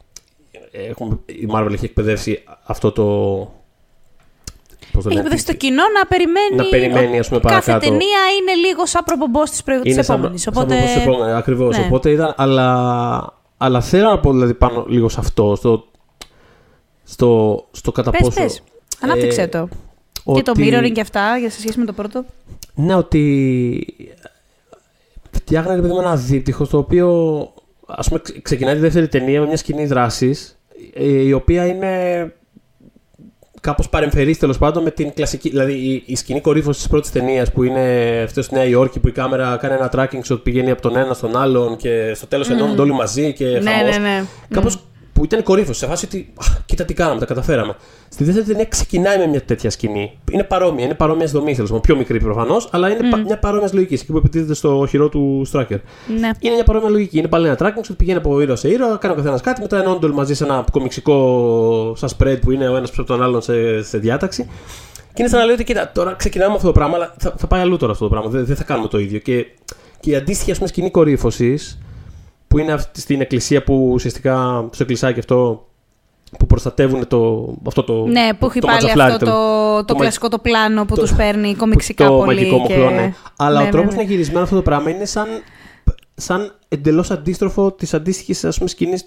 [0.72, 3.04] Έχουμε, η Marvel έχει εκπαιδεύσει αυτό το.
[4.92, 6.56] Πώς το Έχει λένε, εκπαιδεύσει το κοινό να περιμένει.
[6.56, 7.80] Να περιμένει, ας πούμε, Κάθε παρακάτω.
[7.80, 10.42] ταινία είναι λίγο σαν προπομπός της Είναι σαν, επόμενης.
[10.42, 10.76] σαν Οπότε.
[10.78, 11.78] όπως επόμενης, ακριβώς.
[11.78, 11.84] ναι.
[11.86, 15.86] Οπότε ήταν, αλλά, αλλά θέλω να πω δηλαδή πάνω λίγο σε αυτό, στο,
[17.04, 18.42] στο, στο κατά Πες, πόσο...
[18.42, 18.62] πες.
[19.02, 19.68] Ανάπτυξε ε, το.
[20.34, 22.26] Και το ότι- mirroring και αυτά, για σε σχέση με το πρώτο.
[22.74, 23.96] Ναι, ότι
[25.32, 27.08] φτιάχνανε ρε παιδί μου ένα δίπτυχο στο οποίο
[27.98, 30.60] ας πούμε ξε- ξεκινάει τη δεύτερη ταινία με μια σκηνή δράσης
[30.94, 32.34] ε, η οποία είναι
[33.62, 37.52] κάπως παρεμφερής τέλος πάντων με την κλασική δηλαδή η, η σκηνή κορύφωσης της πρώτης ταινίας
[37.52, 37.82] που είναι
[38.26, 41.14] αυτό στη Νέα Υόρκη που η κάμερα κάνει ένα tracking shot πηγαίνει από τον ένα
[41.14, 43.98] στον άλλον και στο τέλος ενώνονται όλοι μαζί και Ναι, χαμός.
[43.98, 44.24] ναι, ναι.
[44.50, 44.80] Κάπως
[45.22, 47.76] που ήταν κορύφωση, σε φάση ότι «Α, κοίτα τι κάναμε, τα καταφέραμε.
[48.09, 50.17] Στη δεύτερη ταινία ξεκινάει με μια τέτοια σκηνή.
[50.32, 51.82] Είναι παρόμοια, είναι παρόμοια δομή, τέλο πάντων.
[51.82, 53.93] Πιο μικρή προφανώς, αλλά είναι πα- μια παρόμοια λογική.
[53.93, 55.78] Εκεί που επιτίθεται στο χειρό του Στράκερ.
[56.19, 56.30] Ναι.
[56.39, 57.17] Είναι μια παρόμοια λογική.
[57.17, 59.80] Είναι πάλι ένα tracking που πηγαίνει από ήρωα σε ήρωα, κάνει ο καθένας κάτι, μετά
[59.82, 63.24] ενώνονται όλοι μαζί σε ένα κομιξικό σαν spread που είναι ο ένας πίσω από τον
[63.24, 64.43] άλλον σε, σε διάταξη.
[65.13, 67.34] Και είναι σαν να λέει ότι κοίτα, τώρα ξεκινάμε με αυτό το πράγμα, αλλά θα,
[67.38, 68.30] θα πάει αλλού τώρα αυτό το πράγμα.
[68.30, 69.19] Δεν, δεν θα κάνουμε το ίδιο.
[69.19, 69.45] Και,
[69.99, 71.80] και η αντίστοιχη ας πούμε, σκηνή κορύφωσης,
[72.52, 75.66] που είναι αυτή στην εκκλησία που ουσιαστικά στο εκκλησάκι αυτό
[76.39, 78.06] που προστατεύουν το, αυτό το.
[78.06, 79.32] Ναι, που έχει το πάλι ματζαφλάρι, αυτό το,
[79.78, 82.26] το, το μα- κλασικό το πλάνο που το- τους παίρνει κομιξικά το πολύ.
[82.26, 82.74] μαγικό και...
[82.78, 83.14] μοχλό, ναι.
[83.38, 84.02] Αλλά Ναι, ο τρόπος ναι, να ναι.
[84.04, 85.28] είναι γυρισμένο αυτό το πράγμα είναι σαν,
[86.16, 89.04] σαν εντελώς αντίστροφο της αντίστοιχης σκηνής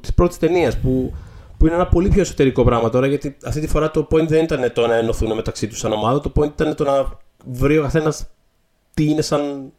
[0.00, 0.76] της πρώτης ταινίας.
[0.78, 1.12] Που,
[1.58, 4.44] που είναι ένα πολύ πιο εσωτερικό πράγμα τώρα, γιατί αυτή τη φορά το point δεν
[4.44, 7.08] ήταν το να ενωθούν μεταξύ τους σαν ομάδα, το point ήταν το να
[7.52, 8.26] βρει ο καθένας
[8.94, 9.72] τι είναι σαν,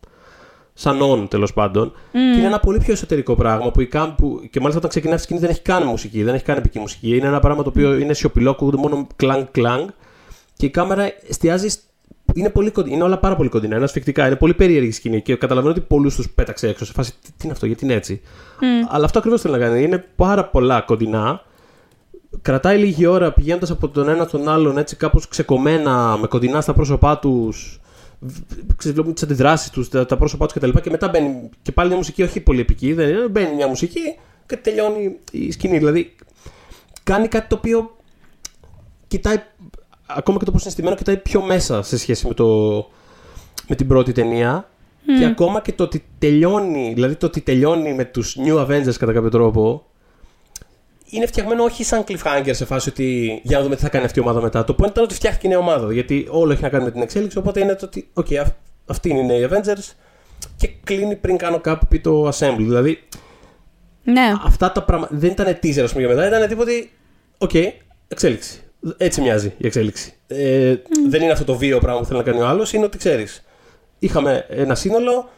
[0.77, 1.91] σαν on τέλος πάντων.
[2.11, 5.15] Και είναι ένα πολύ πιο εσωτερικό πράγμα που, η κάμ, που και μάλιστα όταν ξεκινάει
[5.15, 7.15] αυτή η σκηνή δεν έχει καν μουσική, δεν έχει καν επική μουσική.
[7.17, 9.87] Είναι ένα πράγμα το οποίο είναι σιωπηλό, ακούγεται μόνο κλανγκ κλανγκ
[10.57, 11.67] και η κάμερα εστιάζει.
[11.69, 11.79] σ-
[12.33, 15.21] Είναι, πολύ κοντινά, είναι όλα πάρα πολύ κοντινά, είναι ασφικτικά, είναι πολύ περίεργη η σκηνή
[15.21, 17.11] και καταλαβαίνω ότι πολλούς τους πέταξε έξω σε φάση.
[17.11, 18.21] Τι, τι είναι αυτό, γιατί είναι έτσι.
[18.89, 19.83] Αλλά αυτό ακριβώς θέλει να κάνει.
[19.83, 21.41] Είναι πάρα πολλά κοντινά.
[22.41, 26.73] Κρατάει λίγη ώρα πηγαίνοντας από τον ένα στον άλλον έτσι κάπως ξεκομμένα, με κοντινά στα
[26.73, 27.79] πρόσωπά τους.
[28.83, 30.69] Βλέπουμε τις αντιδράσεις τους, τα, τα πρόσωπά τους κτλ.
[30.69, 33.67] Και, και μετά μπαίνει και πάλι μια μουσική, όχι πολύ επική, δεν είναι, μπαίνει μια
[33.67, 33.99] μουσική
[34.45, 35.77] και τελειώνει η σκηνή.
[35.77, 36.15] Δηλαδή
[37.03, 37.95] κάνει κάτι το οποίο
[39.07, 39.37] κοιτάει,
[40.05, 42.45] ακόμα και το πώς είναι στημένο, κοιτάει πιο μέσα σε σχέση με, το,
[43.67, 44.69] με την πρώτη ταινία.
[45.19, 49.13] Και ακόμα και το ότι τελειώνει, δηλαδή το ότι τελειώνει με τους New Avengers κατά
[49.13, 49.85] κάποιο τρόπο,
[51.09, 54.19] είναι φτιαγμένο όχι σαν cliffhanger σε φάση ότι για να δούμε τι θα κάνει αυτή
[54.19, 54.63] η ομάδα μετά.
[54.63, 55.93] Το point ήταν ότι φτιάχτηκε η νέα ομάδα.
[55.93, 57.37] Γιατί όλο έχει να κάνει με την εξέλιξη.
[57.37, 58.43] Οπότε είναι το ότι, OK,
[58.85, 59.91] Αυτή είναι η Avengers.
[60.57, 62.55] Και κλείνει πριν κάνω κάπου πει το Assemble.
[62.57, 63.03] Δηλαδή
[64.03, 64.33] Ναι.
[64.45, 66.27] αυτά τα πράγματα δεν ήταν teaser, ας πούμε, για μετά.
[66.27, 66.71] Ήταν τίποτα.
[67.37, 67.51] Οκ,
[68.07, 68.59] εξέλιξη.
[68.97, 70.13] Έτσι μοιάζει η εξέλιξη.
[70.27, 70.75] Ε,
[71.09, 73.43] Δεν είναι αυτό το βίο πράγμα που θέλει να κάνει ο άλλος, είναι ότι ξέρεις.
[73.99, 75.29] Είχαμε ένα σύνολο.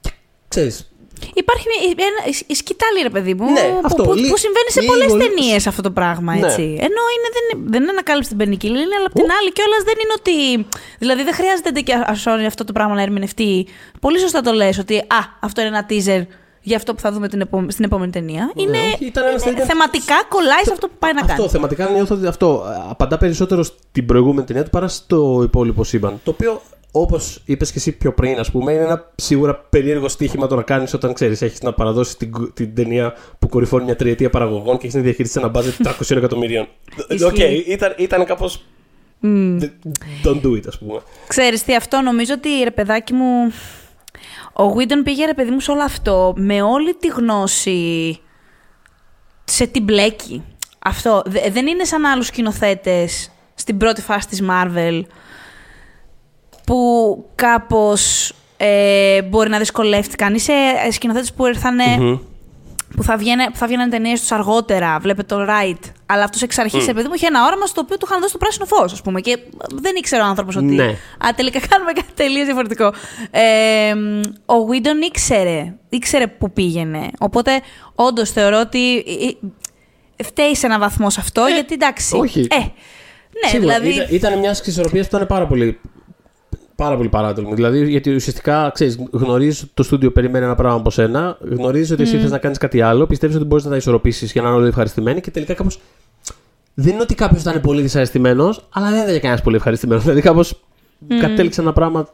[0.00, 0.10] Και
[0.48, 0.92] ξέρεις,
[1.34, 4.70] Υπάρχει μια- ένα, η σκητάλη, ρε παιδί μου, Ναι, που, αυτό, που, λί- που συμβαίνει
[4.76, 5.18] σε λίγο, πολλές λίγο.
[5.24, 6.46] ταινίες αυτό το πράγμα, Ναι.
[6.46, 6.62] έτσι.
[6.62, 9.94] Ενώ είναι, δεν, είναι- δεν είναι ανακάλυψη την πενικυλίνη, αλλά απ' την άλλη κιόλας δεν
[10.02, 10.66] είναι ότι.
[10.98, 13.66] Δηλαδή δεν χρειάζεται και ασώνει αυτό το πράγμα να ερμηνευτεί.
[14.00, 16.22] Πολύ σωστά το λες ότι Α, αυτό είναι ένα teaser
[16.66, 18.52] για αυτό που θα δούμε την επόμε- στην επόμενη ταινία.
[18.56, 19.66] είναι όχι, ήταν ένα είναι- statement.
[19.66, 21.48] θεματικά κολλάει σε αυτό που πάει να Αυτό κάνει.
[21.48, 26.20] θεματικά νιώθω ότι αυτό ε, απαντά περισσότερο στην προηγούμενη ταινία του παρά στο υπόλοιπο σύμπαν.
[26.24, 30.46] Το οποίο, όπως είπες και εσύ πιο πριν, ας πούμε, είναι ένα σίγουρα περίεργο στοίχημα
[30.46, 33.96] το να κάνεις όταν ξέρεις, έχεις να παραδώσεις την, κου- την ταινία που κορυφώνει μια
[33.96, 36.68] τριετία παραγωγών και έχεις να διαχειριστείς ένα budget 300 εκατομμυρίων.
[37.26, 37.64] Οκ, Ισχύει.
[37.66, 38.64] ήταν, ήταν κάπως.
[40.24, 41.00] Don't do it, ας πούμε.
[41.26, 43.52] Ξέρεις τι, αυτό νομίζω ότι ρε παιδάκι μου.
[44.52, 48.20] Ο Βίντον πήγε ρε παιδί μου σε όλο αυτό με όλη τη γνώση
[49.44, 50.42] σε τι μπλέκει.
[50.78, 55.02] Αυτό Δε- δεν είναι σαν άλλους σκηνοθέτες στην πρώτη φάση της Marvel
[56.66, 60.34] που κάπως ε, μπορεί να δυσκολεύτηκαν.
[60.34, 60.52] Είσαι
[60.90, 61.84] σκηνοθέτες που ήρθανε
[62.96, 64.98] που θα, βγαίνε, που θα βγαίναν ταινίες τους αργότερα.
[64.98, 65.90] Βλέπετε το Right.
[66.06, 66.94] Αλλά αυτός εξ αρχής, mm.
[66.94, 69.20] παιδί μου, είχε ένα όραμα στο οποίο του είχαν δώσει το πράσινο φως, ας πούμε.
[69.20, 69.38] Και
[69.74, 70.64] δεν ήξερε ο άνθρωπος ότι.
[70.64, 70.84] Ναι.
[71.18, 72.92] Α, τελικά κάνουμε κάτι τελείως διαφορετικό.
[73.30, 73.94] Ε,
[74.46, 75.74] ο Βίντον ήξερε.
[75.88, 77.10] ήξερε που πήγαινε.
[77.18, 77.60] Οπότε,
[77.94, 78.96] όντως θεωρώ ότι.
[78.96, 79.26] ε,
[80.16, 82.16] ε, Φταίει σε έναν βαθμό σε αυτό, γιατί εντάξει.
[82.16, 82.40] όχι.
[82.50, 84.02] Ε, ναι, Σίγουρα, δηλαδή.
[84.02, 85.80] ήταν, ήταν μια ισορροπίας που ήταν πάρα πολύ,
[86.76, 87.54] πάρα πολύ παράτολμη.
[87.54, 92.02] Δηλαδή, γιατί ουσιαστικά ξέρεις, γνωρίζεις ότι το στούντιο περιμένει ένα πράγμα από σένα, γνωρίζεις ότι
[92.02, 94.56] εσύ θες να κάνεις κάτι άλλο, πιστεύεις ότι μπορείς να τα ισορροπήσεις για να είναι
[94.56, 95.78] όλοι ευχαριστημένοι και τελικά κάπως.
[96.74, 100.02] Δεν είναι ότι κάποιος ήταν πολύ δυσαρεστημένος, αλλά δεν ήταν κανένας πολύ ευχαριστημένος.
[100.02, 100.60] Δηλαδή, κάπως
[101.20, 102.08] κατέληξε ένα πράγμα.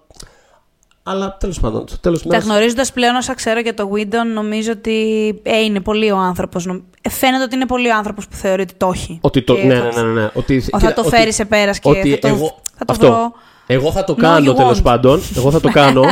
[1.04, 5.28] Αλλά τέλος πάντων, στο τέλος Τα γνωρίζοντας πλέον όσα ξέρω για το Whedon, νομίζω ότι
[5.42, 6.66] ε, είναι πολύ ο άνθρωπος.
[7.10, 9.18] Φαίνεται ότι είναι πολύ ο άνθρωπος που θεωρεί ότι το έχει.
[9.20, 10.30] Ότι το, Και ναι, θα- ναι, ναι, ναι.
[10.34, 12.92] Ότι, θα κοίτα, το ότι- φέρει σε πέρας και ότι θα το, εγώ, θα το
[12.92, 13.06] αυτό.
[13.06, 13.32] βρω.
[13.66, 14.82] Εγώ θα το No, κάνω you τέλος won't.
[14.82, 15.22] πάντων.
[15.36, 16.04] Εγώ θα το κάνω.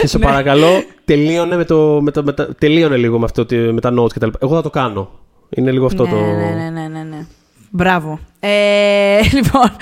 [0.00, 3.56] και σε παρακαλώ, τελείωνε, με το, με το, με τα- τελείωνε λίγο με, αυτό, ότι-
[3.56, 4.28] με τα notes κτλ.
[4.40, 5.10] Εγώ θα το κάνω.
[5.48, 6.16] Είναι λίγο αυτό ναι, το.
[6.16, 7.26] ναι, ναι, ναι, ναι, ναι.
[7.70, 8.18] Μπράβο.
[8.40, 9.76] Ε, λοιπόν.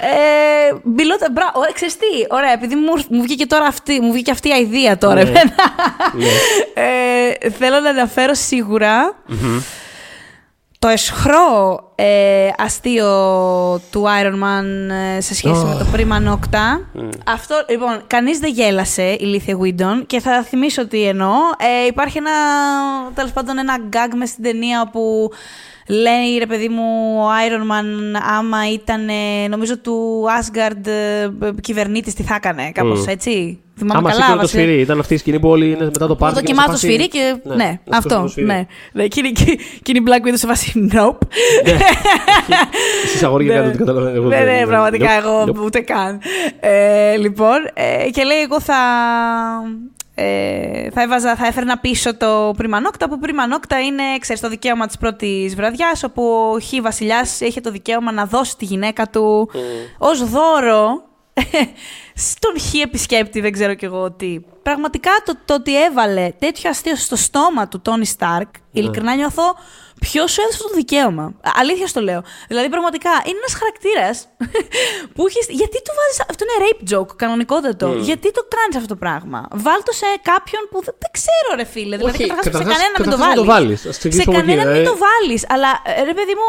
[0.00, 4.30] Ε, μιλώντα, μπράβο, ωραία, ξέρεις τι, ωραία, επειδή μου, μου βγήκε τώρα αυτή, μου βγήκε
[4.30, 5.14] αυτή η ιδέα τώρα.
[5.14, 5.20] Ναι.
[5.20, 5.54] εμένα.
[6.16, 6.26] Ναι.
[7.44, 9.14] ε, θέλω να αναφέρω σίγουρα
[10.82, 13.10] το εσχρό ε, αστείο
[13.90, 14.64] του Iron Man
[15.16, 16.80] ε, σε σχέση με το Prima Nocta.
[17.26, 21.34] Αυτό, λοιπόν, κανείς δεν γέλασε, ηλίθεια Whedon, και θα θυμίσω τι εννοώ.
[21.82, 22.30] Ε, υπάρχει ένα,
[23.14, 25.30] τέλος πάντων, ένα gag μες στην ταινία που
[25.88, 26.82] λέει, ρε παιδί μου,
[27.18, 31.28] ο Iron Man άμα ήταν, ε, νομίζω, του Asgard ε,
[31.60, 33.08] κυβερνήτης, τι θα έκανε, κάπως Μμ.
[33.08, 34.20] έτσι; Θυμάμαι Άμα καλά.
[34.20, 34.62] σήκωνε το βασικά.
[34.62, 36.38] σφυρί, ήταν αυτή η σκηνή που όλοι είναι μετά το πάρτι.
[36.40, 37.48] Που και είναι σε δοκιμάζει το φάση- σφυρί και.
[37.56, 38.20] Ναι, να σηκώσει αυτό.
[38.22, 38.46] το σφυρί.
[38.46, 38.66] Ναι.
[38.92, 39.06] ναι.
[39.06, 39.44] Και, είναι, και,
[39.82, 41.16] και είναι η Black Widow σε φάση nope.
[43.04, 44.18] Εσείς αγόρια κάτω, τι καταλαβαίνετε.
[44.18, 45.64] εγώ Ναι, δεν- ναι, δεν- πραγματικά Nope, εγώ nope.
[45.64, 46.20] ούτε καν.
[46.60, 48.74] Ε, λοιπόν, ε, και λέει εγώ θα...
[50.24, 54.48] Ε, θα, έβαζα, θα έφερνα πίσω το Prima Nocta, που Prima Nocta είναι, ξέρεις, το
[54.48, 59.08] δικαίωμα της πρώτης βραδιάς, όπου ο Χ βασιλιάς είχε το δικαίωμα να δώσει τη γυναίκα
[59.08, 59.50] του
[59.98, 61.02] ως δώρο
[62.28, 64.40] στον Χ επισκέπτη, δεν ξέρω κι εγώ τι.
[64.62, 69.42] Πραγματικά το, το ότι έβαλε τέτοιο αστείο στο στόμα του Τόνι Σταρκ, ειλικρινά νιώθω
[70.06, 71.24] ποιος σου έδωσε αυτό το δικαίωμα.
[71.48, 72.20] Α, Αλήθεια στο λέω.
[72.50, 74.16] Δηλαδή, πραγματικά είναι ένας χαρακτήρας
[75.14, 75.40] που έχει.
[75.60, 76.18] Γιατί του βάζεις.
[76.30, 77.86] Αυτό είναι rape joke, κανονικότατο.
[78.08, 81.66] Γιατί το κάνεις αυτό το πράγμα; Βάλ το σε κάποιον που δεν, δεν ξέρω, ρε
[81.74, 81.96] φίλε.
[82.00, 83.40] Δηλαδή, Όχι, καταρχάς, σε καταρχάς- κανέναν μην το καταρχάς βάλει.
[83.40, 83.80] να το βάλεις.
[83.90, 84.90] Ας Σε ξεκινήσουμε από εκεί, κανέναν μην δηλαδή.
[84.90, 85.40] το βάλεις.
[85.54, 86.48] Αλλά ε, ρε παιδί μου,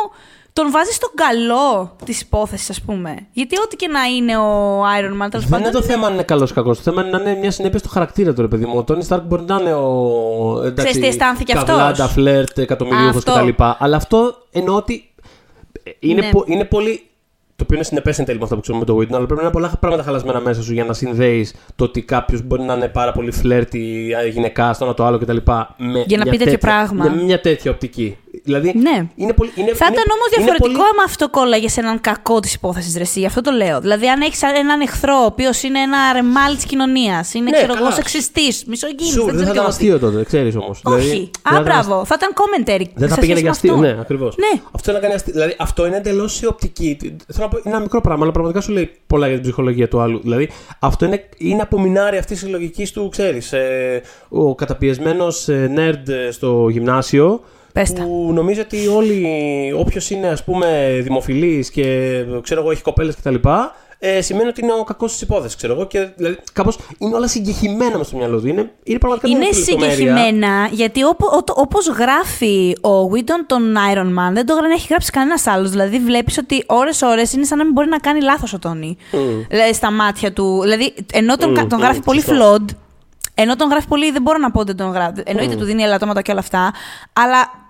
[0.54, 3.16] τον βάζεις στον καλό της υπόθεσης, ας πούμε.
[3.32, 5.60] Γιατί ό,τι και να είναι ο Iron Man, τέλος Δεν πάντων.
[5.66, 6.78] είναι το θέμα αν είναι καλός ή κακός.
[6.78, 8.78] Το θέμα είναι να είναι μια συνέπεια στο χαρακτήρα του, ρε παιδί μου.
[8.78, 10.62] Ο Τόνι Σταρκ μπορεί να είναι ο.
[10.66, 13.32] Εντάξει, τι αισθάνθηκε αυτός; Καβλάντα, φλερτ, εκατομμυρίουχος Αυτό.
[13.34, 13.64] κτλ.
[13.78, 15.08] Αλλά αυτό εννοώ ότι.
[15.99, 16.30] Είναι, Ναι.
[16.30, 17.08] πο- είναι πολύ.
[17.56, 19.34] Το οποίο είναι συνεπές εν τέλει με αυτό που ξέρουμε με το Witten, αλλά πρέπει
[19.36, 22.74] να είναι πολλά πράγματα χαλασμένα μέσα σου για να συνδέεις το ότι κάποιος μπορεί να
[22.74, 25.38] είναι πάρα πολύ φλερτη, γυναικά, στο ένα το άλλο κτλ.
[25.78, 27.10] Με Για να μια πει τέτοιο τέτοια- πράγμα.
[27.10, 28.18] Με μια τέτοια οπτική.
[28.44, 28.74] Δηλαδή.
[28.76, 29.08] Ναι.
[29.16, 32.02] Είναι πολύ, είναι, Θα είναι- ήταν όμως είναι διαφορετικό πολύ- άμα αυτό κόλλαγες σε έναν
[32.02, 33.20] κακό της υπόθεσης ρεσί.
[33.20, 33.80] Γι' αυτό το λέω.
[33.82, 37.72] Δηλαδή, αν έχεις έναν εχθρό, ο οποίος είναι ένα ρεμάλι της κοινωνίας, είναι Ναι, ξέρω
[37.74, 37.96] εγώ καλά.
[37.96, 40.82] σεξιστής, μισογίνη, Σου, δεν θα ήταν αστείο τότε, ξέρεις όμως.
[40.84, 41.32] Όχι.
[41.41, 42.06] Α, μπράβο.
[42.06, 42.86] Θα ήταν commentary.
[42.96, 43.74] Δεν θα σε πήγαινε σχέση για με αστείο.
[43.74, 43.86] αυτό.
[43.86, 44.36] Ναι, ακριβώς.
[44.38, 44.62] Ναι.
[44.72, 45.34] Αυτό, είναι να κάνει αστείο.
[45.34, 46.98] δηλαδή, αυτό είναι εντελώς η οπτική.
[47.34, 49.88] Θέλω να πω, είναι ένα μικρό πράγμα, αλλά πραγματικά σου λέει πολλά για την ψυχολογία
[49.88, 50.20] του άλλου.
[50.24, 53.54] Δηλαδή, αυτό είναι, είναι απομεινάρι αυτή της λογική του, ξέρεις.
[53.54, 57.41] Ε, ο καταπιεσμένος nerd ε, στο γυμνάσιο.
[57.74, 58.03] Πες τα.
[58.03, 59.28] Που νομίζει ότι όλοι,
[59.78, 63.36] όποιος είναι ας πούμε δημοφιλής και ξέρω εγώ έχει κοπέλες κτλ.
[63.99, 65.86] ε, σημαίνει ότι είναι ο κακός τη υπόθεση, ξέρω εγώ.
[65.86, 68.47] Και δηλαδή, κάπως είναι όλα συγκεχημένα μες στο μυαλό του.
[68.47, 71.01] Είναι, είναι πραγματικά Είναι συγκεχημένα, γιατί
[71.55, 75.69] όπως γράφει ο Βίτον τον Iron Man, δεν το έχει γράψει κανένας άλλος.
[75.69, 78.97] Δηλαδή, βλέπεις ότι ώρε-ώρε είναι σαν να μην μπορεί να κάνει λάθος ο Τόνι.
[79.11, 79.17] Mm.
[79.49, 80.59] Δηλαδή, στα μάτια του.
[80.61, 82.65] Δηλαδή, ενώ τον, mm, τον γράφει mm, πολύ flawed,
[83.36, 85.21] ενώ τον γράφει πολύ, δεν μπορώ να πω ότι τον γράφει.
[85.26, 85.57] Εννοείται mm.
[85.57, 86.74] του δίνει ελαττώματα και όλα αυτά.
[87.13, 87.61] Αλλά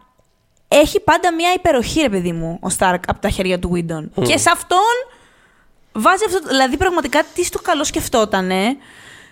[0.73, 4.11] έχει πάντα μια υπεροχή, ρε παιδί μου, ο Σταρκ από τα χέρια του Βίντον.
[4.15, 4.23] Mm.
[4.23, 4.93] Και σε αυτόν
[5.91, 6.39] βάζει αυτό.
[6.47, 8.77] Δηλαδή, πραγματικά τι στο καλό σκεφτότανε.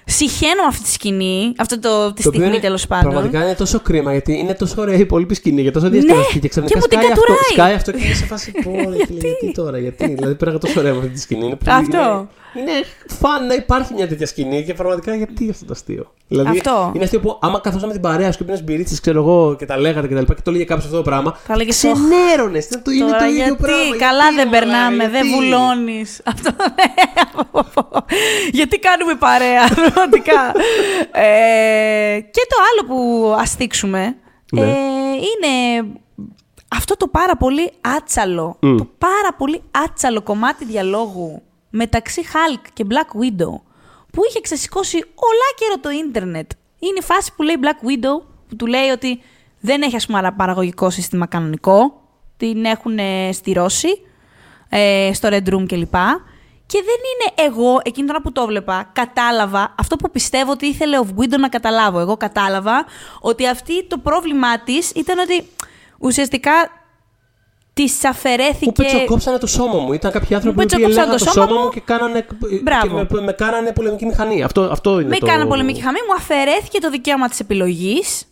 [0.06, 3.12] Συχαίνω αυτή τη σκηνή, αυτή το, τη το στιγμή τέλος πάντων.
[3.12, 6.34] Πραγματικά είναι τόσο κρίμα γιατί είναι τόσο ωραία η υπόλοιπη σκηνή και τόσο διασκεδαστική.
[6.34, 8.52] Ναι, και ξαφνικά και σκάει, αυτό, σκάει αυτό και είναι σε φάση.
[8.64, 11.46] Πω, γιατί, γιατί; τώρα, γιατί; Δηλαδή πέρα τόσο ωραία με αυτή τη σκηνή.
[11.46, 12.28] Είναι αυτό.
[12.56, 12.86] Είναι, είναι
[13.20, 16.12] φαν να υπάρχει μια τέτοια σκηνή και πραγματικά γιατί αυτό το αστείο.
[16.28, 16.92] Δηλαδή, αυτό.
[16.96, 19.78] Είναι αστείο που άμα καθόσαμε την παρέα σου και πήρε μπυρίτσες, ξέρω εγώ και τα
[19.78, 21.38] λέγατε και τα λοιπά και το λέγε κάποιος αυτό το πράγμα.
[21.46, 22.68] Θα λέγε Ξενέρωνες.
[22.70, 23.96] Είναι το, είναι το ίδιο γιατί, πράγμα.
[23.98, 26.22] Καλά γιατί, δεν περνάμε, δεν βουλώνεις.
[26.26, 26.52] Αυτό
[28.58, 29.64] Γιατί κάνουμε παρέα,
[29.94, 30.52] πραγματικά.
[31.12, 34.16] ε, και το άλλο που αστίξουμε
[34.52, 34.62] ναι.
[34.62, 34.66] ε,
[35.14, 35.86] είναι
[36.68, 43.22] αυτό το πάρα πολύ άτσαλο, το πάρα πολύ άτσαλο κομμάτι διαλόγου μεταξύ Hulk και Black
[43.22, 43.60] Widow
[44.12, 46.52] που είχε ξεσηκώσει ολάκερο το ίντερνετ.
[46.80, 49.22] Είναι η φάση που λέει Black Widow, που του λέει ότι
[49.60, 52.02] δεν έχει ας πούμε παραγωγικό σύστημα κανονικό,
[52.38, 52.98] την έχουν
[53.32, 54.02] στηρώσει
[54.70, 55.96] ε, στο Red Room κλπ.
[56.72, 60.98] Και δεν είναι εγώ, εκείνη τώρα που το βλέπα, κατάλαβα αυτό που πιστεύω ότι ήθελε
[61.00, 62.00] ο Widow να καταλάβω.
[62.00, 62.86] Εγώ κατάλαβα
[63.20, 65.48] ότι αυτή το πρόβλημά της ήταν ότι
[66.00, 66.52] ουσιαστικά
[67.74, 68.66] της αφαιρέθηκε.
[68.66, 69.94] Μου πετσοκόψανε το σώμα μου.
[69.94, 72.26] Ήταν κάποιοι άνθρωποι που έλεγαν το σώμα μου και, κάνανε,
[72.82, 74.44] και με, με κάνανε πολεμική μηχανή.
[74.44, 75.26] Αυτό, αυτό είναι με το...
[75.26, 78.28] κάνανε πολεμική μηχανή, μου αφαιρέθηκε το δικαίωμα της επιλογής.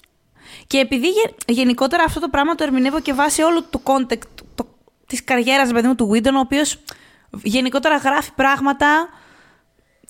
[0.67, 1.07] Και επειδή
[1.47, 4.65] γενικότερα αυτό το πράγμα το ερμηνεύω και βάσει όλο το context το,
[5.07, 6.77] της καριέρας μου του Widow, ο οποίος
[7.43, 9.09] γενικότερα γράφει πράγματα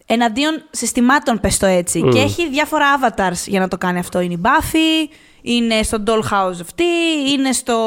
[0.05, 2.09] εναντίον συστημάτων, πες το έτσι.
[2.11, 4.20] Και έχει διάφορα avatars για να το κάνει αυτό.
[4.20, 6.84] Είναι η Buffy, είναι στο Dollhouse αυτή,
[7.28, 7.78] είναι στο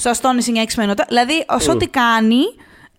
[0.00, 0.94] στο Astonishing X-Men.
[1.08, 2.40] Δηλαδή, όσο ό,τι κάνει,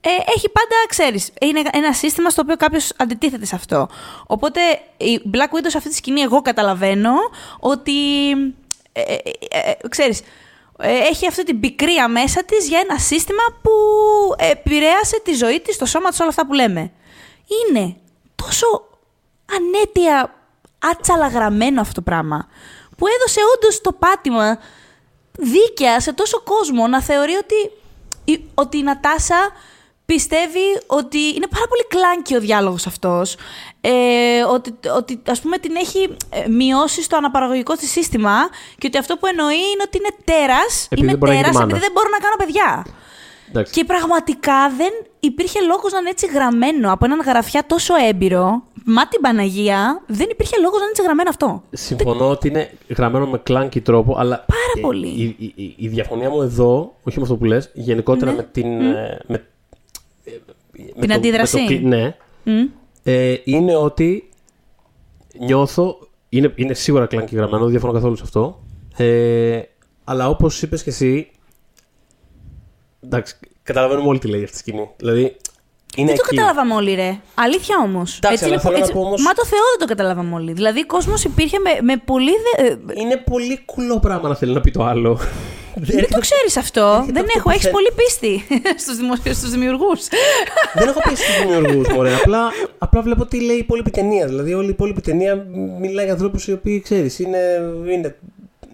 [0.02, 3.90] ε, έχει πάντα, ξέρεις, είναι ένα σύστημα στο οποίο κάποιος αντιτίθεται σε αυτό.
[4.28, 4.60] Οπότε,
[4.98, 7.14] η Black Widow σε αυτή τη σκηνή, εγώ καταλαβαίνω
[7.60, 8.30] ότι,
[8.92, 9.16] ε, ε,
[9.50, 10.22] ε ξέρεις,
[10.82, 13.72] έχει αυτή την πικρία μέσα της για ένα σύστημα που
[14.38, 16.92] επηρέασε τη ζωή της, το σώμα της, όλα αυτά που λέμε.
[17.66, 17.96] Είναι
[18.36, 18.66] τόσο
[19.56, 20.36] ανέτεια,
[20.80, 22.48] άτσαλα γραμμένο αυτό το πράγμα,
[22.98, 24.60] που έδωσε όντως το πάτημα
[25.32, 27.72] δίκαια σε τόσο κόσμο να θεωρεί ότι,
[28.54, 29.52] ότι η Νατάσα
[30.06, 33.36] πιστεύει ότι είναι πάρα πολύ κλάνκι ο διάλογος αυτός,
[33.82, 38.36] ε, ότι, ότι ας πούμε την έχει ε, μειώσει στο αναπαραγωγικό της σύστημα
[38.78, 42.10] και ότι αυτό που εννοεί είναι ότι είναι τέρας, επειδή είμαι τέρας επειδή δεν μπορώ
[42.12, 42.86] να κάνω παιδιά.
[43.72, 48.64] Και πραγματικά δεν υπήρχε λόγος να είναι έτσι γραμμένο από έναν γραφιά τόσο έμπειρο.
[48.86, 51.64] Μα την Παναγία, δεν υπήρχε λόγος να είναι έτσι γραμμένο αυτό.
[51.72, 54.36] Συμφωνώ ότι είναι γραμμένο με κλάνκι τρόπο, αλλά.
[54.36, 55.08] Πάρα πολύ.
[55.08, 58.38] Η, η, η, διαφωνία μου εδώ, όχι με αυτό που λες, γενικότερα ναι.
[58.38, 58.68] με την.
[58.82, 59.26] Mm.
[59.28, 59.42] Με,
[61.00, 61.80] την το, αντίδραση.
[61.82, 62.16] το, ναι.
[62.46, 62.70] Mm.
[63.04, 64.30] Ε, είναι ότι
[65.40, 65.98] νιώθω.
[66.30, 68.64] Είναι, είναι σίγουρα κλάνκι γραμμένο, δεν διαφωνώ καθόλου σε αυτό.
[68.98, 69.62] Ε,
[70.04, 71.32] αλλά όπως είπες και εσύ,
[73.04, 74.90] Εντάξει, καταλαβαίνουμε όλοι τι λέει αυτή τη σκηνή.
[74.98, 75.38] Δηλαδή,
[75.96, 77.20] είναι δεν το καταλάβαμε όλοι, ρε.
[77.36, 78.20] Αλήθεια όμως.
[78.24, 79.22] Εντάξει, αλλά θέλω να πω όμως...
[79.22, 80.54] Μα το Θεό δεν το καταλάβαμε όλοι.
[80.54, 82.32] Δηλαδή, ο κόσμος υπήρχε με, με πολύ.
[82.58, 82.76] Δε...
[83.02, 85.20] Είναι πολύ κουλό πράγμα να θέλει να πει το άλλο.
[85.76, 87.04] Δεν το ξέρεις αυτό.
[87.14, 87.50] Δεν έχω.
[87.50, 88.44] Έχεις πολύ πίστη
[88.82, 90.08] στους δημοσίου, στους δημιουργούς.
[90.74, 92.16] Δεν έχω πίστη στους δημιουργούς, μωρέ.
[92.16, 94.28] Απλά, απλά βλέπω τι λέει η υπόλοιπη ταινία.
[94.28, 95.46] Δηλαδή, όλη η υπόλοιπη ταινία
[95.80, 97.20] μιλάει για ανθρώπους οι οποίοι ξέρεις.
[97.20, 97.40] Είναι,
[97.92, 98.16] είναι.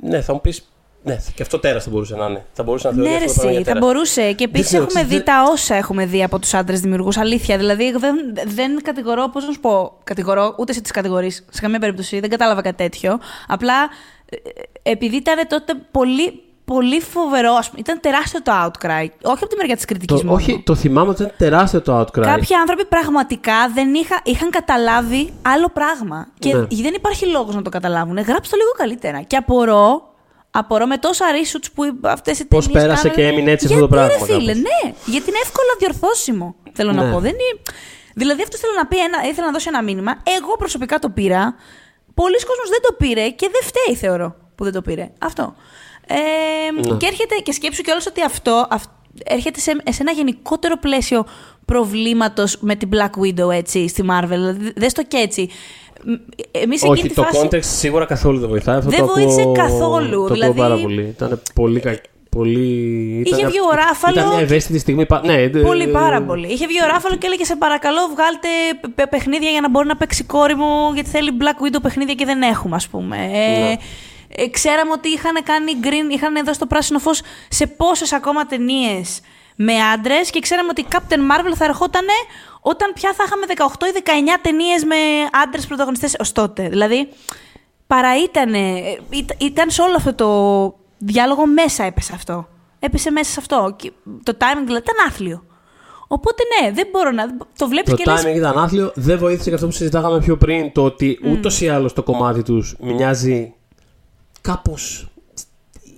[0.02, 0.68] Ναι, θα μου πεις
[1.08, 2.46] ναι, και αυτό τέρας θα μπορούσε να είναι.
[2.54, 4.32] Θα μπορούσε να θεωρεί ναι, αυτό θα μπορούσε.
[4.32, 7.18] Και επίσης έχουμε δει τα όσα έχουμε δει από τους άντρες δημιουργούς.
[7.18, 7.58] Αλήθεια.
[7.58, 11.80] Δηλαδή, δεν, δεν κατηγορώ, πώς να σου πω, κατηγορώ, ούτε σε τις κατηγορεί, σε καμία
[11.80, 12.20] περίπτωση.
[12.20, 13.20] Δεν κατάλαβα κάτι τέτοιο.
[13.48, 13.90] Απλά
[14.30, 14.38] ε,
[14.82, 17.60] επειδή ήταν τότε πολύ, πολύ φοβερό.
[17.76, 19.08] Ήταν τεράστιο το outcry.
[19.22, 20.34] Όχι από τη μεριά της κριτικής μου.
[20.34, 22.22] Όχι, το θυμάμαι ότι ήταν τεράστιο το outcry.
[22.22, 26.28] Κάποιοι άνθρωποι πραγματικά δεν είχα, είχαν καταλάβει άλλο πράγμα.
[26.40, 26.66] Και ναι.
[26.70, 28.16] δεν υπάρχει λόγος να το καταλάβουν.
[28.16, 29.22] Γράψτε το λίγο καλύτερα.
[29.22, 30.16] Και απορώ
[30.60, 32.68] Απορώ με τόσα reshoots που αυτές οι ταινίες.
[32.68, 33.16] Πώ πέρασε κάνουν...
[33.18, 34.26] και έμεινε έτσι αυτό το πράγμα.
[34.26, 36.56] Ρε, φίλε, ναι, γιατί είναι εύκολα διορθώσιμο.
[36.74, 37.02] Θέλω ναι.
[37.02, 37.20] να πω.
[37.20, 37.62] Δεν είναι...
[38.14, 40.12] Δηλαδή, αυτό θέλω να πει, ένα, ήθελα να δώσει ένα μήνυμα.
[40.38, 41.56] Εγώ προσωπικά το πήρα.
[42.14, 45.12] Πολλοί κόσμοι δεν το πήρε και δεν φταίει, θεωρώ, που δεν το πήρε.
[45.20, 45.56] Αυτό.
[46.08, 46.16] Ε,
[46.72, 46.98] ναι.
[46.98, 48.92] Και έρχεται και σκέψου κιόλας ότι αυτό, αυτό
[49.26, 51.26] έρχεται σε, σε ένα γενικότερο πλαίσιο
[51.66, 54.28] προβλήματος με την Black Widow έτσι, στη Marvel.
[54.28, 55.50] Δηλαδή, δες το και έτσι.
[56.52, 57.48] Εμείς Όχι, το φάση...
[57.52, 58.78] context σίγουρα καθόλου δεν βοηθάει.
[58.78, 60.28] Αυτό δεν το βοήθησε καθόλου.
[60.28, 60.60] Το δηλαδή...
[60.60, 61.02] πάρα πολύ.
[61.02, 62.02] Ήταν πολύ, κα...
[62.30, 63.22] Πολύ...
[63.26, 64.20] Είχε ήταν, βγει ο Ράφαλο.
[64.20, 65.06] Ήταν μια ευαίσθητη στιγμή.
[65.24, 66.48] Ναι, πολύ, πάρα πολύ.
[66.48, 68.48] Είχε βγει ο Ράφαλο και έλεγε σε παρακαλώ, βγάλτε
[69.10, 72.42] παιχνίδια για να μπορεί να παίξει κόρη μου, γιατί θέλει Black Widow παιχνίδια και δεν
[72.42, 73.18] έχουμε, ας πούμε.
[73.18, 73.76] Ναι.
[74.28, 79.20] Ε, ξέραμε ότι είχαν κάνει green, είχαν δώσει το πράσινο φως σε πόσες ακόμα ταινίες
[79.60, 82.06] με άντρες και ξέραμε ότι η Captain Marvel θα ερχόταν
[82.62, 84.96] όταν πια θα είχαμε 18 ή 19 ταινίες με
[85.44, 86.70] άντρες πρωταγωνιστές ως τότε.
[86.70, 87.10] Δηλαδή,
[87.88, 88.54] παρά ήταν,
[89.38, 90.30] ήταν σε όλο αυτό το
[90.98, 92.48] διάλογο μέσα έπεσε αυτό.
[92.80, 93.76] Έπεσε μέσα σε αυτό.
[94.24, 95.44] το timing δηλαδή ήταν άθλιο.
[96.08, 97.24] Οπότε ναι, δεν μπορώ να.
[97.58, 98.92] Το βλέπεις και Το timing ήταν άθλιο.
[98.96, 100.72] Δεν βοήθησε και αυτό που συζητάγαμε πιο πριν.
[100.72, 101.32] Το ότι mm.
[101.32, 103.54] ούτως ή άλλως το κομμάτι τους μοιάζει
[104.42, 105.08] κάπως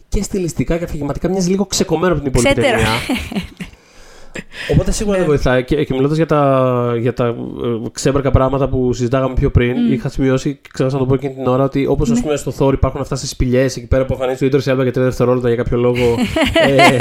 [0.09, 2.87] και στιλιστικά και αφηγηματικά μοιάζει λίγο ξεκομμένο από την υπόλοιπη ταινία.
[4.71, 5.31] Οπότε σίγουρα δεν ναι.
[5.33, 5.63] βοηθάει.
[5.63, 7.33] Και, και μιλώντας για τα, για τα ε,
[7.91, 9.91] ξέμπρακα πράγματα που συζητάγαμε πιο πριν, mm.
[9.91, 12.21] είχα σημειώσει και ξέχασα να το πω εκείνη την ώρα ότι όπως ναι.
[12.21, 14.91] πούμε στο Thor υπάρχουν αυτά στις σπηλιές εκεί πέρα που εμφανίζει το Idris Elba για
[14.91, 16.15] τρία δευτερόλεπτα για κάποιο λόγο.
[16.67, 16.97] ε, ναι.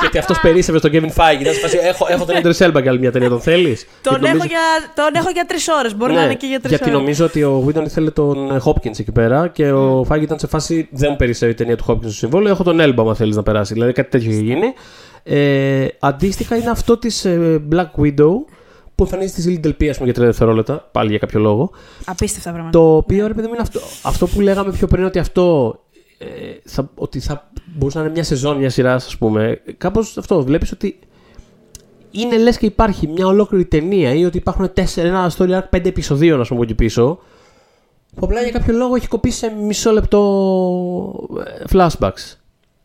[0.00, 1.40] Γιατί αυτός περίσσευε στον Kevin Feige.
[1.40, 4.44] Ήταν φάση, έχω, έχω τον Idris Elba για άλλη μια ταινία, τον θέλεις; Τον, έχω
[4.44, 4.60] για,
[4.94, 5.96] τον έχω για τρεις ώρες.
[5.96, 6.86] Μπορεί ναι, να είναι και για τρεις ώρες.
[6.86, 10.46] Γιατί νομίζω ότι ο Whedon ήθελε τον Hopkins εκεί πέρα και ο Feige ήταν σε
[10.46, 12.52] φάση δεν μου περισσεύει η ταινία του Hopkins στο συμβόλαιο.
[12.52, 13.72] Έχω τον Elba, αν θέλεις να περάσει.
[13.72, 14.72] Δηλαδή κάτι τέτοιο είχε γίνει.
[15.22, 18.30] Ε, αντίστοιχα είναι αυτό της ε, Black Widow
[18.94, 21.70] που εμφανίζεται στη Little P, πούμε, για τρία δευτερόλεπτα, πάλι για κάποιο λόγο.
[22.04, 22.78] Απίστευτα πράγματα.
[22.78, 25.74] Το οποίο, ρε παιδί μου, είναι αυτό, αυτό που λέγαμε πιο πριν ότι αυτό.
[26.18, 26.26] Ε,
[26.64, 29.60] θα, ότι θα μπορούσε να είναι μια σεζόν, μια σειρά, ας πούμε.
[29.78, 30.42] Κάπως αυτό.
[30.42, 30.98] Βλέπεις ότι
[32.10, 35.88] είναι λες και υπάρχει μια ολόκληρη ταινία ή ότι υπάρχουν τέσσερα, ένα story arc πέντε
[35.88, 37.18] επεισοδίων, ας πούμε, εκεί πίσω.
[38.14, 40.20] Που απλά για κάποιο λόγο έχει κοπεί σε μισό λεπτό
[41.46, 42.36] ε, flashbacks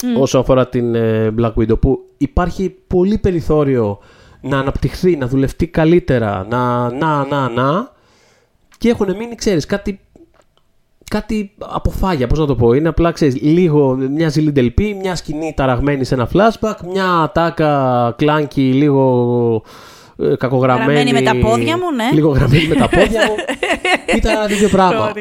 [0.01, 0.19] mm.
[0.19, 3.99] όσο αφορά την ε, Black Widow που υπάρχει πολύ περιθώριο
[4.41, 7.91] να αναπτυχθεί, να δουλευτεί καλύτερα, να, να, να, να
[8.77, 9.99] και έχουν μείνει, ξέρεις, κάτι
[11.09, 12.73] κάτι αποφάγια, πώς να το πω.
[12.73, 18.73] Είναι απλά, ξέρεις, λίγο μια ζηλιντελπή, μια σκηνή ταραγμένη σε ένα flashback, μια ατάκα κλάνκι
[18.73, 19.63] λίγο
[20.17, 20.93] ε, κακογραμμένη.
[20.93, 22.09] Γραμμένη με τα πόδια μου, ναι.
[22.13, 23.35] Λίγο γραμμένη με τα πόδια μου.
[24.17, 25.11] Ήταν ένα τέτοιο πράγμα.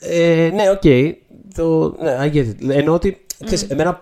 [0.00, 0.80] ε, ναι, οκ.
[0.82, 1.12] Okay.
[1.54, 2.68] Το, ναι, I get it.
[2.68, 4.00] Ενώ ότι, ξέρεις, εμένα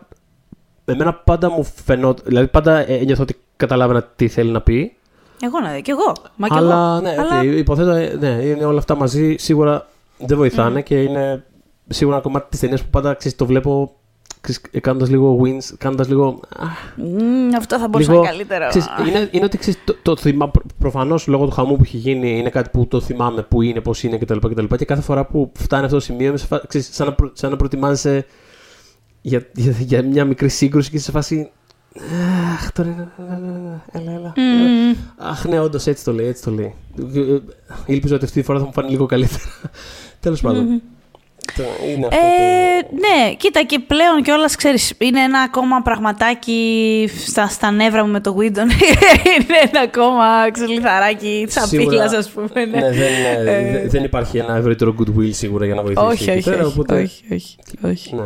[0.84, 2.24] εμένα πάντα μου φαινόταν.
[2.26, 4.96] Δηλαδή, πάντα ένιωθα ότι καταλάβαινα τι θέλει να πει.
[5.42, 6.12] Εγώ να δει, και εγώ.
[6.36, 7.00] Μα και αλλά, εγώ.
[7.00, 7.40] ναι, Αλλά...
[7.40, 9.86] Okay, υποθέτω, ε, ναι, είναι όλα αυτά μαζί σίγουρα
[10.18, 10.82] δεν βοηθάνε mm.
[10.82, 11.44] και είναι
[11.88, 13.96] σίγουρα ένα κομμάτι της ταινίας που πάντα ξέρεις, το βλέπω
[14.80, 16.40] κάνοντας λίγο wince, κάνοντας λίγο.
[16.98, 18.68] Mm, αυτό θα μπορούσε λίγο, να είναι καλύτερο.
[18.68, 22.38] Ξέρεις, είναι, είναι ότι ξέρεις, το, το θυμά, προφανώ λόγω του χαμού που έχει γίνει
[22.38, 24.38] είναι κάτι που το θυμάμαι που είναι, πώ είναι κτλ.
[24.38, 26.34] Και, και, και κάθε φορά που φτάνει αυτό το σημείο,
[26.66, 28.26] ξέρεις, σαν, να, σαν να προετοιμάζεσαι
[29.20, 31.50] για, για, για μια μικρή σύγκρουση και σε φάση.
[32.54, 33.12] Αχ, τώρα.
[33.92, 34.32] Έλα, έλα.
[34.36, 34.96] Mm.
[35.16, 36.74] Αχ, ναι, όντω έτσι το λέει, έτσι το λέει.
[37.86, 39.42] Ελπίζω ότι αυτή τη φορά θα μου φάνει λίγο καλύτερα.
[40.24, 40.66] Τέλος πάντων.
[40.66, 40.94] Mm-hmm.
[41.88, 42.96] Είναι αυτό ε, το...
[42.96, 48.20] Ναι, κοίτα και πλέον κιόλας ξέρεις, είναι ένα ακόμα πραγματάκι στα, στα νεύρα μου με
[48.20, 48.70] το Windon.
[49.34, 52.48] είναι ένα ακόμα ξελιθαράκι της απειλά, ας πούμε.
[52.54, 56.06] Ναι, ναι δεν, ναι, ε, δεν υπάρχει ένα ευρύτερο goodwill σίγουρα για να βοηθήσει.
[56.06, 56.94] Όχι, όχι, πέρα, όχι, οπότε...
[56.94, 58.14] όχι, όχι, όχι.
[58.14, 58.22] Ναι.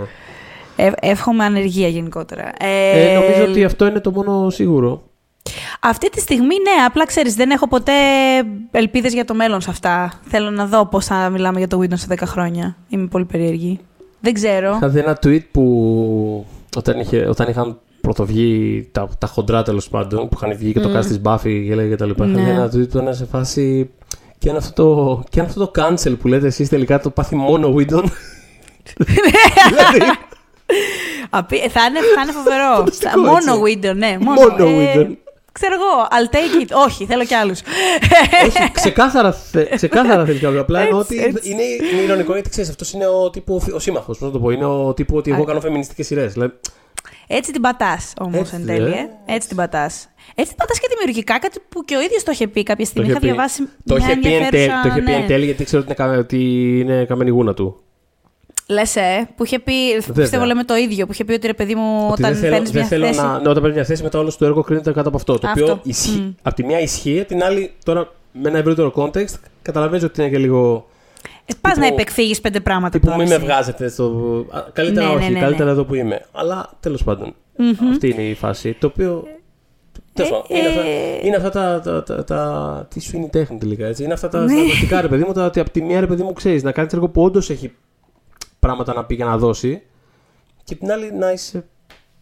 [0.77, 2.53] Ε, εύχομαι ανεργία γενικότερα.
[2.61, 5.08] Ε, ε, νομίζω ότι αυτό είναι το μόνο σίγουρο.
[5.81, 7.93] Αυτή τη στιγμή, ναι, απλά ξέρεις, δεν έχω ποτέ
[8.71, 10.21] ελπίδες για το μέλλον σε αυτά.
[10.23, 12.77] Θέλω να δω πώς θα μιλάμε για το Windows σε 10 χρόνια.
[12.89, 13.81] Είμαι πολύ περίεργη.
[14.21, 14.75] Δεν ξέρω.
[14.77, 16.47] Είχα δει ένα tweet που
[16.77, 20.91] όταν, είχε, όταν είχαν πρωτοβγεί τα, τα χοντρά τέλος πάντων, που είχαν βγει και το
[20.93, 20.99] mm.
[20.99, 22.27] cast της Buffy και λέγε τα λοιπά.
[22.27, 22.41] Ναι.
[22.41, 23.91] Είχα δει ένα tweet που ήταν σε φάση
[24.39, 27.75] και είναι αυτό το, και αυτό το cancel που λέτε εσείς τελικά το πάθει μόνο
[27.77, 28.05] Windows.
[29.69, 29.99] δηλαδή,
[31.71, 32.85] θα, είναι, θα είναι φοβερό.
[33.25, 34.17] μόνο Windows, ναι.
[34.21, 35.19] Μόνο, μόνο ε,
[35.61, 36.85] Ξέρω εγώ, I'll take it.
[36.87, 37.61] Όχι, θέλω κι άλλους.
[38.47, 39.37] Όχι, ξεκάθαρα,
[39.75, 40.61] ξεκάθαρα θέλει κι άλλους.
[40.61, 44.19] Απλά εννοώ ότι είναι, είναι ηρωνικό γιατί ξέρεις, αυτός είναι ο τύπου ο σύμμαχος.
[44.19, 46.35] Πώς να το πω, είναι ο τύπου ότι εγώ κάνω φεμινιστικές σειρές.
[47.27, 48.91] Έτσι την πατάς όμως εν τέλει.
[48.91, 49.09] Ε.
[49.27, 50.09] Έτσι την πατάς.
[50.35, 53.09] Έτσι την πατάς και δημιουργικά, κάτι που και ο ίδιος το είχε πει κάποια στιγμή.
[53.09, 53.69] Είχα διαβάσει.
[53.85, 55.85] Το είχε πει εν τέλει, γιατί ξέρω
[56.19, 56.39] ότι
[56.81, 57.83] είναι καμένη γούνα του.
[58.71, 59.73] Λες, ε, που είχε πει.
[59.93, 60.15] Βέβαια.
[60.15, 61.07] Πιστεύω λέμε το ίδιο.
[61.07, 63.21] Που είχε πει ότι ρε παιδί μου, ότι όταν παίρνεις μια θέλω θέση.
[63.21, 65.39] Να, ναι, όταν παίρνεις μια θέση, μετά όλο το έργο κρίνεται κάτω από αυτό.
[65.39, 65.65] Το αυτό.
[65.65, 66.27] οποίο ισχύει.
[66.29, 66.35] Mm.
[66.43, 70.39] Από τη μια ισχύει, την άλλη τώρα με ένα ευρύτερο context καταλαβαίνεις ότι είναι και
[70.39, 70.89] λίγο.
[71.45, 74.47] Ε, Πας να υπεκφύγει πέντε πράγματα που μην με βγάζετε στο.
[74.73, 76.25] Καλύτερα ναι, ναι, όχι, ναι, ναι, καλύτερα εδώ που είμαι.
[76.33, 77.35] Αλλά τέλος πάντων.
[77.59, 77.91] Mm-hmm.
[77.91, 78.73] Αυτή είναι η φάση.
[78.73, 79.25] Το οποίο.
[80.15, 80.25] Ε,
[80.57, 81.27] είναι, αυτά, ε.
[81.27, 83.87] είναι αυτά τα, τα, τα, τα, Τι σου είναι η τέχνη τελικά.
[83.87, 84.05] Έτσι.
[84.05, 85.01] Είναι αυτά τα ναι.
[85.01, 85.33] ρε παιδί μου.
[85.37, 87.73] Ότι από τη μία ρε παιδί μου ξέρεις να κάνεις έργο που όντως έχει
[88.59, 89.83] πράγματα να πει και να δώσει.
[90.65, 91.67] Και την άλλη να είσαι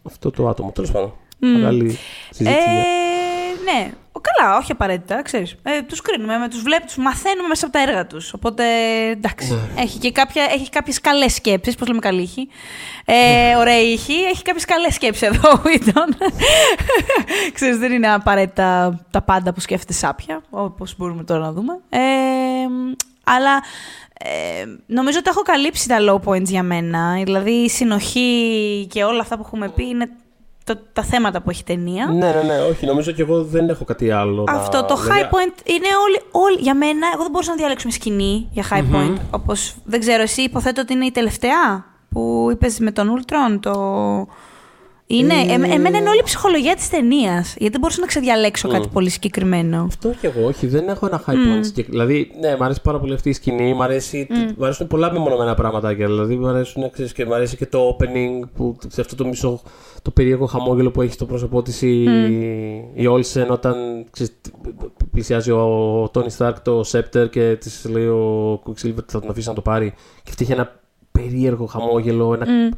[0.02, 0.70] αυτό το άτομο.
[0.72, 1.12] Τέλος πάντων.
[1.40, 1.46] Mm.
[1.46, 1.98] Μεγάλη
[2.30, 2.68] συζήτηση.
[2.68, 5.56] Ε, Ναι, καλά, όχι απαραίτητα, ξέρεις.
[5.62, 8.32] Ε, τους κρίνουμε, με τους βλέπουμε, τους μαθαίνουμε μέσα από τα έργα τους.
[8.32, 8.64] Οπότε,
[9.10, 9.82] εντάξει, ναι.
[9.82, 12.48] έχει και κάποια, έχει κάποιες καλές σκέψεις, πώς λέμε καλή ήχη.
[13.04, 13.56] Ε, ναι.
[13.56, 16.16] ωραία ήχη, έχει κάποιες καλές σκέψεις εδώ ο Βίτον.
[17.54, 21.72] ξέρεις, δεν είναι απαραίτητα τα πάντα που σκέφτεται σάπια, όπως μπορούμε τώρα να δούμε.
[21.88, 21.98] Ε,
[23.24, 23.62] αλλά
[24.18, 27.20] ε, νομίζω ότι έχω καλύψει τα low points για μένα.
[27.24, 30.08] Δηλαδή η συνοχή και όλα αυτά που έχουμε πει είναι
[30.64, 32.06] το, τα θέματα που έχει ταινία.
[32.06, 32.58] Ναι, ναι, ναι.
[32.58, 34.44] Όχι, νομίζω και εγώ δεν έχω κάτι άλλο.
[34.48, 34.80] Αυτό.
[34.80, 34.84] Να...
[34.84, 36.60] Το high point είναι όλοι, όλοι.
[36.60, 39.16] Για μένα, εγώ δεν μπορούσα να διαλέξω σκηνή για high point.
[39.30, 43.58] Όπως δεν ξέρω, εσύ υποθέτω ότι είναι η τελευταία που είπες με τον Ultron.
[43.60, 43.72] Το...
[45.08, 47.54] Είναι, ε, εμένα είναι όλη η ψυχολογία της ταινίας.
[47.56, 49.82] Γιατί δεν μπορούσα να ξεδιαλέξω κάτι πολύ συγκεκριμένο.
[49.82, 50.66] Αυτό και εγώ, όχι.
[50.66, 51.78] Δεν έχω ένα high point.
[51.78, 51.84] Mm.
[51.86, 53.74] Δηλαδή, ναι, μου αρέσει πάρα πολύ αυτή η σκηνή.
[53.74, 54.34] Μου, αρέσει, mm.
[54.56, 55.94] μου αρέσουν πολλά μεμονωμένα πράγματα.
[55.94, 59.60] Δηλαδή, μου, αρέσουν, ξέρεις, και μου αρέσει και το opening, που, σε αυτό το μισό,
[60.02, 63.00] το περίεργο χαμόγελο που έχει στο πρόσωπό της η, mm.
[63.00, 64.32] η Olsen όταν ξέρεις,
[65.10, 69.48] πλησιάζει ο Τόνι Σταρκ το Scepter και της λέει ο Quicksilver ότι θα τον αφήσει
[69.48, 69.90] να το πάρει.
[70.22, 70.80] Και αυτή έχει ένα
[71.12, 72.76] περίεργο χαμόγελο, ένα mm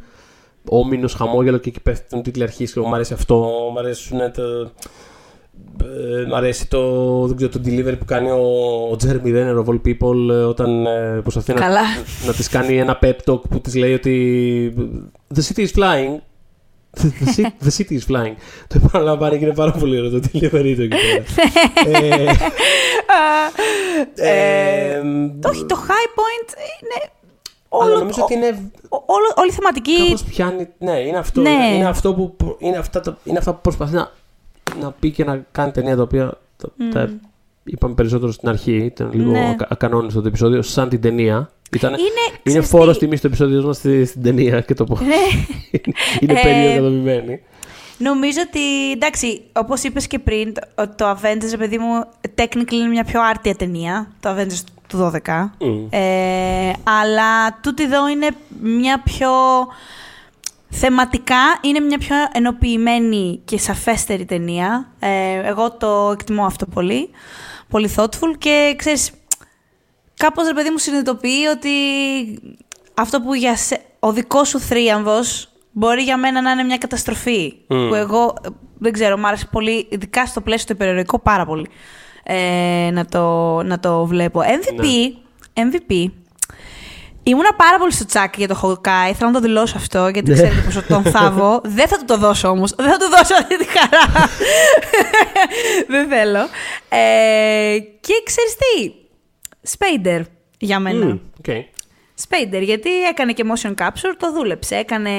[0.69, 2.77] όμινος χαμόγελο και εκεί πέφτουν τίτλοι αρχής.
[2.77, 3.35] Μου αρέσει αυτό,
[3.73, 4.73] μου αρέσουν τα.
[5.83, 6.81] Ε, μ' αρέσει το,
[7.27, 8.43] δεν ξέρω, το delivery που κάνει ο,
[8.93, 11.81] ο Jeremy Renner of All People ε, όταν ε, προσπαθεί να, να,
[12.27, 14.75] να της κάνει ένα pep talk που της λέει ότι
[15.35, 16.21] The city is flying
[16.97, 18.35] The city, the city is flying.
[18.67, 21.25] Το επαναλαμβάνει και είναι πάρα πολύ ωραίο το delivery του εκεί πέρα.
[25.49, 27.11] Όχι, το high point είναι
[27.69, 28.71] Όλο, Αλλά νομίζω ότι είναι.
[28.89, 30.05] Όλο, όλη η θεματική.
[30.05, 30.69] Κάπως πιάνει.
[30.79, 31.41] Ναι, είναι αυτό.
[31.41, 31.75] Ναι.
[31.75, 34.11] Είναι, αυτό που, είναι, αυτά το, είναι αυτά που προσπαθεί να,
[34.81, 36.39] να πει και να κάνει ταινία τα οποία.
[36.57, 36.93] Τα, mm.
[36.93, 37.11] τα
[37.65, 38.77] είπαμε περισσότερο στην αρχή.
[38.77, 39.57] Ήταν λίγο ναι.
[39.69, 40.63] ακανόνιστο το επεισόδιο.
[40.63, 41.51] Σαν την ταινία.
[41.73, 44.99] Ήταν, είναι είναι φόρος τιμής στο επεισόδιο μας στη, στην ταινία και το πώ.
[45.01, 45.15] Ναι.
[46.21, 47.41] είναι περίεργο κατοδομημένη.
[47.99, 52.05] Νομίζω ότι, εντάξει, όπως είπες και πριν, το, το Avengers, παιδί μου,
[52.35, 54.13] technically είναι μια πιο άρτια ταινία.
[54.21, 55.51] Το Avengers του 12.
[55.91, 58.29] Ε, αλλά τούτη εδώ είναι
[58.61, 59.31] μια πιο...
[60.71, 64.89] Θεματικά είναι μια πιο ενοποιημένη και σαφέστερη ταινία.
[64.99, 67.11] Ε, εγώ το εκτιμώ αυτό πολύ.
[67.69, 69.11] Πολύ thoughtful και ξέρεις,
[70.17, 71.69] κάπως ρε παιδί μου συνειδητοποιεί ότι
[72.95, 73.57] αυτό που για
[73.99, 77.55] ο δικός σου θρίαμβος μπορεί για μένα να είναι μια καταστροφή.
[77.67, 78.35] Που εγώ,
[78.79, 81.69] δεν ξέρω, μου άρεσε πολύ, ειδικά στο πλαίσιο του υπερηρωτικού πάρα πολύ
[82.31, 84.41] ε, να, το, να το βλέπω.
[84.41, 84.85] MVP,
[85.55, 85.71] ναι.
[85.71, 86.11] MVP
[87.23, 89.13] Ήμουνα πάρα πολύ στο τσάκι για το Hawkeye.
[89.15, 90.35] Θέλω να το δηλώσω αυτό, γιατί ναι.
[90.35, 91.61] ξέρετε πόσο τον θάβω.
[91.79, 92.75] Δεν θα του το δώσω όμως.
[92.75, 94.29] Δεν θα του δώσω αυτή τη χαρά.
[95.93, 96.39] Δεν θέλω.
[96.89, 98.93] Ε, και ξέρεις τι;
[99.63, 100.21] Σπέιντερ
[100.59, 101.19] για μένα.
[101.47, 101.61] okay.
[102.15, 104.77] Σπέιντερ, γιατί έκανε και motion capture, το δούλεψε.
[104.77, 105.11] Έκανε,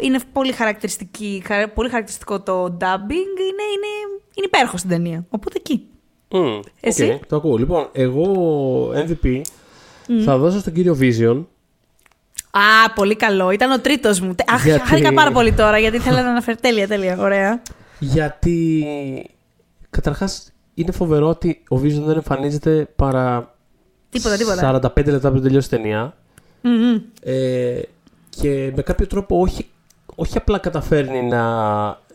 [0.00, 1.42] είναι πολύ, χαρακτηριστική,
[1.74, 3.38] πολύ χαρακτηριστικό το dubbing.
[3.40, 3.90] Είναι, είναι,
[4.34, 5.24] είναι υπέροχο στην ταινία.
[5.28, 5.88] Οπότε εκεί.
[6.30, 7.56] Mm, Εσύ; Okay, το ακούω.
[7.56, 8.32] Λοιπόν, εγώ
[8.90, 9.42] MVP mm.
[10.24, 11.44] θα δώσω στον κύριο Vision.
[12.50, 13.50] Α, πολύ καλό.
[13.50, 14.34] Ήταν ο τρίτος μου.
[14.46, 14.88] Αχ, γιατί...
[14.88, 16.56] χάρηκα πάρα πολύ τώρα γιατί ήθελα να αναφέρει.
[16.56, 17.18] τέλεια, τέλεια.
[17.18, 17.62] Ωραία.
[17.98, 18.86] Γιατί.
[19.90, 23.54] Καταρχάς, είναι φοβερό ότι ο Vision δεν εμφανίζεται παρά.
[24.10, 24.80] Τίποτα, τίποτα.
[24.96, 26.14] 45 λεπτά πριν τελειώσει η ταινία.
[26.62, 27.02] Mm-hmm.
[27.22, 27.80] Ε,
[28.30, 29.66] και με κάποιο τρόπο όχι,
[30.14, 31.42] όχι απλά καταφέρνει να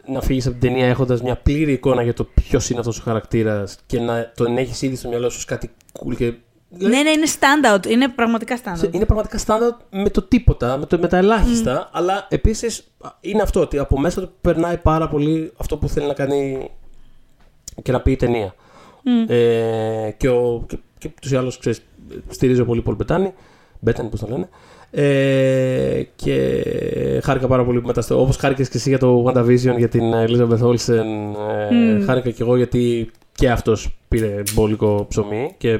[0.07, 3.01] να φύγεις από την ταινία έχοντας μια πλήρη εικόνα για το ποιος είναι αυτός ο
[3.03, 6.33] χαρακτήρας και να τον έχεις ήδη στο μυαλό σου κάτι cool και
[6.77, 7.87] ναι, ναι, είναι standout.
[7.87, 8.93] Είναι πραγματικά standout.
[8.93, 11.89] Είναι πραγματικά standout με το τίποτα, με, το, με τα ελάχιστα.
[11.93, 12.87] Αλλά επίσης
[13.21, 16.69] είναι αυτό ότι από μέσα του περνάει πάρα πολύ αυτό που θέλει να κάνει
[17.81, 18.55] και να πει η ταινία.
[19.27, 21.81] Ε, και, ο, και, και τους ή άλλους ξέρεις,
[22.27, 23.33] στηρίζω πολύ Πολ Μπετάνη.
[23.79, 24.49] Μπέτανη, πώς το λένε.
[24.91, 26.63] Ε, και
[27.23, 28.21] χάρηκα πάρα πολύ που μεταστώ.
[28.21, 31.05] Όπως χάρηκες και εσύ για το WandaVision για την Elizabeth Olsen.
[31.69, 35.79] Ε, Χάρηκα και εγώ γιατί και αυτός πήρε μπόλικο ψωμί και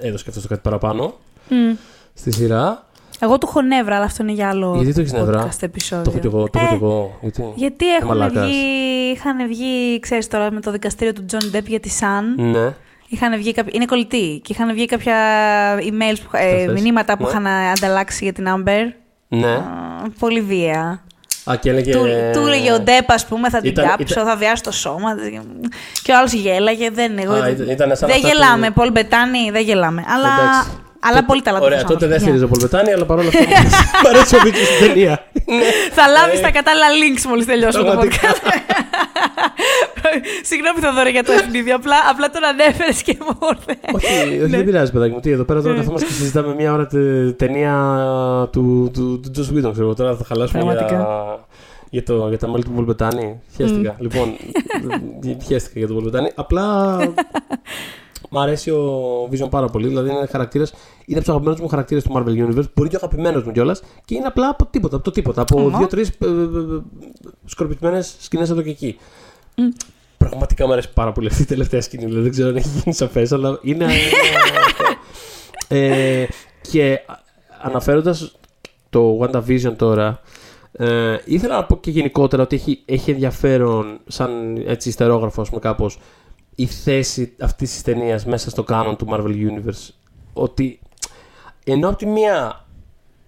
[0.00, 1.14] έδωσε και αυτός κάτι παραπάνω
[1.50, 1.76] mm.
[2.14, 2.86] στη σειρά.
[3.20, 6.04] Εγώ του έχω νεύρα, αλλά αυτό είναι για άλλο Γιατί το έχεις νεύρα; επεισόδιο.
[6.04, 6.48] Το έχω και εγώ.
[6.48, 7.18] Το έχω και εγώ.
[7.20, 11.80] Γιατί, γιατί έχουν βγει, είχαν βγει, ξέρεις τώρα, με το δικαστήριο του John Depp για
[11.80, 12.42] τη Sun.
[12.42, 12.74] Ναι.
[13.08, 15.16] Είχαν βγει Είναι κολλητή και είχαν βγει κάποια
[15.78, 17.28] emails, ε, μηνύματα που ναι.
[17.28, 18.92] είχαν ανταλλάξει για την Amber.
[19.28, 19.58] Ναι.
[20.18, 21.04] πολύ βία.
[21.50, 21.92] Α, και έλεγε...
[21.92, 25.14] Του, του έλεγε ο Ντέπ, ας πούμε, θα την κάψω, θα βιάσω το σώμα.
[26.02, 26.90] Και ο άλλος γέλαγε.
[26.90, 28.70] Δεν, εγώ, α, ήταν δεν γελάμε.
[28.70, 30.04] Πολ Μπετάνη, δεν γελάμε.
[30.06, 30.30] Αλλά
[31.08, 31.70] αλλά πολύ ταλαντούχο.
[31.70, 33.44] Ωραία, τότε δεν στηρίζω Πολβετάνη, αλλά παρόλα αυτά
[34.02, 35.24] μου αρέσει ο Βίτσο στην ταινία.
[35.92, 38.44] Θα λάβεις τα κατάλληλα links μόλις τελειώσουμε το podcast.
[40.42, 41.74] Συγγνώμη, Θοδωρή, για το ευνίδιο.
[41.74, 43.78] Απλά, απλά τον ανέφερες και μου ήρθε.
[43.94, 44.62] Όχι, δεν ναι.
[44.62, 45.20] πειράζει, παιδάκι μου.
[45.20, 46.86] Τι, εδώ πέρα τώρα καθόμαστε και συζητάμε μια ώρα
[47.36, 47.74] ταινία
[48.52, 48.90] του
[49.32, 49.94] Τζο Βίτον.
[49.96, 51.38] Τώρα θα χαλάσουμε για
[51.90, 53.40] για, το, για τα μέλη του Βολμπετάνη.
[53.56, 53.96] Χαίστηκα.
[53.98, 54.36] Λοιπόν,
[55.46, 56.30] χαίστηκα για τον Βολμπετάνη.
[56.34, 56.98] Απλά
[58.30, 59.88] Μ' αρέσει ο Vision πάρα πολύ.
[59.88, 60.64] Δηλαδή είναι χαρακτήρα.
[61.04, 62.64] Είναι από τους αγαπημένους μου χαρακτήρες του Marvel Universe.
[62.74, 63.82] Μπορεί και ο αγαπημένος μου κιόλας.
[64.04, 64.96] Και είναι απλά από τίποτα.
[64.96, 65.42] Από το τίποτα.
[65.42, 66.82] Από δύο-τρεις ε, ε, ε,
[67.44, 68.98] σκορπισμένες σκηνές εδώ και εκεί.
[69.56, 69.60] Mm.
[70.28, 72.04] Πραγματικά μου αρέσει πάρα πολύ αυτή η τελευταία σκηνή.
[72.04, 73.86] Δηλαδή, δεν ξέρω αν έχει γίνει σαφές, αλλά είναι.
[75.68, 76.26] ε,
[76.70, 77.00] και
[77.62, 78.36] αναφέροντας
[78.90, 80.20] το WandaVision τώρα,
[80.72, 85.98] ε, ήθελα να πω και γενικότερα ότι έχει, έχει ενδιαφέρον, σαν έτσι ιστερόγραφο, με κάπως,
[86.54, 89.88] η θέση αυτής της ταινίας μέσα στο κάνον του Marvel Universe.
[90.32, 90.80] Ότι
[91.64, 92.64] ενώ από τη μία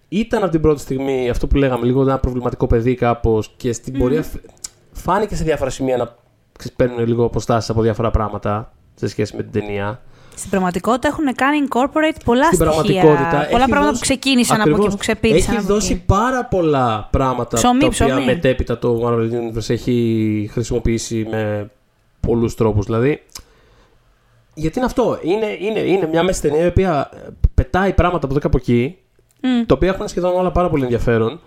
[0.08, 3.94] ήταν από την πρώτη στιγμή αυτό που λέγαμε, λίγο ένα προβληματικό παιδί κάπως και στην
[3.96, 3.98] mm.
[3.98, 4.24] πορεία
[4.92, 6.16] φάνηκε σε διάφορα σημεία να
[6.76, 10.00] παίρνουν λίγο αποστάσεις από διάφορα πράγματα σε σχέση με την ταινία.
[10.34, 13.02] Στην πραγματικότητα έχουν κάνει incorporate πολλά Στην στοιχεία.
[13.02, 15.54] Πραγματικότητα, πολλά πράγματα που ξεκίνησαν ακριβώς, από εκεί που ξεπίδησαν.
[15.56, 18.24] Έχει δώσει πάρα πολλά πράγματα ψωμί, τα οποία ψωμί.
[18.24, 21.70] μετέπειτα το Marvel Universe έχει χρησιμοποιήσει με
[22.20, 22.84] πολλούς τρόπους.
[22.84, 23.22] Δηλαδή,
[24.54, 27.10] γιατί είναι αυτό; Είναι, είναι, είναι μια μέση ταινία η οποία
[27.54, 28.98] πετάει πράγματα από εδώ και από εκεί,
[29.40, 29.46] mm.
[29.66, 31.40] τα οποία έχουν σχεδόν όλα πάρα πολύ ενδιαφέρον.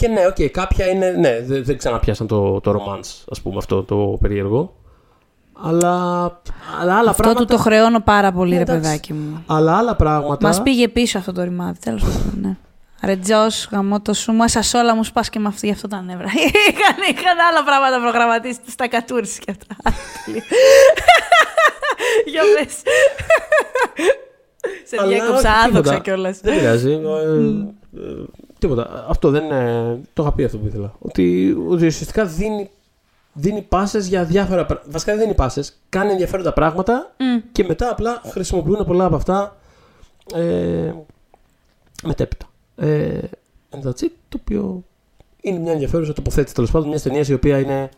[0.00, 1.10] Και ναι, οκ, okay, κάποια είναι.
[1.10, 4.74] Ναι, δεν, δεν ξαναπιάσαν το, το romance, ας πούμε, αυτό το περίεργο.
[5.62, 5.96] Αλλά,
[6.80, 7.44] αλλά άλλα αυτό πράγματα.
[7.44, 9.44] του το χρεώνω πάρα πολύ, ρε παιδάκι μου.
[9.46, 10.46] Αλλά άλλα πράγματα.
[10.46, 12.38] Μας πήγε πίσω αυτό το ρημάδι, τέλος πάντων.
[12.40, 12.56] Ναι.
[13.02, 16.26] Ρετζό, γαμό το σου, μέσα όλα μου σπάς και με αυτή αυτό τα νεύρα.
[16.68, 19.76] είχαν, είχαν άλλα πράγματα προγραμματίσει στα κατούρι και αυτά.
[22.32, 22.74] Για πες.
[24.90, 26.40] Σε διέκοψα άδοξα κιόλας.
[26.40, 27.00] Δεν πειράζει.
[28.60, 29.06] Ε, ε, τίποτα.
[29.08, 30.00] Αυτό δεν είναι.
[30.12, 30.94] Το είχα πει αυτό που ήθελα.
[30.98, 32.70] Ότι, ουσιαστικά δίνει,
[33.32, 34.90] δίνει πάσες για διάφορα πράγματα.
[34.90, 35.80] Βασικά δεν δίνει πάσες.
[35.88, 37.14] Κάνει ενδιαφέροντα πράγματα
[37.52, 39.56] και μετά απλά χρησιμοποιούν πολλά από αυτά
[40.34, 40.92] ε,
[42.02, 42.46] μετέπειτα.
[42.76, 43.20] Ε,
[43.70, 44.84] and that's it, το οποίο
[45.40, 47.90] είναι μια ενδιαφέρουσα τοποθέτηση τέλος πάντων μιας ταινίας η οποία είναι.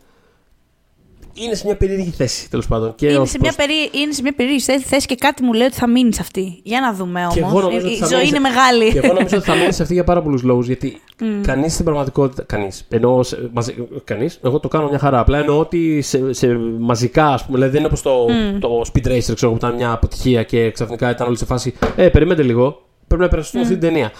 [1.33, 2.95] Είναι σε μια περίεργη θέση τέλος πάντων.
[2.95, 3.73] Και είναι, σε μια περί...
[3.91, 6.59] είναι σε μια περίεργη θέση και κάτι μου λέει ότι θα μείνεις σε αυτή.
[6.63, 7.73] Για να δούμε όμως.
[7.73, 8.91] Η, η ζωή είναι μεγάλη.
[8.91, 10.65] Και εγώ νομίζω ότι θα μείνεις σε αυτή για πάρα πολλούς λόγους.
[10.65, 11.23] Γιατί mm.
[11.41, 12.43] κανείς στην πραγματικότητα.
[12.43, 12.85] Κανείς.
[12.89, 13.19] Εννοώ.
[14.03, 14.39] Κανείς.
[14.43, 15.19] Εγώ το κάνω μια χαρά.
[15.19, 16.47] Απλά εννοώ ότι σε, σε
[16.79, 17.57] μαζικά, ας πούμε.
[17.57, 18.59] Δηλαδή δεν είναι όπως το, mm.
[18.59, 21.73] το Speed Racer, ξέρω που ήταν μια αποτυχία και ξαφνικά ήταν όλοι σε φάση.
[21.95, 22.81] Ε, περιμένετε λίγο.
[23.07, 23.65] Πρέπει να περάσουμε mm.
[23.65, 24.11] αυτή την ταινία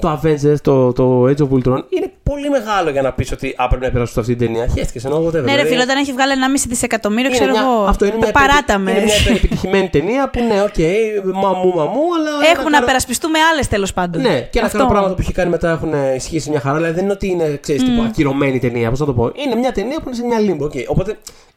[0.00, 3.68] το Avengers, το, το Age of Ultron είναι πολύ μεγάλο για να πεις ότι α,
[3.68, 4.68] πρέπει να περάσουν σε αυτή την ταινία.
[4.68, 7.84] Χαίστηκε ενώ εγώ δεν Ναι, ρε φίλο, όταν έχει βγάλει 1,5 δισεκατομμύριο, ξέρω εγώ.
[7.84, 8.90] Αυτό είναι μια, παράταμε.
[8.90, 12.50] Είναι μια επιτυχημένη ταινία που ναι, οκ, okay, μαμού, μαμού, αλλά.
[12.56, 14.22] Έχουν να περασπιστούμε άλλες τέλος πάντων.
[14.22, 16.76] Ναι, και ένα άλλο πράγματα που έχει κάνει μετά έχουν ισχύσει μια χαρά.
[16.76, 18.06] Δηλαδή δεν είναι ότι είναι, ξέρεις, mm.
[18.06, 19.32] ακυρωμένη ταινία, πώς θα το πω.
[19.34, 20.66] Είναι μια ταινία που είναι σε μια λίμπο.
[20.66, 20.84] Okay.
[20.86, 21.16] Οπότε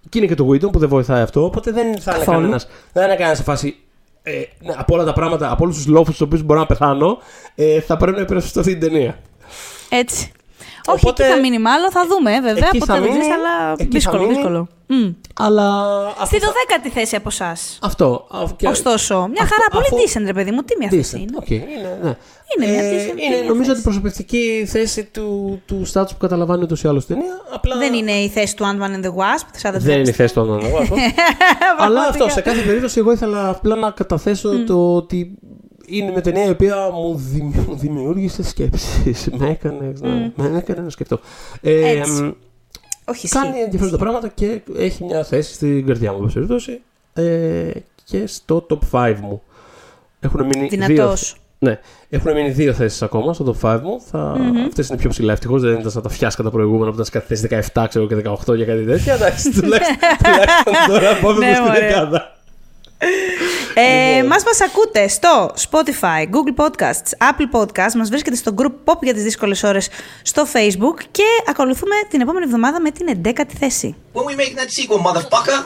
[0.10, 1.44] και είναι και το Widow που δεν βοηθάει αυτό.
[1.44, 2.62] Οπότε δεν θα είναι κανένα.
[2.94, 3.76] Δεν είναι κανένας σε φάση
[4.24, 7.18] ε, ναι, από όλα τα πράγματα, από όλους τους λόγου τους οποίους μπορώ να πεθάνω,
[7.56, 9.20] ε, θα πρέπει να υπερασπιστώ αυτή την ταινία.
[9.90, 10.32] Έτσι.
[10.88, 12.70] Όχι, Οπότε, εκεί θα μείνει μάλλον, θα δούμε βέβαια.
[12.80, 14.28] Ποτέ δεν ξέρει, αλλά δύσκολο.
[14.28, 14.68] δύσκολο.
[14.90, 15.16] Mm.
[15.34, 15.84] Αλλά.
[16.26, 17.80] Στη 12η θέση από εσάς.
[17.82, 18.28] Αυτό.
[18.56, 18.68] Και...
[18.68, 20.64] Ωστόσο, μια χαρά αφού, πολύ decent, ρε παιδί μου.
[20.64, 21.38] Τι μια θέση είναι.
[21.40, 22.16] Okay, είναι, ναι.
[22.58, 26.88] είναι μια ε, είναι, νομίζω ότι προσωπευτική θέση του, του status που καταλαβαίνει ούτως ή
[26.88, 27.42] άλλως ταινία.
[27.54, 27.78] Απλά...
[27.78, 29.72] Δεν είναι η θέση του Ant-Man and the Wasp.
[29.74, 30.98] Δεν είναι η θέση του Ant-Man and the Wasp.
[31.86, 35.38] αλλά αυτό, σε κάθε περίπτωση, εγώ ήθελα απλά να καταθέσω το ότι
[35.86, 37.22] είναι μια ταινία η οποία μου
[37.76, 39.30] δημιούργησε σκέψεις.
[39.38, 39.94] με, έκανε,
[40.36, 41.20] με έκανε να σκεφτώ.
[41.62, 42.02] Ε,
[43.06, 46.82] όχι Κάνει ενδιαφέροντα πράγματα και έχει μια θέση στην καρδιά μου, περιπτώσει.
[47.14, 47.72] Ε,
[48.04, 49.42] και στο top 5 μου.
[50.20, 51.16] Έχουν μείνει δύο,
[51.64, 51.80] ναι,
[52.10, 54.02] έχουν μείνει δύο θέσεις ακόμα στο top 5 μου.
[54.12, 54.36] Θα...
[54.36, 54.66] Mm-hmm.
[54.68, 55.32] Αυτές είναι πιο ψηλά.
[55.32, 58.08] Ευτυχώς δεν ήταν σαν τα φιάσκα τα προηγούμενα που ήταν σε κάθε θέση 17 ξέρω,
[58.08, 58.16] και
[58.50, 59.14] 18 για κάτι τέτοιο.
[59.18, 62.36] Εντάξει, τουλάχιστον τώρα πάμε προ την δεκάδα.
[63.74, 64.28] Ε, λοιπόν.
[64.28, 69.14] μας μας ακούτε στο Spotify, Google Podcasts, Apple Podcasts, μας βρίσκεται στο group Pop για
[69.14, 69.90] τις δύσκολες ώρες
[70.22, 73.96] στο Facebook και ακολουθούμε την επόμενη εβδομάδα με την 11η θέση.
[74.14, 75.58] When we make that sequel, motherfucker!